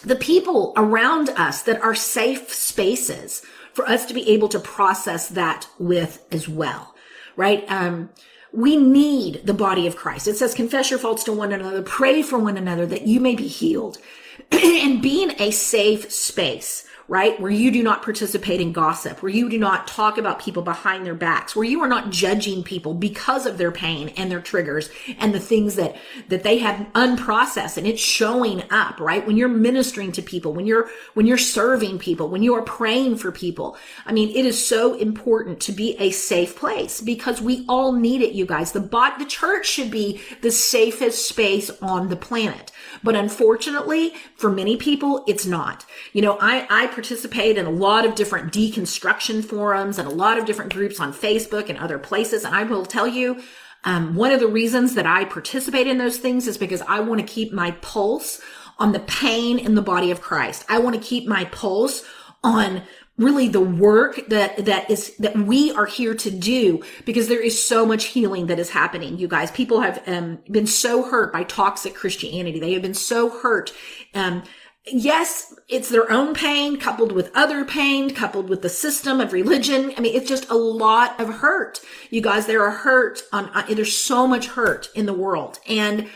the 0.04 0.16
people 0.16 0.72
around 0.76 1.30
us 1.30 1.62
that 1.62 1.80
are 1.80 1.94
safe 1.94 2.52
spaces 2.52 3.42
for 3.72 3.86
us 3.88 4.04
to 4.06 4.14
be 4.14 4.28
able 4.30 4.48
to 4.48 4.58
process 4.58 5.28
that 5.28 5.68
with 5.78 6.24
as 6.30 6.48
well, 6.48 6.94
right? 7.36 7.64
Um, 7.70 8.10
we 8.52 8.76
need 8.76 9.46
the 9.46 9.54
body 9.54 9.86
of 9.86 9.96
Christ. 9.96 10.28
It 10.28 10.36
says, 10.36 10.54
confess 10.54 10.90
your 10.90 10.98
faults 10.98 11.24
to 11.24 11.32
one 11.32 11.52
another, 11.52 11.80
pray 11.82 12.22
for 12.22 12.38
one 12.38 12.58
another 12.58 12.84
that 12.86 13.06
you 13.06 13.18
may 13.18 13.34
be 13.34 13.46
healed. 13.46 13.98
and 14.50 15.00
being 15.00 15.32
a 15.38 15.50
safe 15.50 16.12
space 16.12 16.86
right? 17.08 17.38
Where 17.40 17.50
you 17.50 17.70
do 17.70 17.82
not 17.82 18.02
participate 18.02 18.60
in 18.60 18.72
gossip, 18.72 19.22
where 19.22 19.32
you 19.32 19.48
do 19.48 19.58
not 19.58 19.86
talk 19.86 20.18
about 20.18 20.40
people 20.40 20.62
behind 20.62 21.04
their 21.04 21.14
backs, 21.14 21.54
where 21.54 21.64
you 21.64 21.80
are 21.82 21.88
not 21.88 22.10
judging 22.10 22.62
people 22.62 22.94
because 22.94 23.46
of 23.46 23.58
their 23.58 23.72
pain 23.72 24.10
and 24.10 24.30
their 24.30 24.40
triggers 24.40 24.90
and 25.18 25.34
the 25.34 25.40
things 25.40 25.76
that, 25.76 25.96
that 26.28 26.42
they 26.42 26.58
have 26.58 26.86
unprocessed 26.94 27.76
and 27.76 27.86
it's 27.86 28.00
showing 28.00 28.62
up, 28.70 29.00
right? 29.00 29.26
When 29.26 29.36
you're 29.36 29.48
ministering 29.48 30.12
to 30.12 30.22
people, 30.22 30.52
when 30.52 30.66
you're, 30.66 30.88
when 31.14 31.26
you're 31.26 31.38
serving 31.38 31.98
people, 31.98 32.28
when 32.28 32.42
you 32.42 32.54
are 32.54 32.62
praying 32.62 33.16
for 33.16 33.30
people. 33.30 33.76
I 34.06 34.12
mean, 34.12 34.30
it 34.30 34.46
is 34.46 34.64
so 34.64 34.94
important 34.94 35.60
to 35.60 35.72
be 35.72 35.96
a 35.98 36.10
safe 36.10 36.56
place 36.56 37.00
because 37.00 37.40
we 37.40 37.64
all 37.68 37.92
need 37.92 38.22
it, 38.22 38.32
you 38.32 38.46
guys. 38.46 38.72
The 38.72 38.80
bot, 38.80 39.18
the 39.18 39.24
church 39.24 39.66
should 39.66 39.90
be 39.90 40.20
the 40.40 40.50
safest 40.50 41.28
space 41.28 41.70
on 41.80 42.08
the 42.08 42.16
planet. 42.16 42.71
But 43.02 43.16
unfortunately, 43.16 44.14
for 44.36 44.50
many 44.50 44.76
people, 44.76 45.24
it's 45.26 45.46
not. 45.46 45.84
You 46.12 46.22
know, 46.22 46.38
I, 46.40 46.66
I 46.70 46.86
participate 46.88 47.56
in 47.58 47.66
a 47.66 47.70
lot 47.70 48.04
of 48.04 48.14
different 48.14 48.52
deconstruction 48.52 49.44
forums 49.44 49.98
and 49.98 50.08
a 50.08 50.12
lot 50.12 50.38
of 50.38 50.44
different 50.44 50.72
groups 50.72 51.00
on 51.00 51.12
Facebook 51.12 51.68
and 51.68 51.78
other 51.78 51.98
places. 51.98 52.44
And 52.44 52.54
I 52.54 52.64
will 52.64 52.86
tell 52.86 53.06
you, 53.06 53.42
um, 53.84 54.14
one 54.14 54.32
of 54.32 54.40
the 54.40 54.46
reasons 54.46 54.94
that 54.94 55.06
I 55.06 55.24
participate 55.24 55.86
in 55.86 55.98
those 55.98 56.18
things 56.18 56.46
is 56.46 56.56
because 56.56 56.82
I 56.82 57.00
want 57.00 57.20
to 57.20 57.26
keep 57.26 57.52
my 57.52 57.72
pulse 57.72 58.40
on 58.78 58.92
the 58.92 59.00
pain 59.00 59.58
in 59.58 59.74
the 59.74 59.82
body 59.82 60.10
of 60.10 60.20
Christ. 60.20 60.64
I 60.68 60.78
want 60.78 60.96
to 60.96 61.02
keep 61.02 61.26
my 61.26 61.44
pulse 61.46 62.04
on 62.44 62.82
really 63.18 63.48
the 63.48 63.60
work 63.60 64.20
that 64.28 64.64
that 64.64 64.90
is 64.90 65.14
that 65.18 65.36
we 65.36 65.70
are 65.72 65.86
here 65.86 66.14
to 66.14 66.30
do 66.30 66.82
because 67.04 67.28
there 67.28 67.42
is 67.42 67.62
so 67.62 67.84
much 67.84 68.06
healing 68.06 68.46
that 68.46 68.58
is 68.58 68.70
happening 68.70 69.18
you 69.18 69.28
guys. 69.28 69.50
People 69.50 69.80
have 69.80 70.02
um, 70.06 70.38
been 70.50 70.66
so 70.66 71.02
hurt 71.02 71.32
by 71.32 71.44
toxic 71.44 71.94
christianity. 71.94 72.58
They 72.58 72.72
have 72.72 72.82
been 72.82 72.94
so 72.94 73.28
hurt 73.28 73.72
um, 74.14 74.42
yes 74.86 75.54
it's 75.68 75.90
their 75.90 76.10
own 76.10 76.34
pain 76.34 76.78
coupled 76.78 77.12
with 77.12 77.30
other 77.34 77.64
pain 77.64 78.12
coupled 78.14 78.48
with 78.48 78.62
the 78.62 78.70
system 78.70 79.20
of 79.20 79.32
religion. 79.32 79.92
I 79.96 80.00
mean 80.00 80.14
it's 80.14 80.28
just 80.28 80.48
a 80.48 80.56
lot 80.56 81.20
of 81.20 81.28
hurt. 81.28 81.80
You 82.10 82.22
guys 82.22 82.46
there 82.46 82.62
are 82.64 82.70
hurt 82.70 83.22
on 83.32 83.50
there's 83.68 83.96
so 83.96 84.26
much 84.26 84.48
hurt 84.48 84.88
in 84.94 85.06
the 85.06 85.12
world. 85.12 85.60
And 85.68 86.08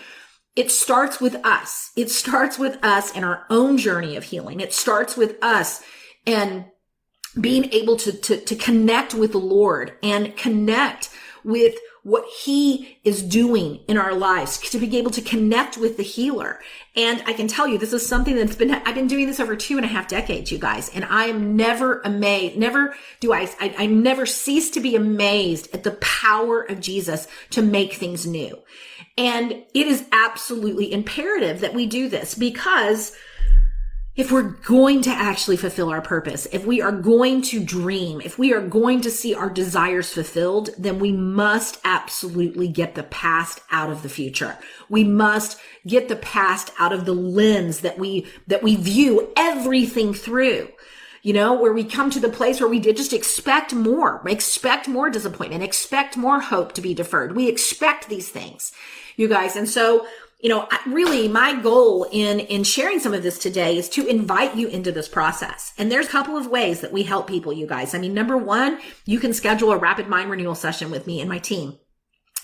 it 0.57 0.71
starts 0.71 1.21
with 1.21 1.35
us. 1.45 1.93
It 1.95 2.11
starts 2.11 2.59
with 2.59 2.83
us 2.83 3.15
and 3.15 3.27
our 3.27 3.45
own 3.51 3.77
journey 3.77 4.17
of 4.17 4.25
healing. 4.25 4.61
It 4.61 4.73
starts 4.73 5.15
with 5.15 5.37
us. 5.43 5.83
And 6.27 6.65
being 7.41 7.73
able 7.73 7.97
to, 7.97 8.13
to, 8.13 8.39
to 8.39 8.57
connect 8.57 9.15
with 9.15 9.33
the 9.33 9.39
Lord 9.39 9.93
and 10.03 10.37
connect 10.37 11.11
with 11.45 11.75
what 12.07 12.25
he 12.45 12.99
is 13.03 13.21
doing 13.21 13.81
in 13.89 13.99
our 13.99 14.15
lives 14.15 14.59
to 14.59 14.79
be 14.79 14.97
able 14.97 15.11
to 15.11 15.21
connect 15.21 15.77
with 15.77 15.97
the 15.97 16.05
healer. 16.05 16.61
And 16.95 17.21
I 17.27 17.33
can 17.33 17.49
tell 17.49 17.67
you, 17.67 17.79
this 17.79 17.93
is 17.93 18.09
something 18.09 18.37
that's 18.37 18.55
been, 18.55 18.71
I've 18.71 18.95
been 18.95 19.09
doing 19.09 19.27
this 19.27 19.41
over 19.41 19.57
two 19.57 19.77
and 19.77 19.85
a 19.85 19.89
half 19.89 20.07
decades, 20.07 20.53
you 20.53 20.59
guys, 20.59 20.89
and 20.91 21.05
I 21.05 21.25
am 21.25 21.57
never 21.57 22.01
amazed, 22.03 22.59
never 22.59 22.95
do 23.19 23.33
I, 23.33 23.51
I, 23.61 23.75
I 23.77 23.87
never 23.87 24.25
cease 24.25 24.71
to 24.71 24.81
be 24.81 24.95
amazed 24.95 25.75
at 25.75 25.83
the 25.83 25.93
power 25.93 26.63
of 26.63 26.79
Jesus 26.79 27.27
to 27.51 27.61
make 27.61 27.95
things 27.95 28.25
new. 28.25 28.57
And 29.19 29.51
it 29.51 29.87
is 29.89 30.07
absolutely 30.13 30.93
imperative 30.93 31.59
that 31.59 31.75
we 31.75 31.87
do 31.87 32.09
this 32.09 32.37
because 32.37 33.17
if 34.17 34.33
we're 34.33 34.43
going 34.43 35.03
to 35.03 35.11
actually 35.11 35.59
fulfill 35.59 35.91
our 35.91 36.01
purpose, 36.01 36.47
if 36.51 36.65
we 36.65 36.81
are 36.81 36.93
going 36.93 37.43
to 37.43 37.63
dream, 37.63 38.23
if 38.23 38.39
we 38.39 38.55
are 38.55 38.67
going 38.67 39.03
to 39.03 39.11
see 39.11 39.35
our 39.35 39.51
desires 39.51 40.11
fulfilled, 40.11 40.71
then 40.79 40.99
we 40.99 41.13
must 41.13 41.79
absolutely 41.85 42.67
get 42.67 42.95
the 42.95 43.03
past 43.03 43.61
out 43.71 43.91
of 43.91 44.03
the 44.03 44.09
future. 44.09 44.57
We 44.89 45.05
must 45.05 45.59
get 45.87 46.09
the 46.09 46.17
past 46.17 46.73
out 46.79 46.95
of 46.95 47.05
the 47.05 47.13
lens 47.13 47.81
that 47.81 47.99
we, 47.99 48.27
that 48.47 48.63
we 48.63 48.77
view 48.77 49.33
everything 49.37 50.15
through. 50.15 50.71
You 51.23 51.33
know, 51.33 51.55
where 51.55 51.73
we 51.73 51.83
come 51.83 52.09
to 52.11 52.21
the 52.21 52.29
place 52.29 52.61
where 52.61 52.69
we 52.69 52.79
did 52.79 52.97
just 52.97 53.13
expect 53.13 53.75
more, 53.75 54.23
expect 54.29 54.87
more 54.87 55.11
disappointment, 55.11 55.63
expect 55.65 56.17
more 56.17 56.39
hope 56.39 56.73
to 56.75 56.81
be 56.81 56.95
deferred. 56.95 57.35
We 57.35 57.49
expect 57.49 58.09
these 58.09 58.29
things, 58.31 58.71
you 59.17 59.27
guys. 59.27 59.57
And 59.57 59.69
so 59.69 60.07
you 60.47 60.53
know, 60.53 60.69
really 60.87 61.27
my 61.27 61.61
goal 61.61 62.07
in, 62.13 62.39
in 62.39 62.63
sharing 62.63 63.01
some 63.01 63.13
of 63.13 63.25
this 63.25 63.37
today 63.37 63.77
is 63.77 63.89
to 63.89 64.07
invite 64.07 64.55
you 64.55 64.69
into 64.69 64.93
this 64.93 65.09
process. 65.09 65.73
And 65.77 65.91
there's 65.91 66.07
a 66.07 66.11
couple 66.11 66.37
of 66.37 66.47
ways 66.47 66.83
that 66.83 66.93
we 66.93 67.03
help 67.03 67.27
people, 67.27 67.53
you 67.53 67.67
guys. 67.67 67.95
I 67.95 67.99
mean, 67.99 68.15
number 68.15 68.37
one, 68.37 68.79
you 69.07 69.19
can 69.19 69.33
schedule 69.33 69.73
a 69.73 69.77
rapid 69.77 70.07
mind 70.07 70.31
renewal 70.31 70.55
session 70.55 70.93
with 70.93 71.05
me 71.05 71.21
and 71.21 71.29
my 71.29 71.41
team. 71.41 71.81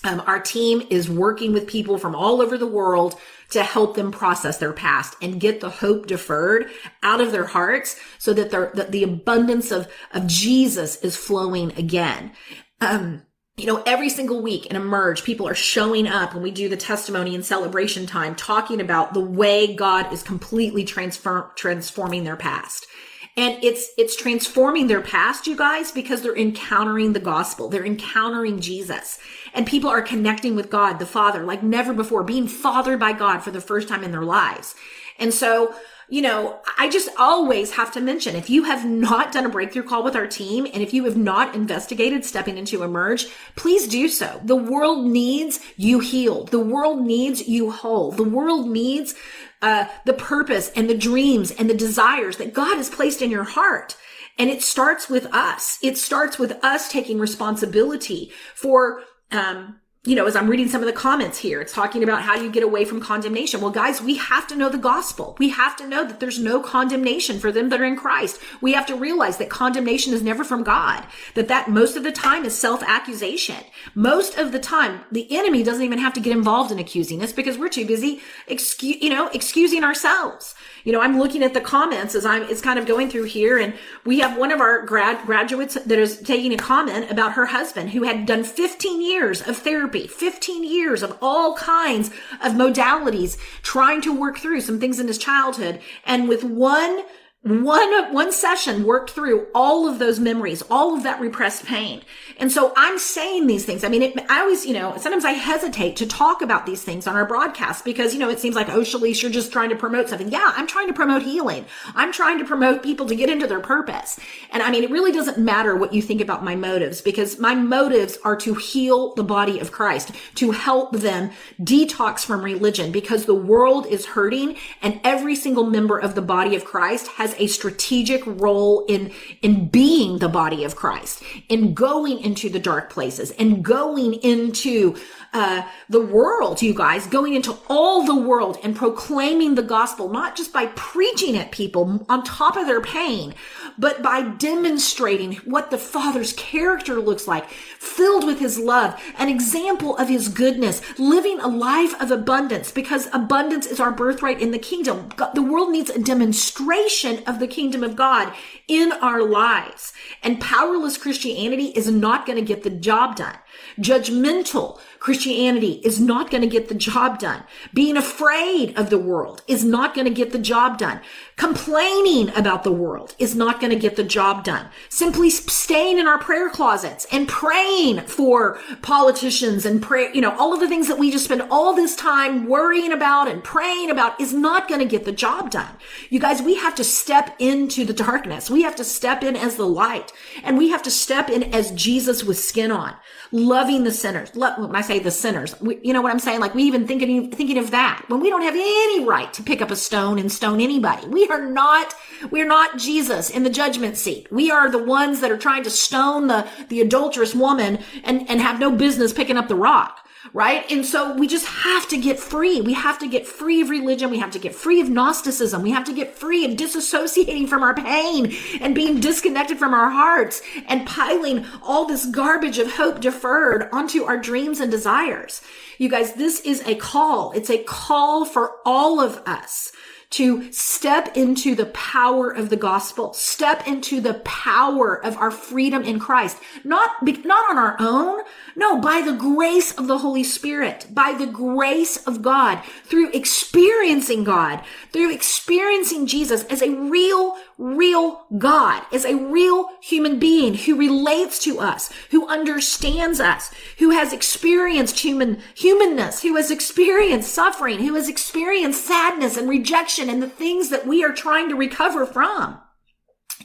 Um, 0.03 0.21
our 0.27 0.41
team 0.41 0.85
is 0.89 1.09
working 1.09 1.53
with 1.53 1.65
people 1.65 1.97
from 1.97 2.13
all 2.13 2.41
over 2.41 2.57
the 2.57 2.67
world 2.67 3.17
to 3.51 3.63
help 3.63 3.95
them 3.95 4.11
process 4.11 4.57
their 4.57 4.73
past 4.73 5.15
and 5.21 5.39
get 5.39 5.61
the 5.61 5.69
hope 5.69 6.05
deferred 6.05 6.69
out 7.03 7.21
of 7.21 7.31
their 7.31 7.45
hearts 7.45 7.97
so 8.17 8.33
that, 8.33 8.51
that 8.51 8.91
the 8.91 9.03
abundance 9.03 9.71
of, 9.71 9.87
of 10.11 10.27
Jesus 10.27 10.97
is 10.97 11.15
flowing 11.15 11.71
again. 11.77 12.33
Um, 12.81 13.21
you 13.57 13.67
know, 13.67 13.83
every 13.85 14.09
single 14.09 14.41
week 14.41 14.65
in 14.65 14.75
Emerge, 14.75 15.23
people 15.23 15.47
are 15.47 15.53
showing 15.53 16.07
up 16.07 16.33
when 16.33 16.41
we 16.41 16.51
do 16.51 16.67
the 16.67 16.77
testimony 16.77 17.35
and 17.35 17.45
celebration 17.45 18.05
time, 18.05 18.35
talking 18.35 18.81
about 18.81 19.13
the 19.13 19.19
way 19.19 19.75
God 19.75 20.11
is 20.11 20.23
completely 20.23 20.83
transform, 20.83 21.49
transforming 21.55 22.23
their 22.23 22.35
past. 22.35 22.87
And 23.35 23.63
it's, 23.63 23.89
it's 23.97 24.15
transforming 24.15 24.87
their 24.87 25.01
past, 25.01 25.47
you 25.47 25.55
guys, 25.55 25.91
because 25.91 26.21
they're 26.21 26.37
encountering 26.37 27.13
the 27.13 27.19
gospel. 27.19 27.67
They're 27.67 27.85
encountering 27.85 28.59
Jesus 28.59 29.19
and 29.53 29.67
people 29.67 29.89
are 29.89 30.01
connecting 30.01 30.55
with 30.55 30.69
God, 30.69 30.99
the 30.99 31.05
Father, 31.05 31.43
like 31.43 31.63
never 31.63 31.93
before, 31.93 32.23
being 32.23 32.47
fathered 32.47 32.99
by 32.99 33.13
God 33.13 33.39
for 33.39 33.51
the 33.51 33.61
first 33.61 33.87
time 33.87 34.03
in 34.03 34.11
their 34.11 34.23
lives. 34.23 34.75
And 35.19 35.33
so, 35.33 35.75
you 36.13 36.21
know, 36.21 36.59
I 36.77 36.91
just 36.91 37.09
always 37.17 37.71
have 37.71 37.91
to 37.93 37.99
mention 37.99 38.35
if 38.35 38.47
you 38.47 38.65
have 38.65 38.85
not 38.85 39.31
done 39.31 39.47
a 39.47 39.49
breakthrough 39.49 39.81
call 39.81 40.03
with 40.03 40.15
our 40.15 40.27
team 40.27 40.67
and 40.71 40.83
if 40.83 40.93
you 40.93 41.05
have 41.05 41.17
not 41.17 41.55
investigated 41.55 42.23
stepping 42.23 42.55
into 42.55 42.83
emerge, 42.83 43.25
please 43.55 43.87
do 43.87 44.07
so. 44.07 44.39
The 44.43 44.55
world 44.55 45.07
needs 45.07 45.59
you 45.75 46.01
healed. 46.01 46.49
The 46.49 46.59
world 46.59 47.01
needs 47.01 47.47
you 47.47 47.71
whole. 47.71 48.11
The 48.11 48.21
world 48.21 48.69
needs 48.69 49.15
uh, 49.63 49.85
the 50.05 50.13
purpose 50.13 50.69
and 50.75 50.87
the 50.87 50.95
dreams 50.95 51.49
and 51.49 51.67
the 51.67 51.73
desires 51.73 52.37
that 52.37 52.53
God 52.53 52.77
has 52.77 52.91
placed 52.91 53.23
in 53.23 53.31
your 53.31 53.45
heart. 53.45 53.97
And 54.37 54.51
it 54.51 54.61
starts 54.61 55.09
with 55.09 55.25
us. 55.33 55.79
It 55.81 55.97
starts 55.97 56.37
with 56.37 56.63
us 56.63 56.91
taking 56.91 57.17
responsibility 57.17 58.31
for 58.53 59.01
um, 59.31 59.79
you 60.05 60.15
know, 60.15 60.25
as 60.25 60.35
I'm 60.35 60.49
reading 60.49 60.67
some 60.67 60.81
of 60.81 60.85
the 60.85 60.91
comments 60.91 61.37
here, 61.37 61.61
it's 61.61 61.71
talking 61.71 62.03
about 62.03 62.23
how 62.23 62.35
do 62.35 62.43
you 62.43 62.51
get 62.51 62.61
away 62.61 62.83
from 62.83 62.99
condemnation. 62.99 63.61
Well, 63.61 63.71
guys, 63.71 64.01
we 64.01 64.17
have 64.17 64.45
to 64.47 64.55
know 64.55 64.67
the 64.67 64.77
gospel. 64.77 65.37
We 65.39 65.47
have 65.51 65.77
to 65.77 65.87
know 65.87 66.05
that 66.05 66.19
there's 66.19 66.39
no 66.39 66.59
condemnation 66.59 67.39
for 67.39 67.53
them 67.53 67.69
that 67.69 67.79
are 67.79 67.85
in 67.85 67.95
Christ. 67.95 68.41
We 68.59 68.73
have 68.73 68.85
to 68.87 68.97
realize 68.97 69.37
that 69.37 69.49
condemnation 69.49 70.13
is 70.13 70.21
never 70.21 70.43
from 70.43 70.63
God, 70.63 71.05
that 71.35 71.47
that 71.47 71.69
most 71.69 71.95
of 71.95 72.03
the 72.03 72.11
time 72.11 72.43
is 72.43 72.57
self-accusation. 72.57 73.63
Most 73.95 74.37
of 74.37 74.51
the 74.51 74.59
time, 74.59 75.05
the 75.09 75.25
enemy 75.33 75.63
doesn't 75.63 75.85
even 75.85 75.99
have 75.99 76.13
to 76.15 76.19
get 76.19 76.35
involved 76.35 76.73
in 76.73 76.79
accusing 76.79 77.23
us 77.23 77.31
because 77.31 77.57
we're 77.57 77.69
too 77.69 77.85
busy, 77.85 78.19
excuse, 78.47 79.01
you 79.01 79.09
know, 79.09 79.29
excusing 79.29 79.85
ourselves 79.85 80.53
you 80.83 80.91
know, 80.91 81.01
I'm 81.01 81.17
looking 81.17 81.43
at 81.43 81.53
the 81.53 81.61
comments 81.61 82.15
as 82.15 82.25
I'm, 82.25 82.43
it's 82.43 82.61
kind 82.61 82.77
of 82.77 82.85
going 82.85 83.09
through 83.09 83.23
here. 83.23 83.57
And 83.57 83.73
we 84.05 84.19
have 84.19 84.37
one 84.37 84.51
of 84.51 84.59
our 84.59 84.85
grad 84.85 85.25
graduates 85.25 85.75
that 85.75 85.99
is 85.99 86.19
taking 86.19 86.53
a 86.53 86.57
comment 86.57 87.09
about 87.09 87.33
her 87.33 87.47
husband 87.47 87.91
who 87.91 88.03
had 88.03 88.25
done 88.25 88.43
15 88.43 89.01
years 89.01 89.41
of 89.41 89.57
therapy, 89.57 90.07
15 90.07 90.63
years 90.63 91.03
of 91.03 91.17
all 91.21 91.55
kinds 91.55 92.09
of 92.41 92.53
modalities, 92.53 93.37
trying 93.61 94.01
to 94.01 94.17
work 94.17 94.37
through 94.37 94.61
some 94.61 94.79
things 94.79 94.99
in 94.99 95.07
his 95.07 95.17
childhood. 95.17 95.79
And 96.05 96.27
with 96.27 96.43
one 96.43 97.03
one 97.43 98.13
one 98.13 98.31
session 98.31 98.85
worked 98.85 99.09
through 99.09 99.45
all 99.53 99.85
of 99.85 99.99
those 99.99 100.17
memories 100.17 100.63
all 100.71 100.95
of 100.95 101.03
that 101.03 101.19
repressed 101.19 101.65
pain. 101.65 102.01
And 102.37 102.49
so 102.49 102.71
i'm 102.77 102.97
saying 102.97 103.47
these 103.47 103.65
things. 103.65 103.83
I 103.83 103.89
mean 103.89 104.01
it, 104.01 104.25
i 104.29 104.39
always 104.39 104.65
you 104.65 104.73
know 104.73 104.95
sometimes 104.97 105.25
i 105.25 105.31
hesitate 105.31 105.97
to 105.97 106.07
talk 106.07 106.41
about 106.41 106.65
these 106.65 106.81
things 106.81 107.05
on 107.05 107.17
our 107.17 107.25
broadcast 107.25 107.83
because 107.83 108.13
you 108.13 108.19
know 108.21 108.29
it 108.29 108.39
seems 108.39 108.55
like 108.55 108.69
oh 108.69 108.79
Schlyce, 108.79 109.21
you're 109.21 109.29
just 109.29 109.51
trying 109.51 109.69
to 109.71 109.75
promote 109.75 110.07
something. 110.07 110.31
Yeah 110.31 110.53
i'm 110.55 110.67
trying 110.67 110.87
to 110.87 110.93
promote 110.93 111.21
healing. 111.21 111.65
I'm 111.95 112.13
trying 112.13 112.39
to 112.39 112.45
promote 112.45 112.81
people 112.81 113.07
to 113.07 113.15
get 113.15 113.29
into 113.29 113.45
their 113.45 113.59
purpose. 113.59 114.17
And 114.51 114.63
i 114.63 114.71
mean 114.71 114.85
it 114.85 114.89
really 114.89 115.11
doesn't 115.11 115.37
matter 115.37 115.75
what 115.75 115.93
you 115.93 116.01
think 116.01 116.21
about 116.21 116.45
my 116.45 116.55
motives 116.55 117.01
because 117.01 117.39
my 117.39 117.55
motives 117.55 118.17
are 118.23 118.37
to 118.37 118.53
heal 118.53 119.13
the 119.15 119.23
body 119.23 119.59
of 119.59 119.73
christ 119.73 120.11
to 120.35 120.51
help 120.51 120.93
them 120.93 121.31
detox 121.59 122.23
from 122.23 122.41
religion 122.41 122.93
because 122.93 123.25
the 123.25 123.35
world 123.35 123.85
is 123.87 124.05
hurting 124.05 124.55
and 124.81 125.01
every 125.03 125.35
single 125.35 125.65
member 125.65 125.97
of 125.97 126.15
the 126.15 126.21
body 126.21 126.55
of 126.55 126.63
christ 126.63 127.07
has 127.07 127.32
a 127.37 127.47
strategic 127.47 128.23
role 128.25 128.85
in, 128.87 129.11
in 129.41 129.67
being 129.67 130.19
the 130.19 130.29
body 130.29 130.63
of 130.63 130.75
Christ, 130.75 131.23
in 131.49 131.73
going 131.73 132.19
into 132.19 132.49
the 132.49 132.59
dark 132.59 132.89
places 132.89 133.31
and 133.31 133.63
going 133.63 134.13
into 134.15 134.95
uh, 135.33 135.63
the 135.89 135.99
world, 135.99 136.61
you 136.61 136.73
guys, 136.73 137.07
going 137.07 137.33
into 137.33 137.57
all 137.67 138.05
the 138.05 138.15
world 138.15 138.57
and 138.63 138.75
proclaiming 138.75 139.55
the 139.55 139.63
gospel, 139.63 140.09
not 140.09 140.35
just 140.35 140.53
by 140.53 140.67
preaching 140.75 141.35
at 141.35 141.51
people 141.51 142.05
on 142.07 142.23
top 142.23 142.55
of 142.55 142.67
their 142.67 142.81
pain, 142.81 143.33
but 143.77 144.01
by 144.01 144.21
demonstrating 144.21 145.35
what 145.45 145.71
the 145.71 145.77
Father's 145.77 146.33
character 146.33 146.95
looks 146.95 147.27
like, 147.27 147.49
filled 147.49 148.25
with 148.25 148.39
his 148.39 148.59
love, 148.59 149.01
an 149.17 149.29
example 149.29 149.97
of 149.97 150.09
his 150.09 150.29
goodness, 150.29 150.81
living 150.99 151.39
a 151.39 151.47
life 151.47 151.99
of 152.01 152.11
abundance 152.11 152.71
because 152.71 153.07
abundance 153.13 153.65
is 153.65 153.79
our 153.79 153.91
birthright 153.91 154.41
in 154.41 154.51
the 154.51 154.59
kingdom. 154.59 155.09
The 155.33 155.41
world 155.41 155.71
needs 155.71 155.89
a 155.89 155.99
demonstration 155.99 157.23
of 157.25 157.39
the 157.39 157.47
kingdom 157.47 157.83
of 157.83 157.95
God 157.95 158.33
in 158.67 158.91
our 158.93 159.23
lives. 159.23 159.93
And 160.21 160.41
powerless 160.41 160.97
Christianity 160.97 161.67
is 161.67 161.89
not 161.89 162.25
going 162.25 162.37
to 162.37 162.45
get 162.45 162.63
the 162.63 162.69
job 162.69 163.15
done. 163.15 163.37
Judgmental 163.79 164.79
Christianity 164.99 165.81
is 165.83 165.99
not 165.99 166.31
going 166.31 166.41
to 166.41 166.47
get 166.47 166.69
the 166.69 166.75
job 166.75 167.19
done. 167.19 167.43
Being 167.73 167.97
afraid 167.97 168.77
of 168.77 168.89
the 168.89 168.97
world 168.97 169.41
is 169.47 169.65
not 169.65 169.93
going 169.93 170.05
to 170.05 170.13
get 170.13 170.31
the 170.31 170.39
job 170.39 170.77
done. 170.77 171.01
Complaining 171.35 172.29
about 172.37 172.63
the 172.63 172.71
world 172.71 173.13
is 173.19 173.35
not 173.35 173.59
going 173.59 173.71
to 173.71 173.79
get 173.79 173.97
the 173.97 174.03
job 174.03 174.45
done. 174.45 174.69
Simply 174.87 175.29
staying 175.29 175.97
in 175.97 176.07
our 176.07 176.19
prayer 176.19 176.49
closets 176.49 177.05
and 177.11 177.27
praying 177.27 177.99
for 178.01 178.59
politicians 178.81 179.65
and 179.65 179.81
pray, 179.81 180.09
you 180.13 180.21
know, 180.21 180.37
all 180.37 180.53
of 180.53 180.61
the 180.61 180.69
things 180.69 180.87
that 180.87 180.99
we 180.99 181.11
just 181.11 181.25
spend 181.25 181.41
all 181.51 181.75
this 181.75 181.97
time 181.97 182.47
worrying 182.47 182.93
about 182.93 183.27
and 183.27 183.43
praying 183.43 183.89
about 183.89 184.21
is 184.21 184.33
not 184.33 184.69
going 184.69 184.79
to 184.79 184.85
get 184.85 185.03
the 185.03 185.11
job 185.11 185.51
done. 185.51 185.75
You 186.09 186.19
guys, 186.19 186.41
we 186.41 186.55
have 186.55 186.75
to 186.75 186.83
step 186.85 187.35
into 187.39 187.83
the 187.83 187.93
darkness. 187.93 188.49
We 188.49 188.61
have 188.61 188.77
to 188.77 188.85
step 188.85 189.21
in 189.21 189.35
as 189.35 189.57
the 189.57 189.67
light 189.67 190.13
and 190.43 190.57
we 190.57 190.69
have 190.69 190.83
to 190.83 190.91
step 190.91 191.29
in 191.29 191.43
as 191.53 191.71
Jesus 191.71 192.23
with 192.23 192.39
skin 192.39 192.71
on 192.71 192.95
loving 193.43 193.83
the 193.83 193.91
sinners. 193.91 194.31
when 194.33 194.75
I 194.75 194.81
say 194.81 194.99
the 194.99 195.11
sinners, 195.11 195.59
we, 195.61 195.79
you 195.83 195.93
know 195.93 196.01
what 196.01 196.11
I'm 196.11 196.19
saying? 196.19 196.39
Like 196.39 196.55
we 196.55 196.63
even 196.63 196.87
thinking, 196.87 197.31
thinking 197.31 197.57
of 197.57 197.71
that 197.71 198.03
when 198.07 198.19
we 198.19 198.29
don't 198.29 198.41
have 198.41 198.55
any 198.55 199.05
right 199.05 199.31
to 199.33 199.43
pick 199.43 199.61
up 199.61 199.71
a 199.71 199.75
stone 199.75 200.19
and 200.19 200.31
stone 200.31 200.61
anybody. 200.61 201.07
We 201.07 201.27
are 201.27 201.45
not, 201.45 201.93
we're 202.31 202.47
not 202.47 202.77
Jesus 202.77 203.29
in 203.29 203.43
the 203.43 203.49
judgment 203.49 203.97
seat. 203.97 204.31
We 204.31 204.51
are 204.51 204.69
the 204.69 204.83
ones 204.83 205.21
that 205.21 205.31
are 205.31 205.37
trying 205.37 205.63
to 205.63 205.69
stone 205.69 206.27
the, 206.27 206.47
the 206.69 206.81
adulterous 206.81 207.35
woman 207.35 207.79
and, 208.03 208.29
and 208.29 208.41
have 208.41 208.59
no 208.59 208.71
business 208.71 209.13
picking 209.13 209.37
up 209.37 209.47
the 209.47 209.55
rock 209.55 210.02
right? 210.31 210.69
And 210.71 210.85
so 210.85 211.13
we 211.15 211.27
just 211.27 211.45
have 211.45 211.87
to 211.89 211.97
get 211.97 212.19
free. 212.19 212.61
We 212.61 212.73
have 212.73 212.99
to 212.99 213.07
get 213.07 213.27
free 213.27 213.61
of 213.61 213.69
religion. 213.69 214.09
We 214.09 214.19
have 214.19 214.31
to 214.31 214.39
get 214.39 214.55
free 214.55 214.79
of 214.79 214.89
Gnosticism. 214.89 215.61
We 215.61 215.71
have 215.71 215.83
to 215.85 215.93
get 215.93 216.15
free 216.15 216.45
of 216.45 216.51
disassociating 216.51 217.49
from 217.49 217.63
our 217.63 217.73
pain 217.73 218.33
and 218.61 218.73
being 218.73 218.99
disconnected 218.99 219.57
from 219.59 219.73
our 219.73 219.89
hearts 219.89 220.41
and 220.67 220.87
piling 220.87 221.45
all 221.61 221.85
this 221.85 222.05
garbage 222.05 222.59
of 222.59 222.71
hope 222.73 223.01
deferred 223.01 223.67
onto 223.73 224.03
our 224.03 224.17
dreams 224.17 224.59
and 224.59 224.71
desires. 224.71 225.41
You 225.77 225.89
guys, 225.89 226.13
this 226.13 226.39
is 226.41 226.61
a 226.65 226.75
call. 226.75 227.31
It's 227.33 227.49
a 227.49 227.63
call 227.63 228.25
for 228.25 228.57
all 228.65 229.01
of 229.01 229.21
us 229.25 229.71
to 230.13 230.51
step 230.51 231.17
into 231.17 231.55
the 231.55 231.65
power 231.65 232.29
of 232.29 232.51
the 232.51 232.55
gospel, 232.55 233.13
step 233.13 233.67
into 233.67 233.99
the 233.99 234.13
power 234.13 235.03
of 235.03 235.17
our 235.17 235.31
freedom 235.31 235.81
in 235.81 235.99
Christ. 235.99 236.37
Not, 236.63 236.91
not 237.25 237.49
on 237.49 237.57
our 237.57 237.75
own. 237.79 238.21
No, 238.55 238.79
by 238.79 239.01
the 239.01 239.13
grace 239.13 239.75
of 239.75 239.87
the 239.87 239.97
Holy 239.97 240.23
Spirit, 240.23 240.85
by 240.91 241.15
the 241.17 241.25
grace 241.25 241.97
of 242.05 242.21
God, 242.21 242.61
through 242.83 243.09
experiencing 243.09 244.23
God, 244.23 244.61
through 244.91 245.11
experiencing 245.11 246.05
Jesus 246.05 246.43
as 246.43 246.61
a 246.61 246.69
real, 246.69 247.35
real 247.57 248.25
God, 248.37 248.83
is 248.91 249.05
a 249.05 249.15
real 249.15 249.69
human 249.81 250.19
being 250.19 250.55
who 250.55 250.75
relates 250.75 251.39
to 251.43 251.59
us, 251.59 251.91
who 252.11 252.27
understands 252.27 253.19
us, 253.19 253.53
who 253.79 253.91
has 253.91 254.13
experienced 254.13 254.99
human, 254.99 255.41
humanness, 255.55 256.21
who 256.21 256.35
has 256.35 256.51
experienced 256.51 257.33
suffering, 257.33 257.79
who 257.79 257.95
has 257.95 258.09
experienced 258.09 258.85
sadness 258.85 259.37
and 259.37 259.49
rejection 259.49 260.09
and 260.09 260.21
the 260.21 260.29
things 260.29 260.69
that 260.69 260.87
we 260.87 261.03
are 261.03 261.13
trying 261.13 261.49
to 261.49 261.55
recover 261.55 262.05
from. 262.05 262.59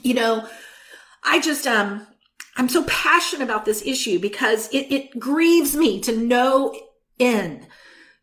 You 0.02 0.14
know, 0.14 0.48
I 1.24 1.40
just, 1.40 1.66
um, 1.66 2.06
I'm 2.56 2.68
so 2.68 2.84
passionate 2.84 3.44
about 3.44 3.64
this 3.64 3.82
issue 3.84 4.18
because 4.18 4.68
it, 4.72 4.92
it 4.92 5.18
grieves 5.18 5.76
me 5.76 6.00
to 6.02 6.16
no 6.16 6.78
end 7.20 7.66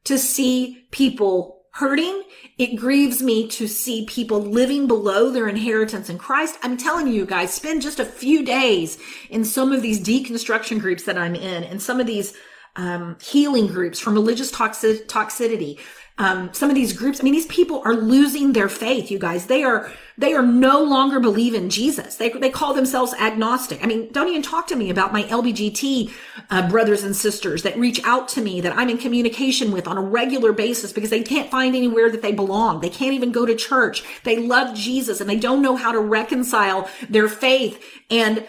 to 0.05 0.17
see 0.17 0.87
people 0.91 1.54
hurting. 1.75 2.23
It 2.57 2.77
grieves 2.77 3.21
me 3.21 3.49
to 3.49 3.67
see 3.67 4.05
people 4.05 4.39
living 4.39 4.87
below 4.87 5.29
their 5.29 5.49
inheritance 5.49 6.09
in 6.09 6.17
Christ. 6.17 6.57
I'm 6.63 6.77
telling 6.77 7.07
you 7.07 7.25
guys, 7.25 7.53
spend 7.53 7.81
just 7.81 7.99
a 7.99 8.05
few 8.05 8.45
days 8.45 8.97
in 9.29 9.43
some 9.43 9.73
of 9.73 9.81
these 9.81 9.99
deconstruction 9.99 10.79
groups 10.79 11.03
that 11.03 11.17
I'm 11.17 11.35
in 11.35 11.65
and 11.65 11.81
some 11.81 11.99
of 11.99 12.07
these 12.07 12.33
um, 12.77 13.17
healing 13.21 13.67
groups 13.67 13.99
from 13.99 14.13
religious 14.13 14.51
toxic- 14.51 15.09
toxicity 15.09 15.77
um, 16.17 16.53
some 16.53 16.69
of 16.69 16.75
these 16.75 16.93
groups, 16.93 17.19
I 17.19 17.23
mean, 17.23 17.33
these 17.33 17.45
people 17.47 17.81
are 17.83 17.93
losing 17.93 18.53
their 18.53 18.69
faith, 18.69 19.11
you 19.11 19.19
guys. 19.19 19.47
They 19.47 19.63
are, 19.63 19.91
they 20.17 20.33
are 20.33 20.41
no 20.41 20.81
longer 20.81 21.19
believe 21.19 21.53
in 21.53 21.69
Jesus. 21.69 22.15
They, 22.15 22.29
they 22.29 22.49
call 22.49 22.73
themselves 22.73 23.13
agnostic. 23.15 23.83
I 23.83 23.87
mean, 23.87 24.13
don't 24.13 24.29
even 24.29 24.41
talk 24.41 24.65
to 24.67 24.77
me 24.77 24.89
about 24.89 25.11
my 25.11 25.23
LBGT 25.23 26.13
uh, 26.49 26.69
brothers 26.69 27.03
and 27.03 27.13
sisters 27.13 27.63
that 27.63 27.77
reach 27.77 28.01
out 28.05 28.29
to 28.29 28.41
me 28.41 28.61
that 28.61 28.77
I'm 28.77 28.89
in 28.89 28.97
communication 28.97 29.73
with 29.73 29.89
on 29.89 29.97
a 29.97 30.01
regular 30.01 30.53
basis 30.53 30.93
because 30.93 31.09
they 31.09 31.21
can't 31.21 31.51
find 31.51 31.75
anywhere 31.75 32.09
that 32.09 32.21
they 32.21 32.31
belong. 32.31 32.79
They 32.79 32.89
can't 32.89 33.13
even 33.13 33.33
go 33.33 33.45
to 33.45 33.53
church. 33.53 34.05
They 34.23 34.37
love 34.37 34.73
Jesus 34.73 35.19
and 35.19 35.29
they 35.29 35.35
don't 35.35 35.61
know 35.61 35.75
how 35.75 35.91
to 35.91 35.99
reconcile 35.99 36.89
their 37.09 37.27
faith 37.27 37.83
and 38.09 38.47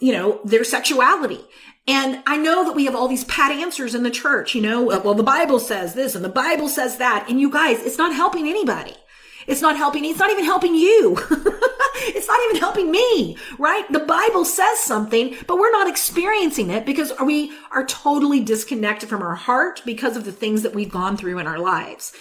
you 0.00 0.12
know, 0.12 0.40
their 0.44 0.64
sexuality. 0.64 1.40
And 1.86 2.22
I 2.26 2.38
know 2.38 2.64
that 2.64 2.74
we 2.74 2.86
have 2.86 2.94
all 2.94 3.08
these 3.08 3.24
pat 3.24 3.52
answers 3.52 3.94
in 3.94 4.04
the 4.04 4.10
church, 4.10 4.54
you 4.54 4.62
know, 4.62 4.90
uh, 4.90 5.02
well, 5.04 5.14
the 5.14 5.22
Bible 5.22 5.58
says 5.58 5.94
this 5.94 6.14
and 6.14 6.24
the 6.24 6.30
Bible 6.30 6.68
says 6.68 6.96
that. 6.96 7.26
And 7.28 7.40
you 7.40 7.50
guys, 7.50 7.82
it's 7.82 7.98
not 7.98 8.14
helping 8.14 8.48
anybody. 8.48 8.94
It's 9.46 9.60
not 9.60 9.76
helping. 9.76 10.04
It's 10.06 10.18
not 10.18 10.30
even 10.30 10.44
helping 10.44 10.74
you. 10.74 11.18
it's 11.96 12.26
not 12.26 12.40
even 12.48 12.56
helping 12.56 12.90
me, 12.90 13.36
right? 13.58 13.84
The 13.92 14.00
Bible 14.00 14.46
says 14.46 14.78
something, 14.78 15.36
but 15.46 15.58
we're 15.58 15.72
not 15.72 15.88
experiencing 15.88 16.70
it 16.70 16.86
because 16.86 17.12
we 17.22 17.52
are 17.70 17.84
totally 17.84 18.40
disconnected 18.40 19.10
from 19.10 19.22
our 19.22 19.34
heart 19.34 19.82
because 19.84 20.16
of 20.16 20.24
the 20.24 20.32
things 20.32 20.62
that 20.62 20.74
we've 20.74 20.90
gone 20.90 21.18
through 21.18 21.38
in 21.38 21.46
our 21.46 21.58
lives. 21.58 22.14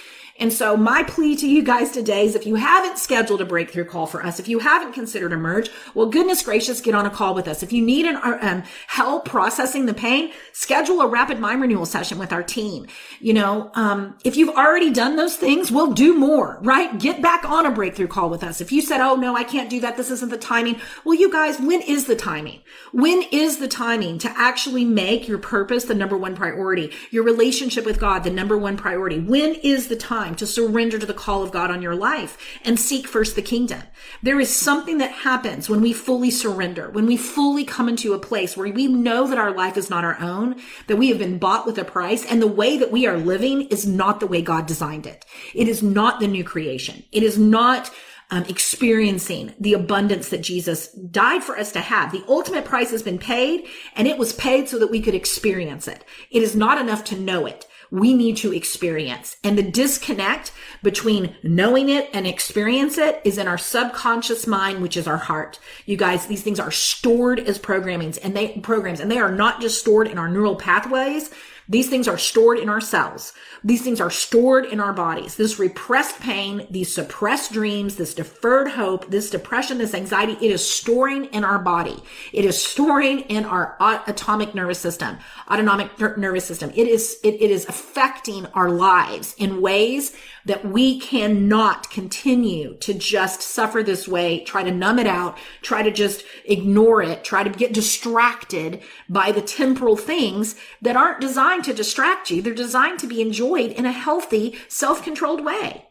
And 0.43 0.51
so 0.51 0.75
my 0.75 1.03
plea 1.03 1.37
to 1.37 1.47
you 1.47 1.63
guys 1.63 1.91
today 1.91 2.25
is 2.25 2.35
if 2.35 2.45
you 2.45 2.55
haven't 2.55 2.97
scheduled 2.97 3.39
a 3.39 3.45
breakthrough 3.45 3.85
call 3.85 4.07
for 4.07 4.25
us, 4.25 4.41
if 4.41 4.49
you 4.49 4.59
haven't 4.59 4.91
considered 4.91 5.31
Emerge, 5.31 5.69
well, 5.93 6.07
goodness 6.07 6.43
gracious, 6.43 6.81
get 6.81 6.93
on 6.93 7.05
a 7.05 7.09
call 7.09 7.33
with 7.33 7.47
us. 7.47 7.63
If 7.63 7.71
you 7.71 7.81
need 7.81 8.05
an, 8.05 8.17
um, 8.21 8.63
help 8.87 9.23
processing 9.23 9.85
the 9.85 9.93
pain, 9.93 10.33
schedule 10.51 10.99
a 10.99 11.07
rapid 11.07 11.39
mind 11.39 11.61
renewal 11.61 11.85
session 11.85 12.17
with 12.17 12.33
our 12.33 12.43
team. 12.43 12.87
You 13.21 13.35
know, 13.35 13.71
um, 13.75 14.17
if 14.25 14.35
you've 14.35 14.53
already 14.53 14.91
done 14.91 15.15
those 15.15 15.37
things, 15.37 15.71
we'll 15.71 15.93
do 15.93 16.13
more, 16.13 16.59
right? 16.61 16.99
Get 16.99 17.21
back 17.21 17.49
on 17.49 17.65
a 17.65 17.71
breakthrough 17.71 18.07
call 18.07 18.29
with 18.29 18.43
us. 18.43 18.59
If 18.59 18.73
you 18.73 18.81
said, 18.81 18.99
Oh, 18.99 19.15
no, 19.15 19.37
I 19.37 19.45
can't 19.45 19.69
do 19.69 19.79
that. 19.79 19.95
This 19.95 20.11
isn't 20.11 20.29
the 20.29 20.37
timing. 20.37 20.75
Well, 21.05 21.17
you 21.17 21.31
guys, 21.31 21.57
when 21.57 21.81
is 21.83 22.03
the 22.03 22.17
timing? 22.17 22.63
When 22.91 23.23
is 23.31 23.59
the 23.59 23.69
timing 23.69 24.17
to 24.17 24.29
actually 24.37 24.83
make 24.83 25.25
your 25.25 25.37
purpose 25.37 25.85
the 25.85 25.95
number 25.95 26.17
one 26.17 26.35
priority? 26.35 26.91
Your 27.11 27.23
relationship 27.23 27.85
with 27.85 27.97
God, 27.97 28.25
the 28.25 28.29
number 28.29 28.57
one 28.57 28.75
priority. 28.75 29.21
When 29.21 29.53
is 29.53 29.87
the 29.87 29.95
time? 29.95 30.32
Time 30.33 30.37
to 30.37 30.47
surrender 30.47 30.97
to 30.97 31.05
the 31.05 31.13
call 31.13 31.43
of 31.43 31.51
God 31.51 31.69
on 31.69 31.81
your 31.81 31.95
life 31.95 32.37
and 32.63 32.79
seek 32.79 33.07
first 33.07 33.35
the 33.35 33.41
kingdom. 33.41 33.83
There 34.21 34.39
is 34.39 34.53
something 34.53 34.97
that 34.97 35.11
happens 35.11 35.69
when 35.69 35.81
we 35.81 35.93
fully 35.93 36.31
surrender, 36.31 36.89
when 36.89 37.05
we 37.05 37.17
fully 37.17 37.63
come 37.63 37.87
into 37.87 38.13
a 38.13 38.19
place 38.19 38.57
where 38.57 38.71
we 38.71 38.87
know 38.87 39.27
that 39.27 39.37
our 39.37 39.51
life 39.51 39.77
is 39.77 39.89
not 39.89 40.03
our 40.03 40.19
own, 40.19 40.55
that 40.87 40.97
we 40.97 41.09
have 41.09 41.19
been 41.19 41.37
bought 41.37 41.65
with 41.65 41.77
a 41.77 41.85
price, 41.85 42.25
and 42.25 42.41
the 42.41 42.47
way 42.47 42.77
that 42.77 42.91
we 42.91 43.05
are 43.05 43.17
living 43.17 43.63
is 43.63 43.85
not 43.85 44.19
the 44.19 44.27
way 44.27 44.41
God 44.41 44.65
designed 44.65 45.05
it. 45.05 45.25
It 45.53 45.67
is 45.67 45.83
not 45.83 46.19
the 46.19 46.27
new 46.27 46.43
creation. 46.43 47.03
It 47.11 47.23
is 47.23 47.37
not 47.37 47.91
um, 48.31 48.45
experiencing 48.45 49.53
the 49.59 49.73
abundance 49.73 50.29
that 50.29 50.41
Jesus 50.41 50.87
died 50.87 51.43
for 51.43 51.57
us 51.57 51.71
to 51.73 51.81
have. 51.81 52.11
The 52.11 52.23
ultimate 52.27 52.65
price 52.65 52.89
has 52.89 53.03
been 53.03 53.19
paid 53.19 53.67
and 53.95 54.07
it 54.07 54.17
was 54.17 54.33
paid 54.33 54.67
so 54.67 54.79
that 54.79 54.89
we 54.89 55.01
could 55.01 55.13
experience 55.13 55.87
it. 55.87 56.03
It 56.31 56.41
is 56.41 56.55
not 56.55 56.81
enough 56.81 57.03
to 57.05 57.19
know 57.19 57.45
it 57.45 57.67
we 57.93 58.15
need 58.15 58.35
to 58.35 58.51
experience. 58.51 59.37
And 59.43 59.55
the 59.55 59.61
disconnect 59.61 60.51
between 60.81 61.35
knowing 61.43 61.89
it 61.89 62.09
and 62.11 62.25
experience 62.25 62.97
it 62.97 63.21
is 63.23 63.37
in 63.37 63.47
our 63.47 63.59
subconscious 63.59 64.47
mind, 64.47 64.81
which 64.81 64.97
is 64.97 65.07
our 65.07 65.17
heart. 65.17 65.59
You 65.85 65.95
guys, 65.95 66.25
these 66.25 66.41
things 66.41 66.59
are 66.59 66.71
stored 66.71 67.39
as 67.39 67.59
programmings 67.59 68.17
and 68.23 68.35
they 68.35 68.57
programs 68.63 68.99
and 68.99 69.11
they 69.11 69.19
are 69.19 69.31
not 69.31 69.61
just 69.61 69.79
stored 69.79 70.07
in 70.07 70.17
our 70.17 70.27
neural 70.27 70.55
pathways. 70.55 71.29
These 71.69 71.89
things 71.89 72.07
are 72.07 72.17
stored 72.17 72.59
in 72.59 72.69
our 72.69 72.81
cells. 72.81 73.33
These 73.63 73.81
things 73.81 74.01
are 74.01 74.09
stored 74.09 74.65
in 74.65 74.79
our 74.79 74.93
bodies. 74.93 75.35
This 75.35 75.59
repressed 75.59 76.19
pain, 76.19 76.67
these 76.69 76.93
suppressed 76.93 77.53
dreams, 77.53 77.95
this 77.95 78.13
deferred 78.13 78.69
hope, 78.69 79.09
this 79.09 79.29
depression, 79.29 79.77
this 79.77 79.93
anxiety, 79.93 80.33
it 80.33 80.51
is 80.51 80.67
storing 80.67 81.25
in 81.25 81.43
our 81.45 81.59
body. 81.59 82.03
It 82.33 82.43
is 82.43 82.61
storing 82.61 83.21
in 83.21 83.45
our 83.45 83.77
atomic 84.07 84.53
nervous 84.53 84.79
system, 84.79 85.17
autonomic 85.49 85.97
nervous 86.17 86.45
system. 86.45 86.71
It 86.75 86.87
is, 86.87 87.17
it, 87.23 87.35
it 87.35 87.51
is 87.51 87.65
affecting 87.67 88.45
our 88.47 88.69
lives 88.69 89.33
in 89.37 89.61
ways 89.61 90.13
that 90.45 90.65
we 90.65 90.99
cannot 90.99 91.89
continue 91.89 92.75
to 92.79 92.93
just 92.93 93.41
suffer 93.41 93.81
this 93.81 94.07
way, 94.07 94.43
try 94.43 94.63
to 94.63 94.71
numb 94.71 94.99
it 94.99 95.07
out, 95.07 95.37
try 95.61 95.81
to 95.81 95.91
just 95.91 96.25
ignore 96.43 97.01
it, 97.01 97.23
try 97.23 97.43
to 97.43 97.49
get 97.49 97.73
distracted 97.73 98.81
by 99.07 99.31
the 99.31 99.41
temporal 99.41 99.95
things 99.95 100.55
that 100.81 100.97
aren't 100.97 101.21
designed 101.21 101.62
to 101.63 101.73
distract 101.73 102.29
you. 102.29 102.41
They're 102.41 102.53
designed 102.53 102.99
to 102.99 103.07
be 103.07 103.21
enjoyed 103.21 103.71
in 103.71 103.85
a 103.85 103.91
healthy, 103.91 104.57
self-controlled 104.67 105.43
way. 105.43 105.85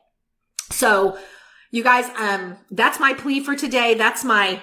So, 0.70 1.18
you 1.70 1.83
guys, 1.83 2.11
um, 2.18 2.59
that's 2.70 3.01
my 3.01 3.14
plea 3.14 3.41
for 3.41 3.57
today. 3.57 3.95
That's 3.95 4.25
my, 4.25 4.61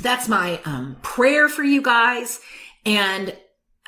that's 0.00 0.28
my, 0.28 0.60
um, 0.64 0.96
prayer 1.02 1.48
for 1.48 1.62
you 1.62 1.80
guys. 1.80 2.40
And 2.84 3.36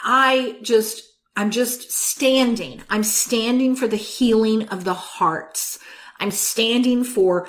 I 0.05 0.59
just, 0.63 1.03
I'm 1.37 1.51
just 1.51 1.91
standing. 1.91 2.83
I'm 2.89 3.03
standing 3.03 3.75
for 3.75 3.89
the 3.89 3.97
healing 3.97 4.69
of 4.69 4.85
the 4.85 4.95
hearts. 4.95 5.80
I'm 6.21 6.31
standing 6.31 7.03
for 7.03 7.49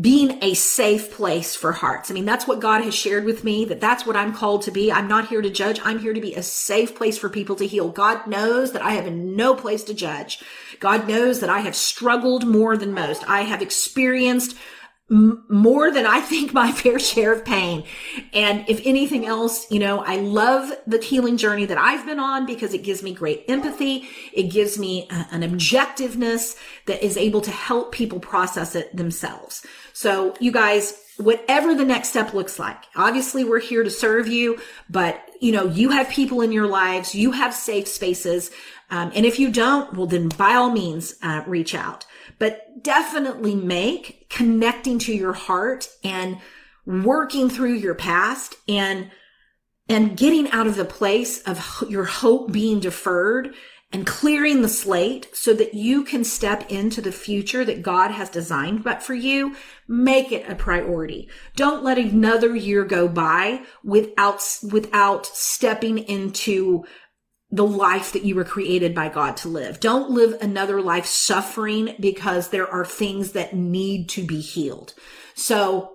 being 0.00 0.38
a 0.42 0.54
safe 0.54 1.10
place 1.10 1.56
for 1.56 1.72
hearts. 1.72 2.10
I 2.10 2.14
mean, 2.14 2.26
that's 2.26 2.46
what 2.46 2.60
God 2.60 2.84
has 2.84 2.94
shared 2.94 3.24
with 3.24 3.44
me, 3.44 3.64
that 3.64 3.80
that's 3.80 4.06
what 4.06 4.16
I'm 4.16 4.34
called 4.34 4.62
to 4.62 4.70
be. 4.70 4.92
I'm 4.92 5.08
not 5.08 5.28
here 5.28 5.40
to 5.40 5.50
judge. 5.50 5.80
I'm 5.82 5.98
here 5.98 6.12
to 6.12 6.20
be 6.20 6.34
a 6.34 6.42
safe 6.42 6.94
place 6.94 7.16
for 7.16 7.28
people 7.28 7.56
to 7.56 7.66
heal. 7.66 7.88
God 7.88 8.26
knows 8.26 8.72
that 8.72 8.82
I 8.82 8.92
have 8.92 9.10
no 9.10 9.54
place 9.54 9.82
to 9.84 9.94
judge. 9.94 10.40
God 10.80 11.08
knows 11.08 11.40
that 11.40 11.50
I 11.50 11.60
have 11.60 11.74
struggled 11.74 12.46
more 12.46 12.76
than 12.76 12.92
most. 12.92 13.28
I 13.28 13.42
have 13.42 13.62
experienced 13.62 14.56
more 15.10 15.90
than 15.90 16.06
I 16.06 16.20
think 16.20 16.52
my 16.52 16.72
fair 16.82 16.98
share 16.98 17.32
of 17.32 17.44
pain. 17.44 17.84
And 18.32 18.68
if 18.68 18.80
anything 18.84 19.26
else, 19.26 19.70
you 19.70 19.78
know, 19.78 19.98
I 20.00 20.16
love 20.16 20.72
the 20.86 20.98
healing 20.98 21.36
journey 21.36 21.66
that 21.66 21.78
I've 21.78 22.06
been 22.06 22.18
on 22.18 22.46
because 22.46 22.72
it 22.72 22.82
gives 22.82 23.02
me 23.02 23.12
great 23.12 23.44
empathy. 23.48 24.08
It 24.32 24.44
gives 24.44 24.78
me 24.78 25.06
a, 25.10 25.26
an 25.30 25.42
objectiveness 25.42 26.56
that 26.86 27.04
is 27.04 27.16
able 27.16 27.42
to 27.42 27.50
help 27.50 27.92
people 27.92 28.18
process 28.18 28.74
it 28.74 28.96
themselves. 28.96 29.64
So 29.92 30.34
you 30.40 30.50
guys, 30.50 31.00
whatever 31.18 31.74
the 31.74 31.84
next 31.84 32.08
step 32.08 32.34
looks 32.34 32.58
like. 32.58 32.82
Obviously, 32.96 33.44
we're 33.44 33.60
here 33.60 33.84
to 33.84 33.90
serve 33.90 34.26
you, 34.26 34.58
but 34.88 35.20
you 35.40 35.52
know, 35.52 35.66
you 35.66 35.90
have 35.90 36.08
people 36.08 36.40
in 36.40 36.52
your 36.52 36.66
lives, 36.66 37.14
you 37.14 37.32
have 37.32 37.54
safe 37.54 37.86
spaces. 37.86 38.50
Um, 38.90 39.12
and 39.14 39.26
if 39.26 39.38
you 39.38 39.50
don't, 39.50 39.94
well, 39.94 40.06
then 40.06 40.28
by 40.28 40.54
all 40.54 40.70
means, 40.70 41.14
uh, 41.22 41.42
reach 41.46 41.74
out, 41.74 42.06
but 42.38 42.82
definitely 42.82 43.54
make 43.54 44.26
connecting 44.28 44.98
to 45.00 45.14
your 45.14 45.32
heart 45.32 45.88
and 46.02 46.38
working 46.86 47.48
through 47.48 47.74
your 47.74 47.94
past 47.94 48.56
and, 48.68 49.10
and 49.88 50.16
getting 50.16 50.50
out 50.50 50.66
of 50.66 50.76
the 50.76 50.84
place 50.84 51.42
of 51.42 51.84
your 51.88 52.04
hope 52.04 52.52
being 52.52 52.80
deferred 52.80 53.54
and 53.94 54.08
clearing 54.08 54.60
the 54.60 54.68
slate 54.68 55.28
so 55.32 55.54
that 55.54 55.72
you 55.72 56.02
can 56.02 56.24
step 56.24 56.68
into 56.68 57.00
the 57.00 57.12
future 57.12 57.64
that 57.64 57.80
God 57.80 58.10
has 58.10 58.28
designed 58.28 58.82
but 58.82 59.04
for 59.04 59.14
you, 59.14 59.54
make 59.86 60.32
it 60.32 60.50
a 60.50 60.56
priority. 60.56 61.28
Don't 61.54 61.84
let 61.84 61.96
another 61.96 62.56
year 62.56 62.84
go 62.84 63.06
by 63.06 63.62
without, 63.84 64.42
without 64.68 65.26
stepping 65.26 65.98
into 65.98 66.84
the 67.54 67.64
life 67.64 68.12
that 68.12 68.24
you 68.24 68.34
were 68.34 68.44
created 68.44 68.96
by 68.96 69.08
God 69.08 69.36
to 69.38 69.48
live. 69.48 69.78
Don't 69.78 70.10
live 70.10 70.36
another 70.40 70.82
life 70.82 71.06
suffering 71.06 71.94
because 72.00 72.48
there 72.48 72.68
are 72.68 72.84
things 72.84 73.30
that 73.32 73.54
need 73.54 74.08
to 74.10 74.24
be 74.24 74.40
healed. 74.40 74.92
So 75.34 75.90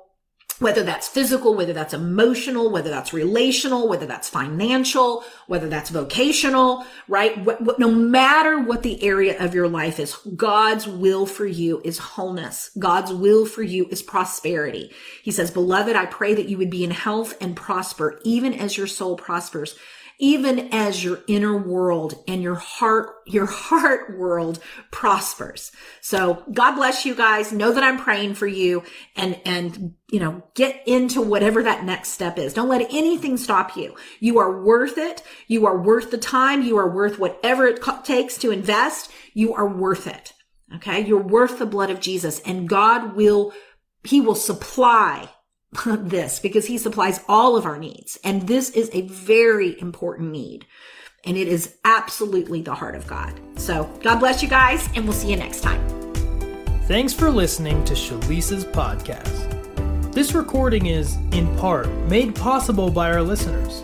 whether 0.60 0.84
that's 0.84 1.10
physical, 1.10 1.56
whether 1.56 1.74
that's 1.74 1.94
emotional, 1.94 2.72
whether 2.72 2.90
that's 2.90 3.12
relational, 3.12 3.90
whether 3.90 4.06
that's 4.06 4.30
financial, 4.30 5.24
whether 5.48 5.68
that's 5.68 5.90
vocational, 5.90 6.86
right? 7.10 7.46
no 7.78 7.92
matter 7.92 8.60
what 8.60 8.84
the 8.84 9.02
area 9.04 9.38
of 9.44 9.54
your 9.54 9.68
life 9.68 10.00
is, 10.00 10.16
God's 10.36 10.88
will 10.88 11.26
for 11.26 11.46
you 11.46 11.82
is 11.84 11.98
wholeness. 11.98 12.72
God's 12.80 13.12
will 13.14 13.46
for 13.46 13.64
you 13.64 13.88
is 13.90 14.02
prosperity. 14.02 14.92
He 15.24 15.32
says, 15.32 15.52
beloved, 15.52 15.96
I 15.96 16.06
pray 16.06 16.36
that 16.36 16.48
you 16.48 16.58
would 16.58 16.70
be 16.70 16.86
in 16.86 16.92
health 16.92 17.36
and 17.42 17.56
prosper 17.56 18.22
even 18.24 18.54
as 18.54 18.78
your 18.78 18.88
soul 18.88 19.18
prospers 19.18 19.76
even 20.20 20.74
as 20.74 21.02
your 21.02 21.22
inner 21.28 21.58
world 21.58 22.14
and 22.28 22.44
your 22.44 22.56
heart, 22.56 23.10
your 23.26 23.46
heart 23.46 24.18
world 24.18 24.60
prospers. 24.92 25.72
So 26.02 26.44
God 26.52 26.76
bless 26.76 27.06
you 27.06 27.16
guys. 27.16 27.54
Know 27.54 27.72
that 27.72 27.84
I'm 27.84 27.98
praying 27.98 28.36
for 28.36 28.46
you 28.46 28.84
and, 29.16 29.40
and, 29.46 29.94
you 30.12 30.20
know, 30.20 30.44
get 30.56 30.84
into 30.86 31.22
whatever 31.22 31.64
that 31.64 31.86
next 31.86 32.10
step 32.10 32.38
is. 32.38 32.54
Don't 32.54 32.68
let 32.68 32.82
anything 32.94 33.38
stop 33.38 33.78
you. 33.78 33.96
You 34.20 34.40
are 34.40 34.62
worth 34.62 34.98
it. 34.98 35.24
You 35.48 35.66
are 35.66 35.82
worth 35.82 36.12
the 36.12 36.18
time. 36.18 36.64
You 36.64 36.78
are 36.78 36.94
worth 36.94 37.18
whatever 37.18 37.66
it 37.66 37.82
takes 38.04 38.38
to 38.40 38.52
invest. 38.52 39.10
You 39.34 39.54
are 39.54 39.68
worth 39.68 40.06
it. 40.06 40.34
Okay. 40.76 41.06
You're 41.06 41.24
worth 41.24 41.60
the 41.60 41.66
blood 41.66 41.90
of 41.90 42.02
Jesus 42.02 42.42
and 42.42 42.68
God 42.68 43.16
will, 43.16 43.54
he 44.04 44.20
will 44.20 44.36
supply 44.36 45.30
this 45.86 46.40
because 46.40 46.66
he 46.66 46.78
supplies 46.78 47.20
all 47.28 47.56
of 47.56 47.66
our 47.66 47.78
needs. 47.78 48.18
And 48.24 48.48
this 48.48 48.70
is 48.72 48.90
a 48.94 49.02
very 49.02 49.80
important 49.80 50.32
need. 50.32 50.66
And 51.26 51.36
it 51.36 51.48
is 51.48 51.76
absolutely 51.84 52.62
the 52.62 52.74
heart 52.74 52.96
of 52.96 53.06
God. 53.06 53.40
So 53.58 53.84
God 54.02 54.20
bless 54.20 54.42
you 54.42 54.48
guys, 54.48 54.88
and 54.96 55.04
we'll 55.04 55.14
see 55.14 55.30
you 55.30 55.36
next 55.36 55.62
time. 55.62 55.86
Thanks 56.84 57.14
for 57.14 57.30
listening 57.30 57.84
to 57.86 57.94
Schlyce's 57.94 58.64
podcast. 58.66 60.14
This 60.14 60.34
recording 60.34 60.88
is, 60.88 61.18
in 61.34 61.56
part, 61.58 61.88
made 62.08 62.36
possible 62.36 62.90
by 62.90 63.12
our 63.12 63.22
listeners. 63.22 63.84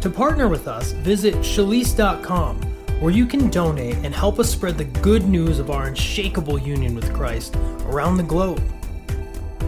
To 0.00 0.08
partner 0.08 0.48
with 0.48 0.68
us, 0.68 0.92
visit 0.92 1.34
schlyce.com, 1.36 2.62
where 3.00 3.12
you 3.12 3.26
can 3.26 3.50
donate 3.50 3.96
and 3.96 4.14
help 4.14 4.38
us 4.38 4.50
spread 4.50 4.78
the 4.78 4.84
good 4.84 5.28
news 5.28 5.58
of 5.58 5.70
our 5.70 5.86
unshakable 5.86 6.58
union 6.58 6.94
with 6.94 7.12
Christ 7.12 7.56
around 7.86 8.16
the 8.16 8.22
globe. 8.22 8.62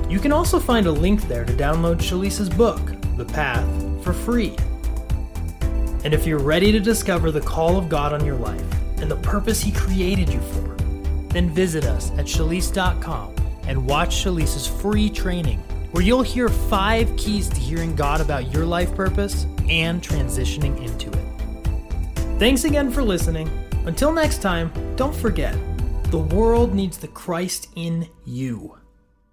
You 0.09 0.19
can 0.19 0.33
also 0.33 0.61
find 0.61 0.87
a 0.87 0.93
link 0.93 1.23
there 1.29 1.45
to 1.45 1.53
download 1.53 2.01
Schlyce's 2.01 2.49
book, 2.49 2.81
The 3.17 3.25
Path, 3.25 3.67
for 4.05 4.13
free. 4.13 4.57
And 6.05 6.15
if 6.15 6.27
you're 6.27 6.39
ready 6.39 6.71
to 6.73 6.81
discover 6.81 7.31
the 7.31 7.41
call 7.41 7.77
of 7.77 7.89
God 7.89 8.13
on 8.13 8.25
your 8.25 8.37
life 8.37 8.63
and 9.01 9.11
the 9.11 9.17
purpose 9.17 9.61
He 9.61 9.73
created 9.73 10.29
you 10.29 10.41
for, 10.41 10.77
then 11.31 11.51
visit 11.51 11.85
us 11.85 12.13
at 12.13 12.27
schlyce.com 12.27 13.35
and 13.67 13.87
watch 13.87 14.25
Shalisa's 14.25 14.67
free 14.67 15.11
training, 15.11 15.59
where 15.91 16.05
you'll 16.05 16.23
hear 16.23 16.49
five 16.49 17.15
keys 17.17 17.49
to 17.49 17.57
hearing 17.57 17.97
God 17.97 18.21
about 18.21 18.53
your 18.53 18.65
life 18.65 18.95
purpose 18.95 19.45
and 19.69 20.01
transitioning 20.01 20.81
into 20.85 21.11
it. 21.11 22.39
Thanks 22.39 22.65
again 22.65 22.91
for 22.91 23.03
listening. 23.03 23.51
Until 23.87 24.13
next 24.13 24.43
time, 24.43 24.71
don't 24.97 25.15
forget 25.15 25.57
the 26.11 26.19
world 26.19 26.73
needs 26.73 26.99
the 26.99 27.09
Christ 27.09 27.69
in 27.75 28.09
you. 28.25 28.77